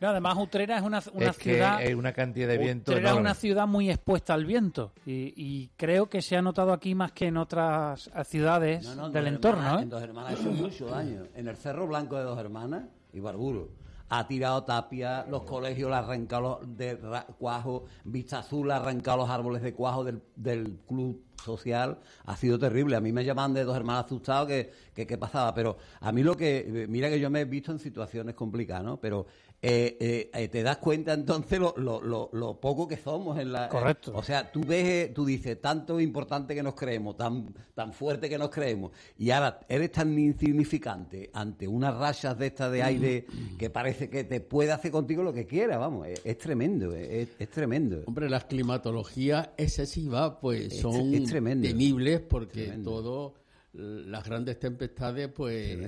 No, 0.00 0.08
además, 0.08 0.36
Utrera 0.38 0.76
es 0.76 0.82
una, 0.82 1.02
una 1.14 1.26
es 1.30 1.36
que 1.38 1.54
ciudad. 1.54 1.76
hay 1.76 1.94
una 1.94 2.12
cantidad 2.12 2.48
de 2.48 2.58
viento 2.58 2.92
Utrera 2.92 3.10
es 3.12 3.16
una 3.16 3.34
ciudad 3.34 3.66
muy 3.66 3.90
expuesta 3.90 4.34
al 4.34 4.44
viento 4.44 4.92
y, 5.06 5.32
y 5.36 5.70
creo 5.76 6.08
que 6.10 6.20
se 6.20 6.36
ha 6.36 6.42
notado 6.42 6.72
aquí 6.72 6.94
más 6.94 7.12
que 7.12 7.28
en 7.28 7.36
otras 7.38 8.10
ciudades 8.26 8.84
No, 8.84 8.94
no, 8.94 9.10
del 9.10 9.26
entorno. 9.28 9.62
Hermanas- 9.62 9.80
¿eh? 9.80 9.82
En 9.84 9.88
Dos 9.90 10.02
Hermanas 10.02 10.30
ha 10.30 10.34
hecho 10.34 10.50
mucho 10.52 10.86
daño. 10.86 11.22
En 11.34 11.48
el 11.48 11.56
Cerro 11.56 11.86
Blanco 11.86 12.16
de 12.16 12.24
Dos 12.24 12.38
Hermanas 12.38 12.84
y 13.12 13.20
Barburo 13.20 13.70
ha 14.08 14.28
tirado 14.28 14.62
tapia, 14.62 15.26
los 15.28 15.42
colegios 15.42 15.90
le 15.90 15.96
arrancado 15.96 16.60
los 16.62 16.76
de 16.76 16.96
cuajo, 17.38 17.86
Vista 18.04 18.38
Azul 18.38 18.68
le 18.68 18.74
ha 18.74 18.76
arrancado 18.76 19.16
los 19.16 19.30
árboles 19.30 19.62
de 19.62 19.74
cuajo 19.74 20.04
del, 20.04 20.22
del 20.36 20.78
club 20.86 21.24
social, 21.44 21.98
ha 22.24 22.36
sido 22.36 22.56
terrible. 22.56 22.94
A 22.96 23.00
mí 23.00 23.10
me 23.12 23.24
llaman 23.24 23.52
de 23.52 23.64
dos 23.64 23.76
hermanos 23.76 24.04
asustados 24.06 24.46
que, 24.46 24.70
que 24.94 25.06
qué 25.08 25.18
pasaba, 25.18 25.52
pero 25.54 25.76
a 26.00 26.12
mí 26.12 26.22
lo 26.22 26.36
que, 26.36 26.86
mira 26.88 27.08
que 27.08 27.18
yo 27.18 27.30
me 27.30 27.40
he 27.40 27.44
visto 27.46 27.72
en 27.72 27.80
situaciones 27.80 28.36
complicadas, 28.36 28.84
¿no? 28.84 28.96
Pero 29.00 29.26
eh, 29.62 29.96
eh, 29.98 30.30
eh, 30.34 30.48
te 30.48 30.62
das 30.62 30.76
cuenta 30.76 31.12
entonces 31.14 31.58
lo, 31.58 31.74
lo, 31.76 32.00
lo, 32.02 32.28
lo 32.32 32.60
poco 32.60 32.86
que 32.86 32.96
somos 32.96 33.38
en 33.38 33.52
la... 33.52 33.68
Correcto. 33.68 34.12
o 34.14 34.22
sea, 34.22 34.52
tú 34.52 34.60
ves, 34.64 34.84
eh, 34.86 35.12
tú 35.14 35.24
dices, 35.24 35.60
tanto 35.60 35.98
importante 36.00 36.54
que 36.54 36.62
nos 36.62 36.74
creemos, 36.74 37.16
tan, 37.16 37.52
tan 37.74 37.92
fuerte 37.92 38.28
que 38.28 38.38
nos 38.38 38.50
creemos, 38.50 38.92
y 39.18 39.30
ahora 39.30 39.60
eres 39.68 39.90
tan 39.92 40.16
insignificante 40.18 41.30
ante 41.32 41.66
unas 41.66 41.94
rachas 41.96 42.38
de 42.38 42.46
estas 42.46 42.70
de 42.72 42.82
aire 42.82 43.26
que 43.58 43.70
parece 43.70 44.08
que 44.10 44.24
te 44.24 44.40
puede 44.40 44.72
hacer 44.72 44.90
contigo 44.90 45.22
lo 45.22 45.32
que 45.32 45.46
quiera, 45.46 45.78
vamos, 45.78 46.06
es, 46.06 46.20
es 46.24 46.38
tremendo, 46.38 46.94
es, 46.94 47.28
es 47.38 47.50
tremendo. 47.50 48.02
Hombre, 48.06 48.28
las 48.30 48.44
climatologías 48.44 49.50
excesivas 49.56 50.34
pues 50.40 50.72
Es- 50.72 50.80
son 50.80 51.14
es 51.14 51.30
temibles 51.30 52.20
porque 52.20 52.64
Tremendo. 52.66 52.90
todo 52.90 53.34
las 53.78 54.24
grandes 54.24 54.58
tempestades 54.58 55.28
pues 55.28 55.78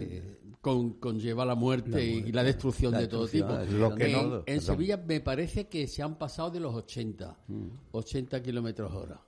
con, 0.61 0.95
conlleva 0.95 1.45
la 1.47 1.55
muerte 1.55 1.91
La 1.91 2.03
y 2.03 2.33
la 2.33 2.43
destrucción 2.43 2.93
la 2.93 2.99
de 3.01 3.07
todo 3.09 3.27
tipo. 3.29 3.47
destrucción, 3.47 3.81
Lo 3.81 3.95
que 3.95 4.07
en 4.07 4.13
no- 4.13 4.19
en 4.39 4.45
perdón. 4.45 4.61
Sevilla 4.61 4.97
me 5.07 5.21
parece 5.21 5.69
que 5.69 5.87
se 5.87 6.03
han 6.03 6.17
pasado 6.17 6.51
de 6.51 6.61
los 6.61 6.75
80, 6.75 7.37
Mm. 7.47 7.67
80 7.93 8.43
kilómetros 8.43 8.93
hora. 8.93 9.21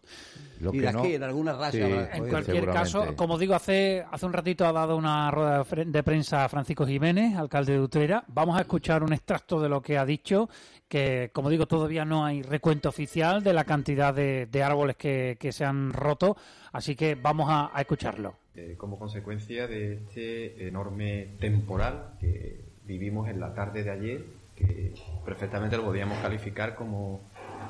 Lo 0.60 0.74
Y 0.74 0.80
que 0.80 0.86
de 0.86 0.92
no- 0.92 0.98
aquí, 1.00 1.14
en 1.14 1.22
algunas 1.22 1.56
rachas, 1.56 1.72
Sí, 1.74 1.80
habrá- 1.82 2.16
En 2.16 2.28
cualquier 2.28 2.66
caso, 2.66 3.16
como 3.16 3.38
digo, 3.38 3.54
hace, 3.54 4.04
hace 4.10 4.26
un 4.26 4.32
ratito 4.32 4.66
ha 4.66 4.72
dado 4.72 4.96
una 4.96 5.30
rueda 5.30 5.64
de 5.64 6.02
prensa 6.02 6.44
a 6.44 6.48
Francisco 6.48 6.84
Jiménez, 6.86 7.36
alcalde 7.36 7.72
de 7.74 7.80
Utrera. 7.80 8.24
Vamos 8.28 8.58
a 8.58 8.62
escuchar 8.62 9.02
un 9.02 9.12
extracto 9.12 9.60
de 9.60 9.68
lo 9.68 9.80
que 9.80 9.96
ha 9.96 10.04
dicho, 10.04 10.50
que 10.88 11.30
como 11.32 11.48
digo, 11.48 11.66
todavía 11.66 12.04
no 12.04 12.24
hay 12.26 12.42
recuento 12.42 12.88
oficial 12.88 13.42
de 13.42 13.52
la 13.54 13.64
cantidad 13.64 14.12
de, 14.12 14.46
de 14.46 14.62
árboles 14.62 14.96
que, 14.96 15.36
que 15.40 15.52
se 15.52 15.64
han 15.64 15.92
roto, 15.92 16.36
así 16.72 16.96
que 16.96 17.14
vamos 17.14 17.48
a, 17.48 17.70
a 17.72 17.80
escucharlo. 17.80 18.34
Eh, 18.56 18.74
como 18.76 18.98
consecuencia 18.98 19.68
de 19.68 19.94
este 19.94 20.66
enorme 20.66 21.28
temporal 21.38 22.14
que 22.18 22.58
vivimos 22.84 23.28
en 23.28 23.38
la 23.38 23.54
tarde 23.54 23.84
de 23.84 23.90
ayer, 23.90 24.24
que 24.56 24.92
perfectamente 25.24 25.76
lo 25.76 25.84
podíamos 25.84 26.18
calificar 26.18 26.74
como, 26.74 27.20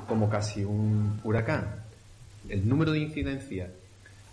como 0.08 0.30
casi 0.30 0.64
un 0.64 1.20
huracán. 1.22 1.84
El 2.48 2.66
número 2.66 2.92
de 2.92 3.00
incidencias 3.00 3.68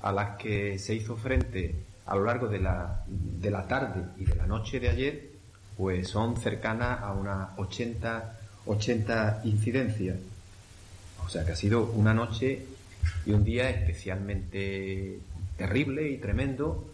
a 0.01 0.13
las 0.13 0.37
que 0.37 0.79
se 0.79 0.95
hizo 0.95 1.17
frente 1.17 1.75
a 2.05 2.15
lo 2.15 2.23
largo 2.23 2.47
de 2.47 2.59
la, 2.59 3.03
de 3.07 3.51
la 3.51 3.67
tarde 3.67 4.05
y 4.17 4.23
de 4.23 4.35
la 4.35 4.47
noche 4.47 4.79
de 4.79 4.87
ayer, 4.87 5.29
pues 5.75 6.07
son 6.07 6.37
cercanas 6.37 7.01
a 7.01 7.11
unas 7.11 7.49
80, 7.57 8.39
80 8.65 9.41
incidencias. 9.43 10.17
O 11.25 11.29
sea 11.29 11.45
que 11.45 11.51
ha 11.51 11.55
sido 11.57 11.91
una 11.91 12.13
noche 12.13 12.65
y 13.25 13.33
un 13.33 13.43
día 13.43 13.69
especialmente 13.69 15.19
terrible 15.57 16.09
y 16.09 16.17
tremendo, 16.17 16.85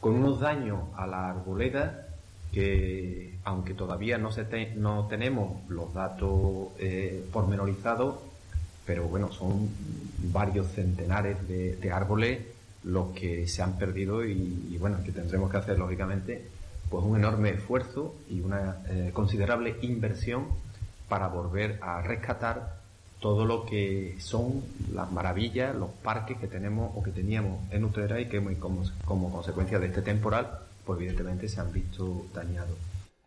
con 0.00 0.14
unos 0.14 0.40
daños 0.40 0.80
a 0.96 1.06
la 1.06 1.30
arboleda 1.30 2.06
que, 2.52 3.38
aunque 3.44 3.74
todavía 3.74 4.18
no, 4.18 4.30
se 4.30 4.44
te- 4.44 4.74
no 4.76 5.06
tenemos 5.08 5.68
los 5.68 5.92
datos 5.92 6.68
eh, 6.78 7.24
pormenorizados, 7.32 8.16
pero 8.84 9.04
bueno, 9.04 9.32
son 9.32 9.68
varios 10.32 10.68
centenares 10.68 11.36
de, 11.48 11.90
árboles 11.90 12.40
los 12.84 13.08
que 13.12 13.48
se 13.48 13.62
han 13.62 13.78
perdido 13.78 14.24
y, 14.24 14.68
y, 14.70 14.78
bueno, 14.78 14.98
que 15.04 15.10
tendremos 15.10 15.50
que 15.50 15.56
hacer 15.56 15.78
lógicamente 15.78 16.46
pues 16.88 17.02
un 17.04 17.16
enorme 17.16 17.50
esfuerzo 17.50 18.14
y 18.30 18.40
una 18.40 18.76
eh, 18.88 19.10
considerable 19.12 19.76
inversión 19.82 20.46
para 21.08 21.26
volver 21.28 21.80
a 21.82 22.00
rescatar 22.02 22.85
todo 23.20 23.44
lo 23.44 23.64
que 23.64 24.16
son 24.20 24.62
las 24.94 25.10
maravillas, 25.10 25.74
los 25.74 25.90
parques 25.90 26.38
que 26.38 26.46
tenemos 26.46 26.92
o 26.94 27.02
que 27.02 27.10
teníamos 27.10 27.60
en 27.72 27.84
Utrera 27.84 28.20
y 28.20 28.26
que 28.28 28.40
muy 28.40 28.56
como, 28.56 28.82
como 29.04 29.30
consecuencia 29.30 29.78
de 29.78 29.86
este 29.86 30.02
temporal, 30.02 30.48
pues 30.84 30.98
evidentemente 31.00 31.48
se 31.48 31.60
han 31.60 31.72
visto 31.72 32.26
dañados. 32.34 32.76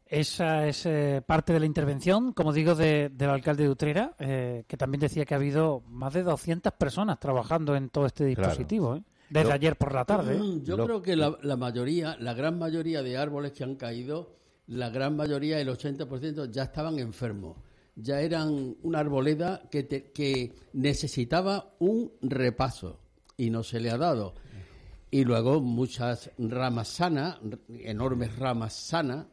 Esa 0.08 0.66
es 0.68 0.86
eh, 0.88 1.22
parte 1.26 1.54
de 1.54 1.60
la 1.60 1.66
intervención, 1.68 2.34
como 2.34 2.52
digo, 2.52 2.74
de- 2.74 3.10
del 3.10 3.30
alcalde 3.30 3.64
de 3.64 3.70
Utrera, 3.70 4.14
eh, 4.18 4.64
que 4.68 4.76
también 4.78 5.02
decía 5.02 5.24
que 5.26 5.36
ha 5.36 5.38
habido 5.38 5.84
más 5.88 6.14
de 6.14 6.24
200 6.24 6.74
personas 6.74 7.20
trabajando 7.20 7.76
en 7.76 7.90
todo 7.90 8.08
este 8.08 8.34
Claro. 8.34 8.50
dispositivo, 8.50 8.96
¿eh? 8.96 9.04
desde 9.30 9.50
Lo- 9.50 9.54
ayer 9.54 9.76
por 9.76 9.94
la 9.94 10.06
tarde. 10.06 10.38
¿eh? 10.38 10.62
Yo 10.64 10.78
Lo- 10.78 10.86
creo 10.86 11.02
que 11.04 11.16
la, 11.16 11.38
la 11.44 11.56
mayoría, 11.58 12.16
la 12.20 12.34
gran 12.34 12.58
mayoría 12.58 13.04
de 13.04 13.18
árboles 13.18 13.52
que 13.52 13.64
han 13.64 13.76
caído, 13.76 14.32
la 14.68 14.90
gran 14.90 15.16
mayoría, 15.16 15.60
el 15.60 15.70
80%, 15.70 16.50
ya 16.50 16.64
estaban 16.64 16.98
enfermos. 16.98 17.56
Ya 17.96 18.22
eran 18.22 18.76
una 18.84 19.00
arboleda 19.00 19.62
que, 19.70 19.84
te- 19.84 20.12
que 20.12 20.54
necesitaba 20.74 21.76
un 21.80 22.12
repaso 22.22 23.00
y 23.38 23.50
no 23.50 23.64
se 23.64 23.80
le 23.80 23.90
ha 23.92 23.98
dado. 23.98 24.36
Y 25.12 25.24
luego 25.24 25.60
muchas 25.62 26.30
ramas 26.38 26.88
sanas, 26.90 27.38
enormes 27.70 28.38
ramas 28.38 28.74
sanas, 28.74 29.26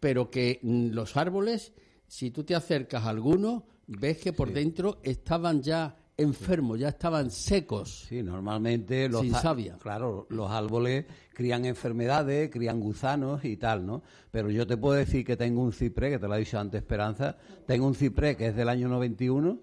pero 0.00 0.30
que 0.30 0.60
los 0.62 1.16
árboles, 1.16 1.72
si 2.06 2.30
tú 2.30 2.42
te 2.44 2.54
acercas 2.54 3.04
a 3.04 3.10
algunos, 3.10 3.64
ves 3.86 4.18
que 4.18 4.32
por 4.32 4.52
dentro 4.52 4.98
estaban 5.02 5.62
ya 5.62 5.96
enfermos, 6.20 6.78
ya 6.78 6.88
estaban 6.88 7.30
secos. 7.30 8.06
Sí, 8.08 8.22
normalmente 8.22 9.08
los 9.08 9.22
Sin 9.22 9.34
savia. 9.34 9.76
Claro, 9.78 10.26
los 10.30 10.50
árboles 10.50 11.06
crían 11.32 11.64
enfermedades, 11.64 12.50
crían 12.50 12.80
gusanos 12.80 13.44
y 13.44 13.56
tal, 13.56 13.86
¿no? 13.86 14.02
Pero 14.30 14.50
yo 14.50 14.66
te 14.66 14.76
puedo 14.76 14.94
decir 14.94 15.24
que 15.24 15.36
tengo 15.36 15.62
un 15.62 15.72
ciprés, 15.72 16.12
que 16.12 16.18
te 16.18 16.28
lo 16.28 16.34
ha 16.34 16.38
dicho 16.38 16.58
antes 16.58 16.80
Esperanza, 16.80 17.36
tengo 17.66 17.86
un 17.86 17.94
ciprés 17.94 18.36
que 18.36 18.48
es 18.48 18.56
del 18.56 18.68
año 18.68 18.88
91 18.88 19.60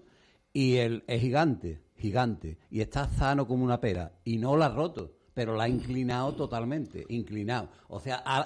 y 0.52 0.76
él 0.76 1.04
es 1.06 1.20
gigante, 1.20 1.82
gigante, 1.96 2.58
y 2.70 2.80
está 2.80 3.08
sano 3.08 3.46
como 3.46 3.64
una 3.64 3.80
pera, 3.80 4.12
y 4.24 4.38
no 4.38 4.56
la 4.56 4.66
ha 4.66 4.74
roto, 4.74 5.17
pero 5.38 5.54
la 5.54 5.62
ha 5.64 5.68
inclinado 5.68 6.32
totalmente, 6.34 7.06
inclinado. 7.10 7.68
O 7.86 8.00
sea, 8.00 8.20
ha, 8.26 8.40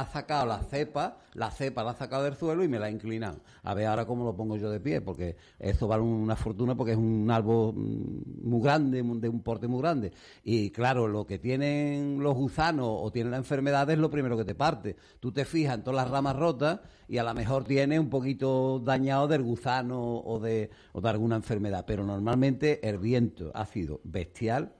ha- 0.00 0.06
sacado 0.12 0.46
la 0.46 0.62
cepa, 0.62 1.16
la 1.34 1.50
cepa 1.50 1.82
la 1.82 1.90
ha 1.90 1.94
sacado 1.96 2.22
del 2.22 2.36
suelo 2.36 2.62
y 2.62 2.68
me 2.68 2.78
la 2.78 2.86
ha 2.86 2.90
inclinado. 2.92 3.40
A 3.64 3.74
ver 3.74 3.86
ahora 3.86 4.06
cómo 4.06 4.24
lo 4.24 4.36
pongo 4.36 4.56
yo 4.56 4.70
de 4.70 4.78
pie, 4.78 5.00
porque 5.00 5.34
eso 5.58 5.88
vale 5.88 6.04
una 6.04 6.36
fortuna 6.36 6.76
porque 6.76 6.92
es 6.92 6.98
un 6.98 7.28
árbol 7.32 7.74
mm, 7.74 8.48
muy 8.48 8.62
grande, 8.62 9.02
de 9.02 9.28
un 9.28 9.40
porte 9.42 9.66
muy 9.66 9.80
grande. 9.80 10.12
Y 10.44 10.70
claro, 10.70 11.08
lo 11.08 11.26
que 11.26 11.40
tienen 11.40 12.22
los 12.22 12.36
gusanos 12.36 12.86
o 12.88 13.10
tienen 13.10 13.32
la 13.32 13.38
enfermedad 13.38 13.90
es 13.90 13.98
lo 13.98 14.08
primero 14.08 14.36
que 14.36 14.44
te 14.44 14.54
parte. 14.54 14.94
Tú 15.18 15.32
te 15.32 15.44
fijas 15.44 15.74
en 15.74 15.82
todas 15.82 15.96
las 16.04 16.12
ramas 16.12 16.36
rotas 16.36 16.78
y 17.08 17.18
a 17.18 17.24
lo 17.24 17.34
mejor 17.34 17.64
tiene 17.64 17.98
un 17.98 18.08
poquito 18.08 18.78
dañado 18.78 19.26
del 19.26 19.42
gusano 19.42 20.18
o 20.20 20.38
de, 20.38 20.70
o 20.92 21.00
de 21.00 21.08
alguna 21.08 21.34
enfermedad. 21.34 21.82
Pero 21.88 22.04
normalmente 22.04 22.88
el 22.88 22.98
viento 22.98 23.50
ha 23.52 23.66
sido 23.66 24.00
bestial 24.04 24.74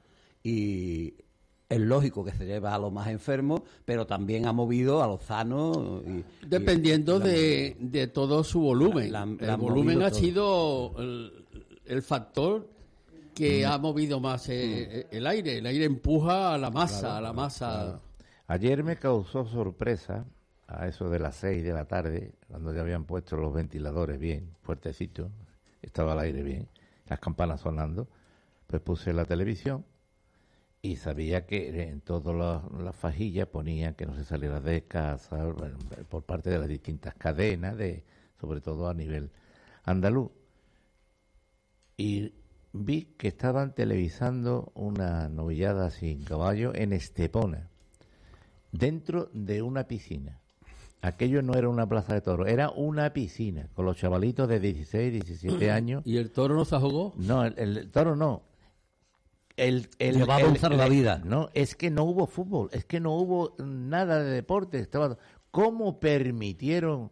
y 0.44 1.25
es 1.68 1.80
lógico 1.80 2.24
que 2.24 2.32
se 2.32 2.46
lleva 2.46 2.74
a 2.74 2.78
los 2.78 2.92
más 2.92 3.08
enfermos, 3.08 3.62
pero 3.84 4.06
también 4.06 4.46
ha 4.46 4.52
movido 4.52 5.02
a 5.02 5.06
los 5.08 5.22
sanos. 5.22 6.02
y- 6.06 6.24
Dependiendo 6.46 7.16
y 7.16 7.18
la- 7.20 7.24
de, 7.26 7.76
de 7.80 8.06
todo 8.06 8.44
su 8.44 8.60
volumen. 8.60 9.10
La- 9.12 9.22
el 9.24 9.56
volumen 9.56 10.02
ha 10.02 10.10
todo. 10.10 10.20
sido 10.20 10.94
el, 10.98 11.32
el 11.86 12.02
factor 12.02 12.68
que 13.34 13.64
Mm. 13.66 13.70
ha 13.70 13.78
movido 13.78 14.20
más 14.20 14.48
eh, 14.48 15.06
el 15.10 15.26
aire. 15.26 15.58
El 15.58 15.66
aire 15.66 15.84
empuja 15.84 16.54
a 16.54 16.58
la 16.58 16.70
masa, 16.70 17.00
Claro, 17.00 17.14
a 17.16 17.20
la 17.20 17.32
masa. 17.32 17.70
claro. 17.70 18.00
Ayer 18.48 18.84
me 18.84 18.96
causó 18.96 19.44
sorpresa, 19.44 20.24
a 20.68 20.86
eso 20.88 21.10
de 21.10 21.18
las 21.18 21.36
6 21.36 21.62
de 21.64 21.72
la 21.72 21.84
tarde, 21.84 22.32
cuando 22.48 22.72
ya 22.72 22.80
habían 22.82 23.04
puesto 23.04 23.36
los 23.36 23.52
ventiladores 23.52 24.18
bien, 24.20 24.50
fuertecitos, 24.62 25.30
estaba 25.82 26.12
el 26.14 26.20
aire 26.20 26.42
bien, 26.42 26.68
las 27.08 27.18
campanas 27.20 27.60
sonando, 27.60 28.06
pues 28.68 28.80
puse 28.82 29.12
la 29.12 29.24
televisión 29.24 29.84
y 30.82 30.96
sabía 30.96 31.46
que 31.46 31.82
en 31.82 32.00
todas 32.00 32.34
las, 32.34 32.82
las 32.82 32.94
fajillas 32.94 33.48
ponían 33.48 33.94
que 33.94 34.06
no 34.06 34.14
se 34.14 34.24
saliera 34.24 34.60
de 34.60 34.82
casa 34.82 35.52
por 36.08 36.22
parte 36.22 36.50
de 36.50 36.58
las 36.58 36.68
distintas 36.68 37.14
cadenas, 37.14 37.76
de 37.76 38.04
sobre 38.40 38.60
todo 38.60 38.88
a 38.88 38.94
nivel 38.94 39.30
andaluz. 39.84 40.30
Y 41.96 42.32
vi 42.72 43.14
que 43.16 43.28
estaban 43.28 43.74
televisando 43.74 44.70
una 44.74 45.28
novillada 45.28 45.90
sin 45.90 46.22
caballo 46.22 46.72
en 46.74 46.92
Estepona, 46.92 47.68
dentro 48.70 49.30
de 49.32 49.62
una 49.62 49.84
piscina. 49.84 50.38
Aquello 51.02 51.42
no 51.42 51.54
era 51.54 51.68
una 51.68 51.88
plaza 51.88 52.14
de 52.14 52.20
toros, 52.20 52.48
era 52.48 52.70
una 52.70 53.12
piscina, 53.12 53.68
con 53.74 53.86
los 53.86 53.96
chavalitos 53.96 54.48
de 54.48 54.60
16, 54.60 55.12
17 55.12 55.70
años. 55.72 56.02
¿Y 56.04 56.18
el 56.18 56.30
toro 56.30 56.54
no 56.54 56.64
se 56.64 56.74
ahogó? 56.74 57.14
No, 57.16 57.44
el, 57.44 57.58
el 57.58 57.90
toro 57.90 58.16
no. 58.16 58.42
El, 59.56 59.88
el, 59.98 60.16
Llevaba 60.18 60.40
el- 60.42 60.48
un 60.48 60.56
salvavidas. 60.58 61.24
No, 61.24 61.48
es 61.54 61.74
que 61.74 61.90
no 61.90 62.04
hubo 62.04 62.26
fútbol, 62.26 62.68
es 62.72 62.84
que 62.84 63.00
no 63.00 63.14
hubo 63.16 63.54
nada 63.58 64.22
de 64.22 64.30
deporte. 64.30 64.78
Estaba, 64.78 65.16
¿Cómo 65.50 65.98
permitieron 66.00 67.10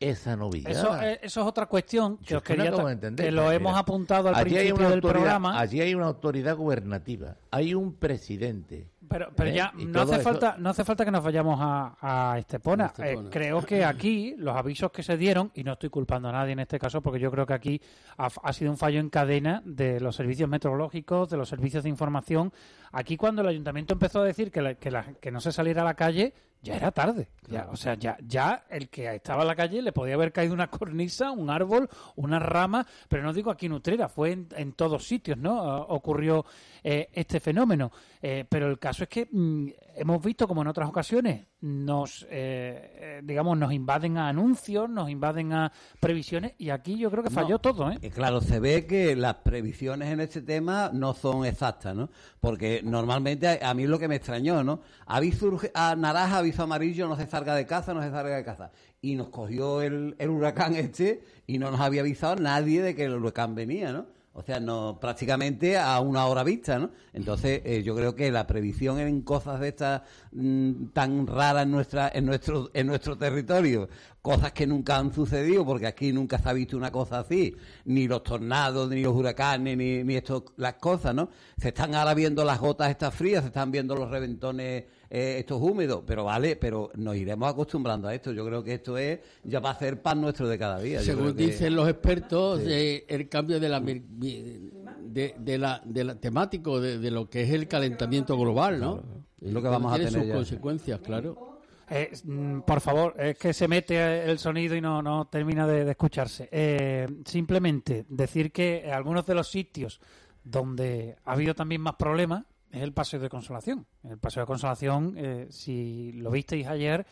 esa 0.00 0.36
novillada? 0.36 0.72
Eso, 1.12 1.18
eso 1.22 1.40
es 1.40 1.46
otra 1.46 1.66
cuestión 1.66 2.18
que 2.18 2.24
Yo 2.26 2.38
os 2.38 2.42
no 2.42 2.46
quería 2.46 2.70
de 2.70 2.92
entender. 2.92 3.26
que 3.26 3.32
lo 3.32 3.42
Mira, 3.42 3.54
hemos 3.54 3.76
apuntado 3.76 4.28
al 4.28 4.42
principio 4.42 4.88
del 4.90 5.00
programa. 5.00 5.58
Allí 5.58 5.80
hay 5.80 5.94
una 5.94 6.06
autoridad 6.06 6.56
gubernativa, 6.56 7.36
hay 7.50 7.74
un 7.74 7.94
presidente, 7.94 8.88
Pero, 9.08 9.28
pero 9.36 9.50
¿Eh? 9.50 9.54
ya 9.54 9.72
Y 9.78 9.84
no 9.84 10.00
hace 10.00 10.14
eso- 10.14 10.22
falta 10.22 10.56
no 10.58 10.70
hace 10.70 10.82
falta 10.84 11.04
que 11.04 11.10
nos 11.10 11.22
vayamos 11.22 11.58
a, 11.60 11.96
a 12.32 12.38
Estepona. 12.38 12.84
A 12.84 12.86
Estepona. 12.88 13.28
Eh, 13.28 13.30
creo 13.30 13.62
que 13.62 13.84
aquí 13.84 14.34
los 14.38 14.56
avisos 14.56 14.90
que 14.90 15.02
se 15.02 15.16
dieron 15.16 15.50
y 15.54 15.62
no 15.62 15.74
estoy 15.74 15.90
culpando 15.90 16.28
a 16.28 16.32
nadie 16.32 16.52
en 16.52 16.60
este 16.60 16.78
caso 16.78 17.00
porque 17.02 17.20
yo 17.20 17.30
creo 17.30 17.46
que 17.46 17.52
aquí 17.54 17.80
ha, 18.16 18.28
ha 18.42 18.52
sido 18.52 18.70
un 18.70 18.76
fallo 18.78 18.98
en 19.00 19.10
cadena 19.10 19.62
de 19.64 20.00
los 20.00 20.16
servicios 20.16 20.48
meteorológicos, 20.48 21.28
de 21.30 21.36
los 21.36 21.48
servicios 21.48 21.82
de 21.84 21.90
información. 21.90 22.52
Aquí 22.92 23.16
cuando 23.16 23.42
el 23.42 23.48
ayuntamiento 23.48 23.92
empezó 23.92 24.20
a 24.22 24.24
decir 24.24 24.50
que, 24.50 24.62
la- 24.62 24.74
que, 24.74 24.90
la- 24.90 25.04
que 25.20 25.30
no 25.30 25.40
se 25.40 25.52
saliera 25.52 25.82
a 25.82 25.84
la 25.84 25.94
calle 25.94 26.32
ya 26.64 26.76
era 26.76 26.90
tarde. 26.90 27.28
Ya, 27.46 27.68
o 27.70 27.76
sea, 27.76 27.94
ya 27.94 28.16
ya 28.26 28.64
el 28.70 28.88
que 28.88 29.14
estaba 29.14 29.42
en 29.42 29.48
la 29.48 29.54
calle 29.54 29.82
le 29.82 29.92
podía 29.92 30.14
haber 30.14 30.32
caído 30.32 30.54
una 30.54 30.70
cornisa, 30.70 31.30
un 31.30 31.50
árbol, 31.50 31.88
una 32.16 32.38
rama, 32.38 32.86
pero 33.08 33.22
no 33.22 33.32
digo 33.32 33.50
aquí 33.50 33.66
en 33.66 33.74
Utrera, 33.74 34.08
fue 34.08 34.32
en, 34.32 34.48
en 34.56 34.72
todos 34.72 35.06
sitios, 35.06 35.36
¿no? 35.36 35.60
Ah, 35.60 35.80
ocurrió 35.88 36.44
eh, 36.82 37.10
este 37.12 37.38
fenómeno. 37.38 37.92
Eh, 38.22 38.46
pero 38.48 38.68
el 38.68 38.78
caso 38.78 39.04
es 39.04 39.08
que 39.10 39.28
mm, 39.30 39.68
hemos 39.96 40.22
visto 40.22 40.46
como 40.48 40.62
en 40.62 40.68
otras 40.68 40.88
ocasiones 40.88 41.46
nos, 41.60 42.24
eh, 42.24 42.28
eh, 42.30 43.20
digamos, 43.24 43.56
nos 43.56 43.72
invaden 43.72 44.18
a 44.18 44.28
anuncios, 44.28 44.88
nos 44.90 45.08
invaden 45.10 45.52
a 45.52 45.72
previsiones 46.00 46.52
y 46.58 46.70
aquí 46.70 46.98
yo 46.98 47.10
creo 47.10 47.22
que 47.22 47.30
falló 47.30 47.54
No. 47.54 47.58
todo, 47.58 47.90
¿eh? 47.90 47.98
Eh, 48.02 48.10
Claro, 48.10 48.40
se 48.40 48.60
ve 48.60 48.86
que 48.86 49.16
las 49.16 49.36
previsiones 49.36 50.12
en 50.12 50.20
este 50.20 50.42
tema 50.42 50.90
no 50.92 51.14
son 51.14 51.44
exactas, 51.46 51.94
¿no? 51.94 52.10
Porque 52.40 52.80
normalmente 52.84 53.60
a, 53.62 53.74
mí 53.74 53.86
lo 53.86 53.98
que 53.98 54.08
me 54.08 54.16
extrañó, 54.16 54.62
¿no? 54.62 54.80
Aviso 55.06 55.58
a 55.74 55.96
naranja, 55.96 56.38
aviso 56.38 56.62
amarillo, 56.62 57.08
no 57.08 57.16
se 57.16 57.26
salga 57.26 57.54
de 57.54 57.66
casa, 57.66 57.94
no 57.94 58.02
se 58.02 58.10
salga 58.10 58.36
de 58.36 58.44
casa. 58.44 58.70
Y 59.00 59.14
nos 59.16 59.28
cogió 59.28 59.82
el, 59.82 60.16
el 60.18 60.30
huracán 60.30 60.74
este 60.74 61.22
y 61.46 61.58
no 61.58 61.70
nos 61.70 61.80
había 61.80 62.00
avisado 62.02 62.36
nadie 62.36 62.82
de 62.82 62.94
que 62.94 63.04
el 63.04 63.14
huracán 63.14 63.54
venía, 63.54 63.92
¿no? 63.92 64.06
O 64.36 64.42
sea, 64.42 64.58
no, 64.58 64.98
prácticamente 65.00 65.78
a 65.78 66.00
una 66.00 66.26
hora 66.26 66.42
vista, 66.42 66.76
¿no? 66.76 66.90
Entonces, 67.12 67.62
eh, 67.64 67.84
yo 67.84 67.94
creo 67.94 68.16
que 68.16 68.32
la 68.32 68.48
previsión 68.48 68.98
en 68.98 69.22
cosas 69.22 69.60
de 69.60 69.68
estas 69.68 70.02
mm, 70.32 70.86
tan 70.86 71.28
raras 71.28 71.62
en 71.62 71.70
nuestra, 71.70 72.10
en 72.12 72.26
nuestro, 72.26 72.68
en 72.74 72.88
nuestro 72.88 73.16
territorio, 73.16 73.88
cosas 74.20 74.50
que 74.50 74.66
nunca 74.66 74.96
han 74.96 75.14
sucedido, 75.14 75.64
porque 75.64 75.86
aquí 75.86 76.12
nunca 76.12 76.38
se 76.38 76.48
ha 76.48 76.52
visto 76.52 76.76
una 76.76 76.90
cosa 76.90 77.20
así, 77.20 77.54
ni 77.84 78.08
los 78.08 78.24
tornados, 78.24 78.90
ni 78.90 79.02
los 79.02 79.14
huracanes, 79.14 79.76
ni, 79.76 80.02
ni 80.02 80.16
esto, 80.16 80.44
las 80.56 80.74
cosas, 80.74 81.14
¿no? 81.14 81.28
Se 81.56 81.68
están 81.68 81.94
ahora 81.94 82.12
viendo 82.14 82.44
las 82.44 82.58
gotas 82.58 82.90
estas 82.90 83.14
frías, 83.14 83.42
se 83.42 83.48
están 83.48 83.70
viendo 83.70 83.94
los 83.94 84.10
reventones 84.10 84.84
eh, 85.16 85.36
estos 85.38 85.62
húmedos, 85.62 86.02
pero 86.04 86.24
vale, 86.24 86.56
pero 86.56 86.90
nos 86.96 87.14
iremos 87.14 87.48
acostumbrando 87.48 88.08
a 88.08 88.14
esto. 88.14 88.32
Yo 88.32 88.44
creo 88.44 88.64
que 88.64 88.74
esto 88.74 88.98
es, 88.98 89.20
ya 89.44 89.60
va 89.60 89.70
a 89.70 89.78
ser 89.78 90.02
pan 90.02 90.20
nuestro 90.20 90.48
de 90.48 90.58
cada 90.58 90.80
día. 90.80 91.00
Según 91.02 91.34
que- 91.36 91.46
dicen 91.46 91.76
los 91.76 91.88
expertos, 91.88 92.60
Sí. 92.60 92.66
eh, 92.68 93.04
el 93.08 93.28
cambio 93.28 93.60
de 93.60 93.68
la, 93.68 93.78
de, 93.80 95.34
de 95.38 95.58
la, 95.58 95.80
de 95.84 96.04
la 96.04 96.14
temático 96.16 96.80
de, 96.80 96.98
de 96.98 97.10
lo 97.10 97.28
que 97.30 97.42
es 97.42 97.50
el 97.50 97.68
calentamiento 97.68 98.36
global, 98.36 98.80
¿no? 98.80 99.02
Es 99.40 99.52
lo 99.52 99.62
que 99.62 99.68
vamos 99.68 99.92
a 99.92 99.96
tiene 99.96 100.10
tener 100.10 100.22
sus 100.24 100.28
ya. 100.30 100.34
consecuencias, 100.34 101.00
claro. 101.00 101.60
Eh, 101.90 102.10
mm, 102.24 102.60
por 102.60 102.80
favor, 102.80 103.14
es 103.18 103.36
que 103.38 103.52
se 103.52 103.68
mete 103.68 104.24
el 104.30 104.38
sonido 104.38 104.74
y 104.74 104.80
no, 104.80 105.02
no 105.02 105.26
termina 105.26 105.66
de, 105.66 105.84
de 105.84 105.90
escucharse. 105.90 106.48
Eh, 106.50 107.06
simplemente 107.26 108.06
decir 108.08 108.50
que 108.52 108.90
algunos 108.90 109.26
de 109.26 109.34
los 109.34 109.48
sitios 109.48 110.00
donde 110.42 111.16
ha 111.24 111.32
habido 111.34 111.54
también 111.54 111.82
más 111.82 111.94
problemas 111.96 112.44
es 112.74 112.82
el 112.82 112.92
Paseo 112.92 113.20
de 113.20 113.28
Consolación. 113.28 113.86
El 114.02 114.18
Paseo 114.18 114.42
de 114.42 114.46
Consolación, 114.46 115.14
eh, 115.16 115.46
si 115.50 116.10
lo 116.12 116.30
visteis 116.30 116.66
ayer, 116.66 117.06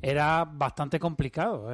era 0.00 0.44
bastante 0.44 1.00
complicado 1.00 1.68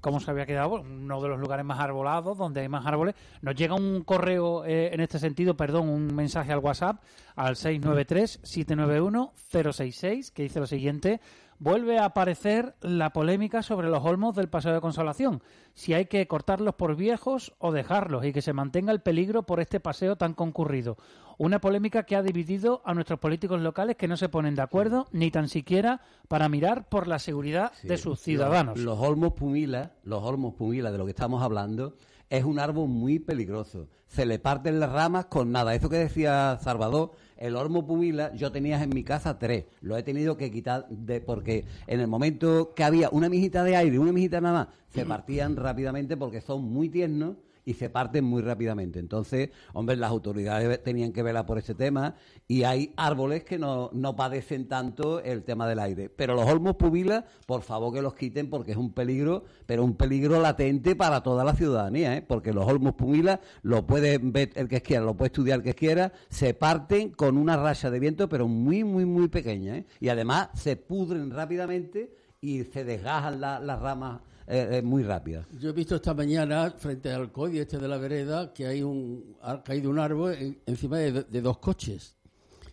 cómo 0.00 0.20
se 0.20 0.30
había 0.30 0.44
quedado. 0.44 0.80
Uno 0.80 1.22
de 1.22 1.28
los 1.28 1.38
lugares 1.38 1.64
más 1.64 1.80
arbolados, 1.80 2.36
donde 2.36 2.60
hay 2.60 2.68
más 2.68 2.84
árboles. 2.84 3.14
Nos 3.42 3.54
llega 3.54 3.74
un 3.74 4.02
correo 4.02 4.66
eh, 4.66 4.92
en 4.92 5.00
este 5.00 5.18
sentido, 5.18 5.56
perdón, 5.56 5.88
un 5.88 6.14
mensaje 6.14 6.52
al 6.52 6.58
WhatsApp 6.58 7.00
al 7.36 7.54
693-791-066 7.54 10.32
que 10.32 10.42
dice 10.42 10.60
lo 10.60 10.66
siguiente. 10.66 11.20
Vuelve 11.60 11.98
a 11.98 12.06
aparecer 12.06 12.74
la 12.80 13.10
polémica 13.10 13.62
sobre 13.62 13.90
los 13.90 14.02
olmos 14.02 14.34
del 14.34 14.48
Paseo 14.48 14.72
de 14.72 14.80
Consolación. 14.80 15.42
Si 15.74 15.92
hay 15.92 16.06
que 16.06 16.26
cortarlos 16.26 16.74
por 16.74 16.96
viejos 16.96 17.52
o 17.58 17.70
dejarlos 17.70 18.24
y 18.24 18.32
que 18.32 18.40
se 18.40 18.54
mantenga 18.54 18.92
el 18.92 19.02
peligro 19.02 19.42
por 19.42 19.60
este 19.60 19.78
paseo 19.78 20.16
tan 20.16 20.32
concurrido. 20.32 20.96
Una 21.36 21.60
polémica 21.60 22.04
que 22.04 22.16
ha 22.16 22.22
dividido 22.22 22.80
a 22.86 22.94
nuestros 22.94 23.20
políticos 23.20 23.60
locales 23.60 23.96
que 23.96 24.08
no 24.08 24.16
se 24.16 24.30
ponen 24.30 24.54
de 24.54 24.62
acuerdo 24.62 25.06
ni 25.12 25.30
tan 25.30 25.48
siquiera 25.48 26.00
para 26.28 26.48
mirar 26.48 26.88
por 26.88 27.06
la 27.06 27.18
seguridad 27.18 27.72
de 27.82 27.98
sus 27.98 28.20
ciudadanos. 28.20 28.78
Los, 28.78 28.98
los 28.98 29.06
olmos 29.06 29.34
pumila, 29.34 29.92
los 30.02 30.22
olmos 30.22 30.54
pumila 30.54 30.90
de 30.90 30.96
lo 30.96 31.04
que 31.04 31.10
estamos 31.10 31.42
hablando, 31.42 31.94
es 32.30 32.44
un 32.44 32.58
árbol 32.58 32.88
muy 32.88 33.18
peligroso. 33.18 33.88
Se 34.06 34.24
le 34.24 34.38
parten 34.38 34.80
las 34.80 34.90
ramas 34.90 35.26
con 35.26 35.52
nada. 35.52 35.74
Eso 35.74 35.90
que 35.90 35.96
decía 35.96 36.58
Salvador, 36.62 37.10
el 37.40 37.56
olmo 37.56 37.86
pumila, 37.86 38.32
yo 38.34 38.52
tenía 38.52 38.80
en 38.82 38.90
mi 38.90 39.02
casa 39.02 39.38
tres. 39.38 39.64
Lo 39.80 39.96
he 39.96 40.02
tenido 40.02 40.36
que 40.36 40.52
quitar 40.52 40.86
de, 40.90 41.20
porque 41.20 41.64
en 41.86 42.00
el 42.00 42.06
momento 42.06 42.74
que 42.74 42.84
había 42.84 43.08
una 43.10 43.30
mijita 43.30 43.64
de 43.64 43.76
aire, 43.76 43.98
una 43.98 44.12
mijita 44.12 44.40
nada 44.40 44.66
más, 44.66 44.68
se 44.90 45.06
partían 45.06 45.56
rápidamente 45.56 46.16
porque 46.16 46.42
son 46.42 46.64
muy 46.64 46.90
tiernos 46.90 47.36
y 47.70 47.74
se 47.74 47.88
parten 47.88 48.24
muy 48.24 48.42
rápidamente. 48.42 48.98
Entonces, 48.98 49.50
hombre, 49.74 49.94
las 49.94 50.10
autoridades 50.10 50.82
tenían 50.82 51.12
que 51.12 51.22
velar 51.22 51.46
por 51.46 51.56
ese 51.56 51.76
tema 51.76 52.16
y 52.48 52.64
hay 52.64 52.92
árboles 52.96 53.44
que 53.44 53.58
no, 53.58 53.90
no 53.92 54.16
padecen 54.16 54.66
tanto 54.66 55.20
el 55.20 55.44
tema 55.44 55.68
del 55.68 55.78
aire. 55.78 56.08
Pero 56.10 56.34
los 56.34 56.46
olmos 56.46 56.74
pubila, 56.74 57.24
por 57.46 57.62
favor 57.62 57.94
que 57.94 58.02
los 58.02 58.14
quiten 58.14 58.50
porque 58.50 58.72
es 58.72 58.76
un 58.76 58.92
peligro, 58.92 59.44
pero 59.66 59.84
un 59.84 59.94
peligro 59.94 60.40
latente 60.40 60.96
para 60.96 61.22
toda 61.22 61.44
la 61.44 61.54
ciudadanía, 61.54 62.16
¿eh? 62.16 62.22
porque 62.22 62.52
los 62.52 62.66
olmos 62.66 62.94
pubila 62.94 63.40
lo 63.62 63.86
puede 63.86 64.18
ver 64.18 64.50
el 64.56 64.66
que 64.66 64.82
quiera, 64.82 65.04
lo 65.04 65.16
puede 65.16 65.28
estudiar 65.28 65.58
el 65.60 65.64
que 65.64 65.74
quiera, 65.74 66.12
se 66.28 66.54
parten 66.54 67.10
con 67.10 67.36
una 67.36 67.56
racha 67.56 67.88
de 67.88 68.00
viento, 68.00 68.28
pero 68.28 68.48
muy, 68.48 68.82
muy, 68.82 69.04
muy 69.04 69.28
pequeña. 69.28 69.76
¿eh? 69.76 69.86
Y 70.00 70.08
además 70.08 70.48
se 70.54 70.74
pudren 70.74 71.30
rápidamente 71.30 72.16
y 72.40 72.64
se 72.64 72.82
desgajan 72.84 73.40
la- 73.40 73.60
las 73.60 73.80
ramas 73.80 74.22
eh, 74.46 74.80
muy 74.82 75.02
rápidas. 75.02 75.46
Yo 75.58 75.70
he 75.70 75.72
visto 75.72 75.94
esta 75.96 76.14
mañana, 76.14 76.70
frente 76.76 77.10
al 77.12 77.30
CODI 77.32 77.58
este 77.60 77.78
de 77.78 77.88
la 77.88 77.98
vereda, 77.98 78.52
que 78.52 78.66
hay 78.66 78.82
un, 78.82 79.36
ha 79.42 79.62
caído 79.62 79.90
un 79.90 79.98
árbol 79.98 80.34
en- 80.34 80.60
encima 80.66 80.98
de, 80.98 81.40
dos 81.40 81.58
coches. 81.58 82.16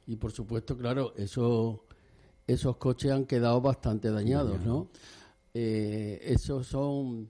Y 0.07 0.15
por 0.15 0.31
supuesto, 0.31 0.77
claro, 0.77 1.13
eso, 1.17 1.83
esos 2.47 2.77
coches 2.77 3.11
han 3.11 3.25
quedado 3.25 3.59
bastante 3.61 4.09
dañados, 4.09 4.59
¿no? 4.61 4.89
Eh, 5.53 6.19
esos 6.23 6.67
son 6.67 7.29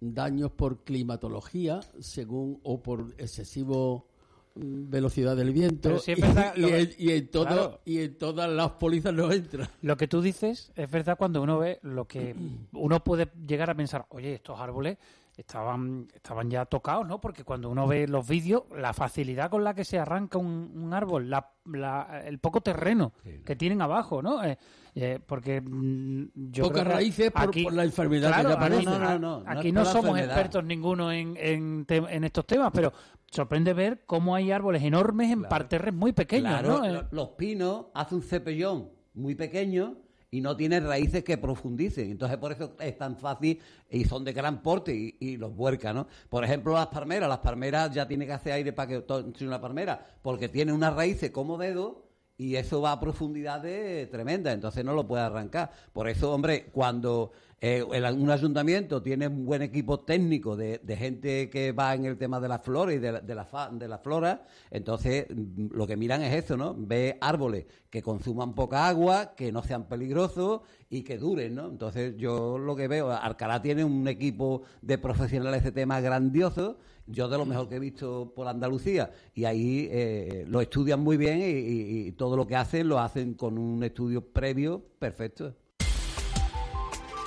daños 0.00 0.50
por 0.52 0.82
climatología, 0.84 1.80
según 2.00 2.60
o 2.64 2.82
por 2.82 3.14
excesivo 3.18 4.08
velocidad 4.56 5.36
del 5.36 5.52
viento. 5.52 5.90
Verdad, 6.18 6.54
y, 6.56 6.64
que- 6.64 6.80
en, 6.80 6.90
y 6.98 7.10
en 7.12 7.28
todo- 7.30 7.46
claro. 7.46 7.80
y 7.84 8.00
en 8.00 8.18
todas 8.18 8.50
las 8.50 8.70
pólizas 8.72 9.12
no 9.14 9.30
entra. 9.30 9.70
Lo 9.82 9.96
que 9.96 10.08
tú 10.08 10.20
dices 10.22 10.72
es 10.74 10.90
verdad 10.90 11.16
cuando 11.18 11.42
uno 11.42 11.58
ve 11.58 11.78
lo 11.82 12.06
que 12.06 12.34
uno 12.72 13.04
puede 13.04 13.28
llegar 13.46 13.70
a 13.70 13.74
pensar, 13.74 14.06
oye, 14.10 14.34
estos 14.34 14.58
árboles 14.58 14.98
estaban, 15.36 16.08
estaban 16.14 16.50
ya 16.50 16.64
tocados, 16.64 17.06
¿no? 17.06 17.20
Porque 17.20 17.44
cuando 17.44 17.68
uno 17.68 17.86
ve 17.86 18.08
los 18.08 18.26
vídeos, 18.26 18.62
la 18.74 18.94
facilidad 18.94 19.50
con 19.50 19.62
la 19.64 19.74
que 19.74 19.84
se 19.84 19.98
arranca 19.98 20.38
un, 20.38 20.72
un 20.74 20.94
árbol, 20.94 21.28
la, 21.28 21.50
la- 21.66 22.22
el 22.24 22.38
poco 22.38 22.62
terreno 22.62 23.12
que 23.44 23.54
tienen 23.56 23.82
abajo, 23.82 24.22
¿no? 24.22 24.42
Eh, 24.42 24.56
eh, 24.98 25.20
porque 25.26 25.60
mm, 25.60 26.24
yo 26.50 26.64
Pocas 26.64 26.82
creo 26.82 26.84
que 26.84 26.90
raíces 26.96 27.30
por- 27.30 27.62
por 27.62 27.72
la 27.74 27.84
enfermedad 27.84 28.28
que 28.28 28.34
Claro, 28.42 28.48
aquí, 28.48 28.56
aparece. 28.56 28.84
No, 28.84 28.98
no, 28.98 29.18
no, 29.18 29.42
aquí 29.46 29.70
no 29.70 29.84
somos 29.84 29.96
enfermedad. 30.06 30.24
expertos 30.30 30.64
ninguno 30.64 31.12
en, 31.12 31.36
en, 31.36 31.86
en 31.88 32.24
estos 32.24 32.46
temas, 32.46 32.70
pero 32.74 32.92
sorprende 33.30 33.74
ver 33.74 34.04
cómo 34.06 34.34
hay 34.34 34.50
árboles 34.50 34.82
enormes 34.82 35.30
en 35.30 35.42
parterres 35.42 35.92
muy 35.94 36.12
pequeños, 36.12 36.60
Claro, 36.60 36.78
¿no? 36.78 36.84
Eh, 36.86 36.92
lo- 36.92 37.06
los 37.10 37.28
pinos 37.30 37.86
hace 37.94 38.14
un 38.14 38.22
cepellón 38.22 38.88
muy 39.12 39.34
pequeño 39.34 39.98
y 40.30 40.40
no 40.40 40.56
tiene 40.56 40.80
raíces 40.80 41.22
que 41.24 41.36
profundicen. 41.38 42.10
Entonces, 42.10 42.38
por 42.38 42.52
eso 42.52 42.74
es 42.80 42.96
tan 42.98 43.16
fácil 43.16 43.60
y 43.90 44.04
son 44.06 44.24
de 44.24 44.32
gran 44.32 44.62
porte 44.62 44.94
y, 44.94 45.16
y 45.20 45.36
los 45.36 45.54
vuelca, 45.54 45.92
¿no? 45.92 46.06
Por 46.30 46.42
ejemplo, 46.42 46.72
las 46.72 46.86
palmeras. 46.88 47.28
Las 47.28 47.38
palmeras 47.38 47.92
ya 47.94 48.08
tiene 48.08 48.26
que 48.26 48.32
hacer 48.32 48.52
aire 48.54 48.72
para 48.72 48.88
que 48.88 49.04
entre 49.20 49.46
una 49.46 49.60
palmera 49.60 50.02
porque 50.22 50.48
tiene 50.48 50.72
unas 50.72 50.94
raíces 50.94 51.30
como 51.30 51.58
dedo 51.58 52.05
y 52.38 52.56
eso 52.56 52.80
va 52.80 52.92
a 52.92 53.00
profundidades 53.00 54.10
tremendas, 54.10 54.54
entonces 54.54 54.84
no 54.84 54.92
lo 54.92 55.06
puede 55.06 55.22
arrancar. 55.22 55.70
Por 55.92 56.08
eso, 56.08 56.32
hombre, 56.32 56.66
cuando 56.66 57.32
eh, 57.60 57.82
el- 57.90 58.04
un 58.18 58.30
ayuntamiento 58.30 59.00
tiene 59.02 59.28
un 59.28 59.46
buen 59.46 59.62
equipo 59.62 60.00
técnico 60.00 60.56
de, 60.56 60.78
de 60.82 60.96
gente 60.96 61.48
que 61.48 61.72
va 61.72 61.94
en 61.94 62.04
el 62.04 62.18
tema 62.18 62.38
de 62.38 62.48
la 62.48 62.58
flora 62.58 62.92
y 62.92 62.98
de 62.98 63.12
la, 63.12 63.20
de 63.20 63.34
la, 63.34 63.44
fa- 63.46 63.70
de 63.70 63.88
la 63.88 63.98
flora, 63.98 64.46
entonces 64.70 65.26
mm, 65.34 65.68
lo 65.72 65.86
que 65.86 65.96
miran 65.96 66.22
es 66.22 66.44
eso, 66.44 66.56
¿no? 66.58 66.74
Ve 66.78 67.16
árboles 67.20 67.64
que 67.88 68.02
consuman 68.02 68.54
poca 68.54 68.86
agua, 68.88 69.34
que 69.34 69.52
no 69.52 69.62
sean 69.62 69.88
peligrosos 69.88 70.60
y 70.90 71.02
que 71.02 71.16
duren, 71.16 71.54
¿no? 71.54 71.68
Entonces 71.68 72.14
yo 72.18 72.58
lo 72.58 72.76
que 72.76 72.88
veo, 72.88 73.10
Alcalá 73.10 73.62
tiene 73.62 73.84
un 73.84 74.06
equipo 74.06 74.62
de 74.82 74.98
profesionales 74.98 75.64
de 75.64 75.72
tema 75.72 76.00
grandioso, 76.00 76.76
yo 77.06 77.28
de 77.28 77.38
lo 77.38 77.46
mejor 77.46 77.68
que 77.68 77.76
he 77.76 77.80
visto 77.80 78.32
por 78.34 78.48
Andalucía, 78.48 79.12
y 79.34 79.44
ahí 79.46 79.88
eh, 79.90 80.44
lo 80.48 80.60
estudian 80.60 81.00
muy 81.00 81.16
bien 81.16 81.38
y, 81.40 81.44
y- 81.44 82.06
y 82.08 82.12
todo 82.12 82.36
lo 82.36 82.46
que 82.46 82.56
hacen 82.56 82.88
lo 82.88 82.98
hacen 82.98 83.32
con 83.34 83.56
un 83.56 83.82
estudio 83.82 84.20
previo 84.32 84.82
perfecto. 84.98 85.54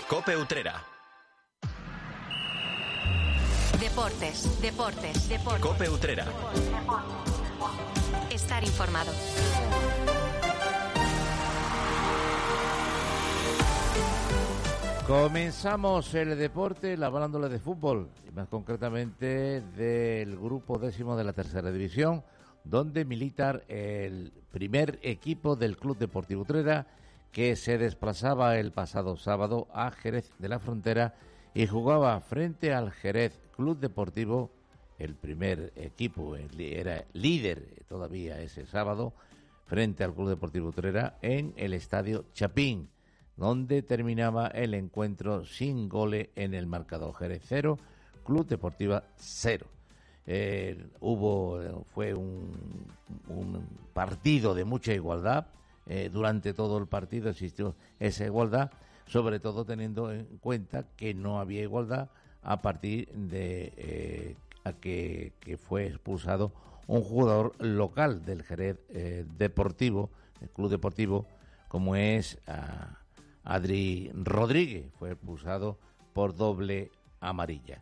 Cope 0.09 0.35
Utrera. 0.35 0.73
Deportes, 3.79 4.59
deportes, 4.59 5.29
deportes. 5.29 5.61
Cope 5.61 5.87
Utrera. 5.87 6.25
Estar 8.31 8.63
informado. 8.63 9.11
Comenzamos 15.05 16.11
el 16.15 16.35
deporte, 16.39 16.97
la 16.97 17.09
balándola 17.09 17.47
de 17.47 17.59
fútbol, 17.59 18.09
y 18.27 18.31
más 18.31 18.47
concretamente 18.47 19.61
del 19.61 20.39
grupo 20.39 20.79
décimo 20.79 21.15
de 21.15 21.23
la 21.23 21.33
tercera 21.33 21.71
división, 21.71 22.23
donde 22.63 23.05
milita 23.05 23.61
el 23.67 24.33
primer 24.51 24.97
equipo 25.03 25.55
del 25.55 25.77
Club 25.77 25.99
Deportivo 25.99 26.41
Utrera 26.41 26.87
que 27.31 27.55
se 27.55 27.77
desplazaba 27.77 28.57
el 28.57 28.71
pasado 28.71 29.17
sábado 29.17 29.67
a 29.73 29.91
Jerez 29.91 30.31
de 30.39 30.49
la 30.49 30.59
Frontera 30.59 31.15
y 31.53 31.67
jugaba 31.67 32.19
frente 32.21 32.73
al 32.73 32.91
Jerez 32.91 33.39
Club 33.55 33.79
Deportivo, 33.79 34.51
el 34.97 35.15
primer 35.15 35.71
equipo, 35.75 36.35
era 36.35 37.05
líder 37.13 37.83
todavía 37.87 38.41
ese 38.41 38.65
sábado, 38.65 39.13
frente 39.65 40.03
al 40.03 40.13
Club 40.13 40.29
Deportivo 40.29 40.69
Utrera 40.69 41.17
en 41.21 41.53
el 41.57 41.73
Estadio 41.73 42.25
Chapín 42.33 42.89
donde 43.39 43.81
terminaba 43.81 44.47
el 44.47 44.73
encuentro 44.73 45.45
sin 45.45 45.87
goles 45.87 46.27
en 46.35 46.53
el 46.53 46.67
marcador. 46.67 47.15
Jerez 47.15 47.41
0, 47.45 47.79
Club 48.25 48.45
Deportiva 48.45 49.05
0. 49.15 49.65
Eh, 50.27 50.77
hubo, 50.99 51.85
fue 51.93 52.13
un, 52.13 52.51
partido 53.93 54.53
de 54.53 54.65
mucha 54.65 54.93
igualdad. 54.93 55.47
Eh, 55.89 56.09
durante 56.11 56.53
todo 56.53 56.77
el 56.77 56.87
partido 56.87 57.29
existió 57.29 57.75
esa 57.99 58.23
igualdad, 58.23 58.71
sobre 59.05 59.39
todo 59.39 59.65
teniendo 59.65 60.13
en 60.13 60.25
cuenta 60.39 60.85
que 60.95 61.13
no 61.13 61.39
había 61.39 61.61
igualdad 61.61 62.09
a 62.41 62.61
partir 62.61 63.11
de 63.11 63.73
eh, 63.75 64.35
que, 64.79 65.57
fue 65.57 65.87
expulsado 65.87 66.53
un 66.87 67.01
jugador 67.01 67.53
local 67.59 68.23
del 68.23 68.43
Jerez 68.43 68.77
Deportivo, 69.37 70.09
el 70.41 70.49
Club 70.49 70.69
Deportivo, 70.69 71.25
como 71.67 71.95
es 71.95 72.39
ah, 72.47 72.99
Adri 73.43 74.11
Rodríguez 74.13 74.91
fue 74.97 75.11
expulsado 75.11 75.77
por 76.13 76.35
doble 76.35 76.91
amarilla. 77.19 77.81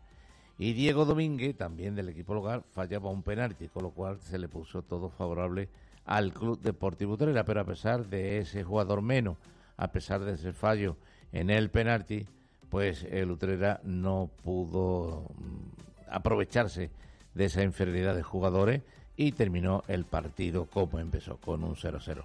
Y 0.60 0.74
Diego 0.74 1.06
Domínguez, 1.06 1.56
también 1.56 1.96
del 1.96 2.10
equipo 2.10 2.34
local, 2.34 2.64
fallaba 2.72 3.12
un 3.12 3.22
penalti, 3.22 3.68
con 3.68 3.84
lo 3.84 3.92
cual 3.92 4.20
se 4.22 4.40
le 4.40 4.48
puso 4.48 4.82
todo 4.82 5.10
favorable 5.10 5.70
al 6.06 6.34
Club 6.34 6.60
Deportivo 6.62 7.14
Utrera. 7.14 7.44
Pero 7.44 7.62
a 7.62 7.66
pesar 7.66 8.08
de 8.08 8.40
ese 8.40 8.64
jugador 8.64 9.02
menos, 9.02 9.38
a 9.78 9.92
pesar 9.92 10.22
de 10.22 10.34
ese 10.34 10.54
fallo 10.54 10.98
en 11.32 11.52
el 11.52 11.70
penalti, 11.70 12.26
pues 12.70 13.04
el 13.04 13.32
Utrera 13.32 13.80
no 13.84 14.30
pudo 14.44 15.30
mm, 15.38 16.12
aprovecharse 16.12 16.90
de 17.36 17.46
esa 17.46 17.62
inferioridad 17.62 18.16
de 18.16 18.24
jugadores 18.24 18.82
y 19.16 19.32
terminó 19.32 19.84
el 19.88 20.06
partido 20.06 20.66
como 20.66 21.00
empezó, 21.00 21.38
con 21.38 21.64
un 21.64 21.76
0-0. 21.76 22.24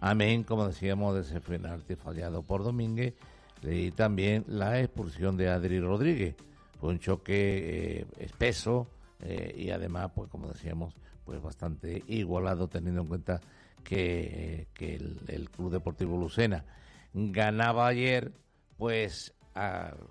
Amén, 0.00 0.44
como 0.44 0.66
decíamos, 0.66 1.14
de 1.14 1.22
ese 1.22 1.40
penalti 1.40 1.96
fallado 1.96 2.42
por 2.42 2.62
Domínguez 2.62 3.14
y 3.62 3.90
también 3.90 4.44
la 4.46 4.80
expulsión 4.80 5.36
de 5.36 5.48
Adri 5.48 5.80
Rodríguez. 5.80 6.36
Fue 6.78 6.90
un 6.90 6.98
choque 6.98 8.00
eh, 8.00 8.06
espeso 8.18 8.88
eh, 9.20 9.54
y 9.56 9.70
además, 9.70 10.12
pues 10.14 10.30
como 10.30 10.48
decíamos, 10.48 10.94
pues 11.24 11.42
bastante 11.42 12.02
igualado 12.06 12.68
teniendo 12.68 13.02
en 13.02 13.08
cuenta 13.08 13.40
que, 13.82 14.68
el, 14.78 15.50
Club 15.50 15.72
Deportivo 15.72 16.16
Lucena 16.16 16.64
ganaba 17.12 17.86
ayer, 17.86 18.32
pues 18.76 19.34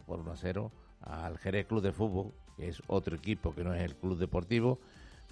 por 0.05 0.19
1 0.19 0.31
a 0.31 0.35
0 0.35 0.71
al 1.01 1.37
Jerez 1.37 1.67
Club 1.67 1.81
de 1.81 1.93
Fútbol, 1.93 2.33
que 2.57 2.67
es 2.67 2.81
otro 2.87 3.15
equipo 3.15 3.55
que 3.55 3.63
no 3.63 3.73
es 3.73 3.81
el 3.81 3.95
Club 3.95 4.17
Deportivo, 4.17 4.79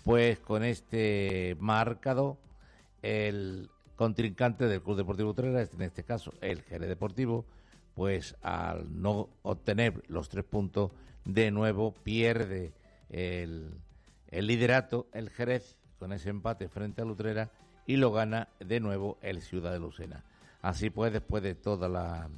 pues 0.04 0.40
con 0.40 0.64
este 0.64 1.58
marcado 1.60 2.38
el 3.02 3.70
contrincante 3.96 4.68
del 4.68 4.82
Club 4.82 4.98
Deportivo 4.98 5.32
Utrera, 5.32 5.62
en 5.62 5.82
este 5.82 6.04
caso 6.04 6.32
el 6.42 6.62
Jerez 6.62 6.88
Deportivo, 6.88 7.46
pues 7.94 8.36
al 8.42 9.02
no 9.02 9.30
obtener 9.42 10.04
los 10.08 10.30
tres 10.30 10.46
puntos, 10.46 10.92
de 11.26 11.52
nuevo 11.52 11.94
pierde 11.94 12.74
el, 13.10 13.82
liderato 14.32 15.08
el 15.14 15.30
Jerez 15.30 15.76
con 16.00 16.14
ese 16.14 16.30
empate 16.30 16.70
frente 16.70 17.02
a 17.02 17.06
Utrera 17.06 17.52
y 17.86 17.98
lo 17.98 18.12
gana 18.12 18.50
de 18.60 18.80
nuevo 18.80 19.18
el 19.22 19.42
Ciudad 19.42 19.72
de 19.72 19.80
Lucena. 19.80 20.24
Así 20.62 20.90
pues, 20.90 21.12
después 21.12 21.44
de 21.44 21.56
toda 21.56 21.90
la 21.90 22.30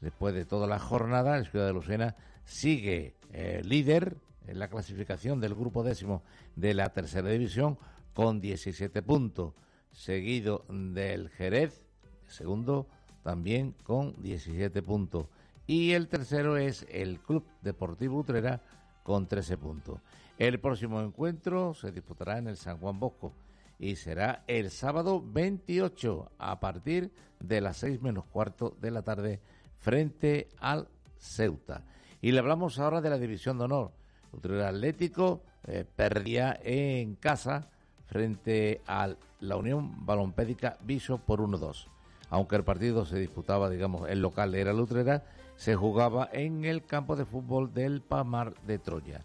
después 0.00 0.34
de 0.34 0.44
toda 0.44 0.66
la 0.66 0.78
jornada, 0.78 1.36
el 1.38 1.46
Ciudad 1.46 1.66
de 1.66 1.72
Lucena 1.72 2.14
sigue 2.44 3.14
eh, 3.32 3.62
líder 3.64 4.16
en 4.46 4.58
la 4.58 4.68
clasificación 4.68 5.40
del 5.40 5.54
grupo 5.54 5.82
décimo 5.82 6.22
de 6.56 6.74
la 6.74 6.90
tercera 6.90 7.30
división 7.30 7.78
con 8.12 8.40
17 8.40 9.02
puntos 9.02 9.54
seguido 9.94 10.64
del 10.68 11.30
Jerez, 11.30 11.86
segundo 12.26 12.88
también 13.22 13.74
con 13.84 14.20
17 14.22 14.82
puntos. 14.82 15.26
Y 15.66 15.92
el 15.92 16.08
tercero 16.08 16.56
es 16.56 16.86
el 16.90 17.20
Club 17.20 17.44
Deportivo 17.62 18.18
Utrera 18.18 18.60
con 19.02 19.26
13 19.26 19.56
puntos. 19.56 20.00
El 20.38 20.60
próximo 20.60 21.00
encuentro 21.00 21.74
se 21.74 21.92
disputará 21.92 22.38
en 22.38 22.48
el 22.48 22.56
San 22.56 22.78
Juan 22.78 22.98
Bosco 22.98 23.32
y 23.78 23.96
será 23.96 24.44
el 24.46 24.70
sábado 24.70 25.22
28 25.24 26.32
a 26.38 26.60
partir 26.60 27.12
de 27.40 27.60
las 27.60 27.78
6 27.78 28.02
menos 28.02 28.24
cuarto 28.26 28.76
de 28.80 28.90
la 28.90 29.02
tarde 29.02 29.40
frente 29.78 30.48
al 30.58 30.88
Ceuta. 31.18 31.84
Y 32.20 32.32
le 32.32 32.40
hablamos 32.40 32.78
ahora 32.78 33.00
de 33.00 33.10
la 33.10 33.18
División 33.18 33.58
de 33.58 33.64
Honor. 33.64 33.92
Utrera 34.32 34.68
Atlético 34.68 35.42
eh, 35.66 35.84
perdía 35.96 36.58
en 36.62 37.14
casa 37.14 37.68
frente 38.06 38.82
a 38.86 39.14
la 39.40 39.56
Unión 39.56 40.04
Balompédica 40.04 40.78
Viso 40.82 41.18
por 41.18 41.40
1-2. 41.40 41.86
Aunque 42.30 42.56
el 42.56 42.64
partido 42.64 43.04
se 43.04 43.18
disputaba, 43.18 43.70
digamos, 43.70 44.08
el 44.08 44.20
local 44.20 44.54
era 44.54 44.72
Lutrera, 44.72 45.24
se 45.56 45.74
jugaba 45.74 46.28
en 46.32 46.64
el 46.64 46.84
campo 46.84 47.16
de 47.16 47.24
fútbol 47.24 47.72
del 47.72 48.00
Pamar 48.00 48.54
de 48.66 48.78
Troya. 48.78 49.24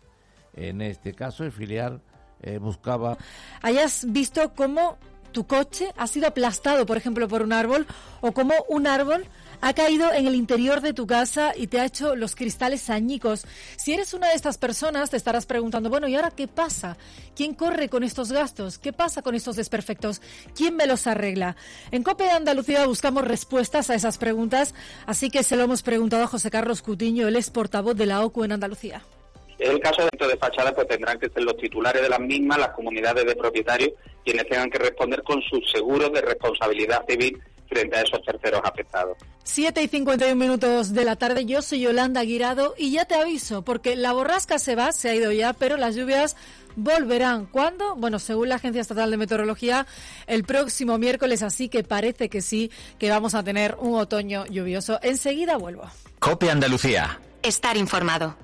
En 0.54 0.82
este 0.82 1.14
caso, 1.14 1.44
el 1.44 1.52
filial 1.52 2.02
eh, 2.42 2.58
buscaba. 2.58 3.18
Hayas 3.62 4.06
visto 4.10 4.54
cómo 4.54 4.98
tu 5.32 5.46
coche 5.46 5.94
ha 5.98 6.08
sido 6.08 6.28
aplastado, 6.28 6.86
por 6.86 6.98
ejemplo, 6.98 7.28
por 7.28 7.42
un 7.42 7.54
árbol, 7.54 7.86
o 8.22 8.32
cómo 8.32 8.54
un 8.68 8.88
árbol 8.88 9.26
ha 9.62 9.74
caído 9.74 10.12
en 10.14 10.28
el 10.28 10.36
interior 10.36 10.82
de 10.82 10.94
tu 10.94 11.06
casa 11.08 11.54
y 11.56 11.68
te 11.68 11.80
ha 11.80 11.86
hecho 11.86 12.16
los 12.16 12.36
cristales 12.36 12.90
añicos. 12.90 13.46
Si 13.78 13.94
eres 13.94 14.14
una 14.14 14.30
de 14.30 14.36
estas 14.36 14.58
personas, 14.58 15.10
te 15.10 15.18
estarás 15.18 15.46
preguntando, 15.46 15.90
bueno, 15.90 16.08
¿y 16.08 16.16
ahora 16.16 16.32
qué 16.32 16.48
pasa? 16.48 16.98
¿Quién 17.36 17.54
corre 17.54 17.90
con 17.90 18.04
estos 18.04 18.32
gastos? 18.32 18.80
¿Qué 18.80 18.94
pasa 18.94 19.22
con 19.22 19.36
estos 19.36 19.56
desperfectos? 19.56 20.22
¿Quién 20.56 20.76
me 20.76 20.88
los 20.88 21.08
arregla? 21.08 21.56
En 21.92 22.04
COPE 22.04 22.26
de 22.26 22.32
Andalucía 22.32 22.86
buscamos 22.86 23.24
respuestas 23.24 23.90
a 23.90 23.96
esas 23.96 24.18
preguntas, 24.18 24.74
así 25.06 25.30
que 25.30 25.44
se 25.44 25.56
lo 25.56 25.64
hemos 25.64 25.84
preguntado 25.84 26.24
a 26.24 26.28
José 26.28 26.52
Carlos 26.52 26.82
Cutiño, 26.82 27.28
el 27.28 27.36
ex 27.36 27.50
portavoz 27.50 27.96
de 27.96 28.06
la 28.06 28.24
OCU 28.24 28.44
en 28.44 28.54
Andalucía. 28.54 29.04
En 29.60 29.72
el 29.72 29.80
caso 29.82 30.04
de 30.04 30.38
fachada, 30.38 30.74
pues 30.74 30.88
tendrán 30.88 31.20
que 31.20 31.30
ser 31.30 31.44
los 31.44 31.58
titulares 31.58 32.02
de 32.02 32.08
las 32.08 32.20
mismas, 32.20 32.60
las 32.60 32.70
comunidades 32.70 33.26
de 33.26 33.36
propietarios, 33.36 33.92
quienes 34.24 34.48
tengan 34.48 34.70
que 34.70 34.78
responder 34.78 35.22
con 35.22 35.42
sus 35.42 35.70
seguros 35.70 36.14
de 36.14 36.22
responsabilidad 36.22 37.04
civil 37.06 37.38
frente 37.70 37.96
a 37.96 38.02
esos 38.02 38.22
terceros 38.24 38.62
afectados. 38.64 39.18
7 39.44 39.82
y 39.82 39.88
51 39.88 40.36
minutos 40.36 40.94
de 40.94 41.06
la 41.06 41.16
tarde, 41.16 41.46
yo 41.46 41.62
soy 41.62 41.82
Yolanda 41.82 42.22
Guirado 42.24 42.76
y 42.78 42.92
ya 42.92 43.06
te 43.06 43.16
aviso, 43.16 43.64
porque 43.64 43.96
la 43.96 44.12
borrasca 44.12 44.60
se 44.60 44.76
va, 44.76 44.92
se 44.92 45.10
ha 45.10 45.16
ido 45.16 45.32
ya, 45.32 45.54
pero 45.54 45.78
las 45.78 45.96
lluvias 45.96 46.36
volverán. 46.76 47.46
¿Cuándo? 47.46 47.96
Bueno, 47.96 48.20
según 48.20 48.50
la 48.50 48.56
Agencia 48.56 48.82
Estatal 48.82 49.12
de 49.12 49.18
Meteorología, 49.18 49.88
el 50.28 50.44
próximo 50.44 50.98
miércoles, 50.98 51.44
así 51.44 51.70
que 51.70 51.84
parece 51.84 52.30
que 52.30 52.42
sí, 52.42 52.72
que 52.98 53.10
vamos 53.10 53.36
a 53.36 53.44
tener 53.44 53.76
un 53.80 53.96
otoño 54.00 54.46
lluvioso. 54.48 55.00
Enseguida 55.02 55.58
vuelvo. 55.58 55.90
Copia 56.20 56.52
Andalucía. 56.52 57.20
Estar 57.42 57.78
informado. 57.78 58.36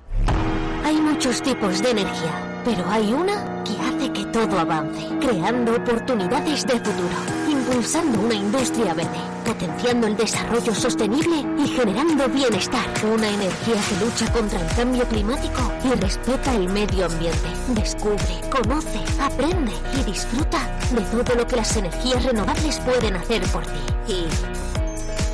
Hay 0.84 0.96
muchos 0.96 1.42
tipos 1.42 1.82
de 1.82 1.90
energía, 1.90 2.62
pero 2.64 2.88
hay 2.88 3.12
una 3.12 3.64
que 3.64 3.72
hace 3.72 4.12
que 4.12 4.24
todo 4.26 4.58
avance, 4.58 5.04
creando 5.20 5.74
oportunidades 5.74 6.64
de 6.64 6.74
futuro, 6.74 7.35
impulsando 7.66 8.20
una 8.20 8.34
industria 8.34 8.94
verde, 8.94 9.18
potenciando 9.44 10.06
el 10.06 10.16
desarrollo 10.16 10.74
sostenible 10.74 11.44
y 11.58 11.68
generando 11.68 12.28
bienestar. 12.28 12.86
Una 13.04 13.28
energía 13.28 13.74
que 13.88 14.04
lucha 14.04 14.32
contra 14.32 14.60
el 14.60 14.76
cambio 14.76 15.04
climático 15.08 15.72
y 15.84 16.00
respeta 16.00 16.54
el 16.54 16.68
medio 16.68 17.06
ambiente. 17.06 17.48
Descubre, 17.68 18.40
conoce, 18.50 19.00
aprende 19.20 19.72
y 20.00 20.04
disfruta 20.04 20.58
de 20.90 21.00
todo 21.00 21.34
lo 21.34 21.46
que 21.46 21.56
las 21.56 21.76
energías 21.76 22.24
renovables 22.24 22.78
pueden 22.80 23.16
hacer 23.16 23.42
por 23.48 23.64
ti. 23.66 24.12
Y 24.12 24.26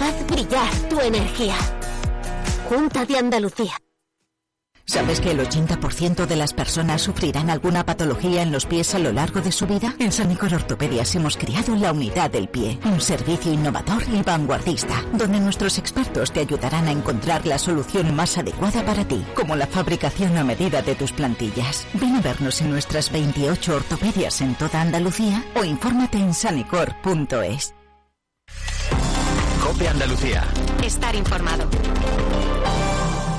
haz 0.02 0.26
brillar 0.26 0.74
tu 0.88 1.00
energía. 1.00 1.56
Junta 2.68 3.04
de 3.04 3.18
Andalucía. 3.18 3.74
¿Sabes 4.92 5.22
que 5.22 5.30
el 5.30 5.40
80% 5.40 6.26
de 6.26 6.36
las 6.36 6.52
personas 6.52 7.00
sufrirán 7.00 7.48
alguna 7.48 7.86
patología 7.86 8.42
en 8.42 8.52
los 8.52 8.66
pies 8.66 8.94
a 8.94 8.98
lo 8.98 9.10
largo 9.10 9.40
de 9.40 9.50
su 9.50 9.66
vida? 9.66 9.94
En 9.98 10.12
Sanicor 10.12 10.52
Ortopedias 10.52 11.14
hemos 11.14 11.38
creado 11.38 11.74
la 11.76 11.92
unidad 11.92 12.30
del 12.30 12.46
pie, 12.46 12.78
un 12.84 13.00
servicio 13.00 13.50
innovador 13.50 14.02
y 14.12 14.20
vanguardista, 14.20 15.02
donde 15.14 15.40
nuestros 15.40 15.78
expertos 15.78 16.30
te 16.30 16.40
ayudarán 16.40 16.88
a 16.88 16.92
encontrar 16.92 17.46
la 17.46 17.56
solución 17.56 18.14
más 18.14 18.36
adecuada 18.36 18.84
para 18.84 19.08
ti, 19.08 19.24
como 19.34 19.56
la 19.56 19.66
fabricación 19.66 20.36
a 20.36 20.44
medida 20.44 20.82
de 20.82 20.94
tus 20.94 21.10
plantillas. 21.10 21.86
Ven 21.94 22.16
a 22.16 22.20
vernos 22.20 22.60
en 22.60 22.70
nuestras 22.70 23.10
28 23.10 23.74
ortopedias 23.74 24.42
en 24.42 24.54
toda 24.56 24.82
Andalucía 24.82 25.42
o 25.54 25.64
infórmate 25.64 26.18
en 26.18 26.34
sanicor.es. 26.34 27.74
Copia 29.64 29.90
Andalucía. 29.90 30.44
Estar 30.84 31.14
informado. 31.14 31.64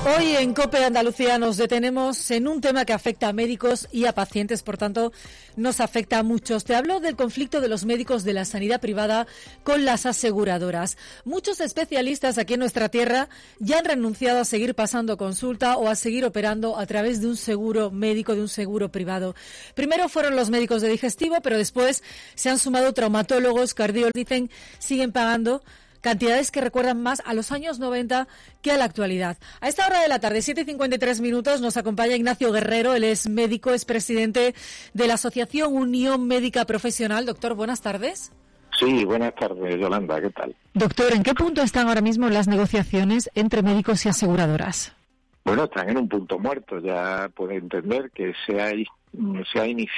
Hoy 0.05 0.35
en 0.35 0.53
COPE 0.53 0.83
Andalucía 0.83 1.37
nos 1.37 1.55
detenemos 1.55 2.29
en 2.29 2.49
un 2.49 2.59
tema 2.59 2.83
que 2.83 2.91
afecta 2.91 3.29
a 3.29 3.33
médicos 3.33 3.87
y 3.89 4.03
a 4.03 4.11
pacientes, 4.11 4.61
por 4.61 4.77
tanto, 4.77 5.13
nos 5.55 5.79
afecta 5.79 6.19
a 6.19 6.23
muchos. 6.23 6.65
Te 6.65 6.75
hablo 6.75 6.99
del 6.99 7.15
conflicto 7.15 7.61
de 7.61 7.69
los 7.69 7.85
médicos 7.85 8.25
de 8.25 8.33
la 8.33 8.43
sanidad 8.43 8.81
privada 8.81 9.27
con 9.63 9.85
las 9.85 10.05
aseguradoras. 10.05 10.97
Muchos 11.23 11.61
especialistas 11.61 12.37
aquí 12.37 12.55
en 12.55 12.59
nuestra 12.59 12.89
tierra 12.89 13.29
ya 13.59 13.79
han 13.79 13.85
renunciado 13.85 14.41
a 14.41 14.45
seguir 14.45 14.75
pasando 14.75 15.15
consulta 15.15 15.77
o 15.77 15.87
a 15.87 15.95
seguir 15.95 16.25
operando 16.25 16.77
a 16.77 16.85
través 16.85 17.21
de 17.21 17.27
un 17.27 17.37
seguro 17.37 17.89
médico, 17.89 18.35
de 18.35 18.41
un 18.41 18.49
seguro 18.49 18.91
privado. 18.91 19.35
Primero 19.73 20.09
fueron 20.09 20.35
los 20.35 20.49
médicos 20.49 20.81
de 20.81 20.89
digestivo, 20.89 21.37
pero 21.41 21.57
después 21.57 22.03
se 22.35 22.49
han 22.49 22.59
sumado 22.59 22.91
traumatólogos, 22.91 23.73
cardiólogos, 23.73 24.11
dicen, 24.13 24.51
siguen 24.79 25.13
pagando 25.13 25.63
cantidades 26.03 26.51
que 26.51 26.61
recuerdan 26.61 27.01
más 27.01 27.23
a 27.25 27.33
los 27.33 27.51
años 27.51 27.79
90 27.79 28.27
que 28.61 28.71
a 28.71 28.77
la 28.77 28.83
actualidad. 28.83 29.37
A 29.61 29.69
esta 29.69 29.87
hora 29.87 30.01
de 30.01 30.09
la 30.09 30.19
tarde, 30.19 30.39
7.53 30.39 31.21
minutos, 31.21 31.61
nos 31.61 31.77
acompaña 31.77 32.15
Ignacio 32.15 32.51
Guerrero, 32.51 32.93
él 32.93 33.05
es 33.05 33.27
médico, 33.27 33.71
es 33.71 33.85
presidente 33.85 34.53
de 34.93 35.07
la 35.07 35.15
Asociación 35.15 35.73
Unión 35.73 36.27
Médica 36.27 36.65
Profesional. 36.65 37.25
Doctor, 37.25 37.55
buenas 37.55 37.81
tardes. 37.81 38.31
Sí, 38.77 39.05
buenas 39.05 39.33
tardes, 39.35 39.79
Yolanda, 39.79 40.19
¿qué 40.19 40.29
tal? 40.29 40.55
Doctor, 40.73 41.13
¿en 41.13 41.23
qué 41.23 41.33
punto 41.33 41.61
están 41.61 41.87
ahora 41.87 42.01
mismo 42.01 42.29
las 42.29 42.47
negociaciones 42.47 43.29
entre 43.33 43.61
médicos 43.61 44.05
y 44.05 44.09
aseguradoras? 44.09 44.93
Bueno, 45.45 45.65
están 45.65 45.89
en 45.89 45.97
un 45.97 46.09
punto 46.09 46.37
muerto, 46.37 46.79
ya 46.79 47.29
puede 47.33 47.55
entender 47.55 48.11
que 48.11 48.33
se 48.45 48.61
ha, 48.61 48.71
se 49.51 49.59
ha 49.59 49.67
iniciado 49.67 49.93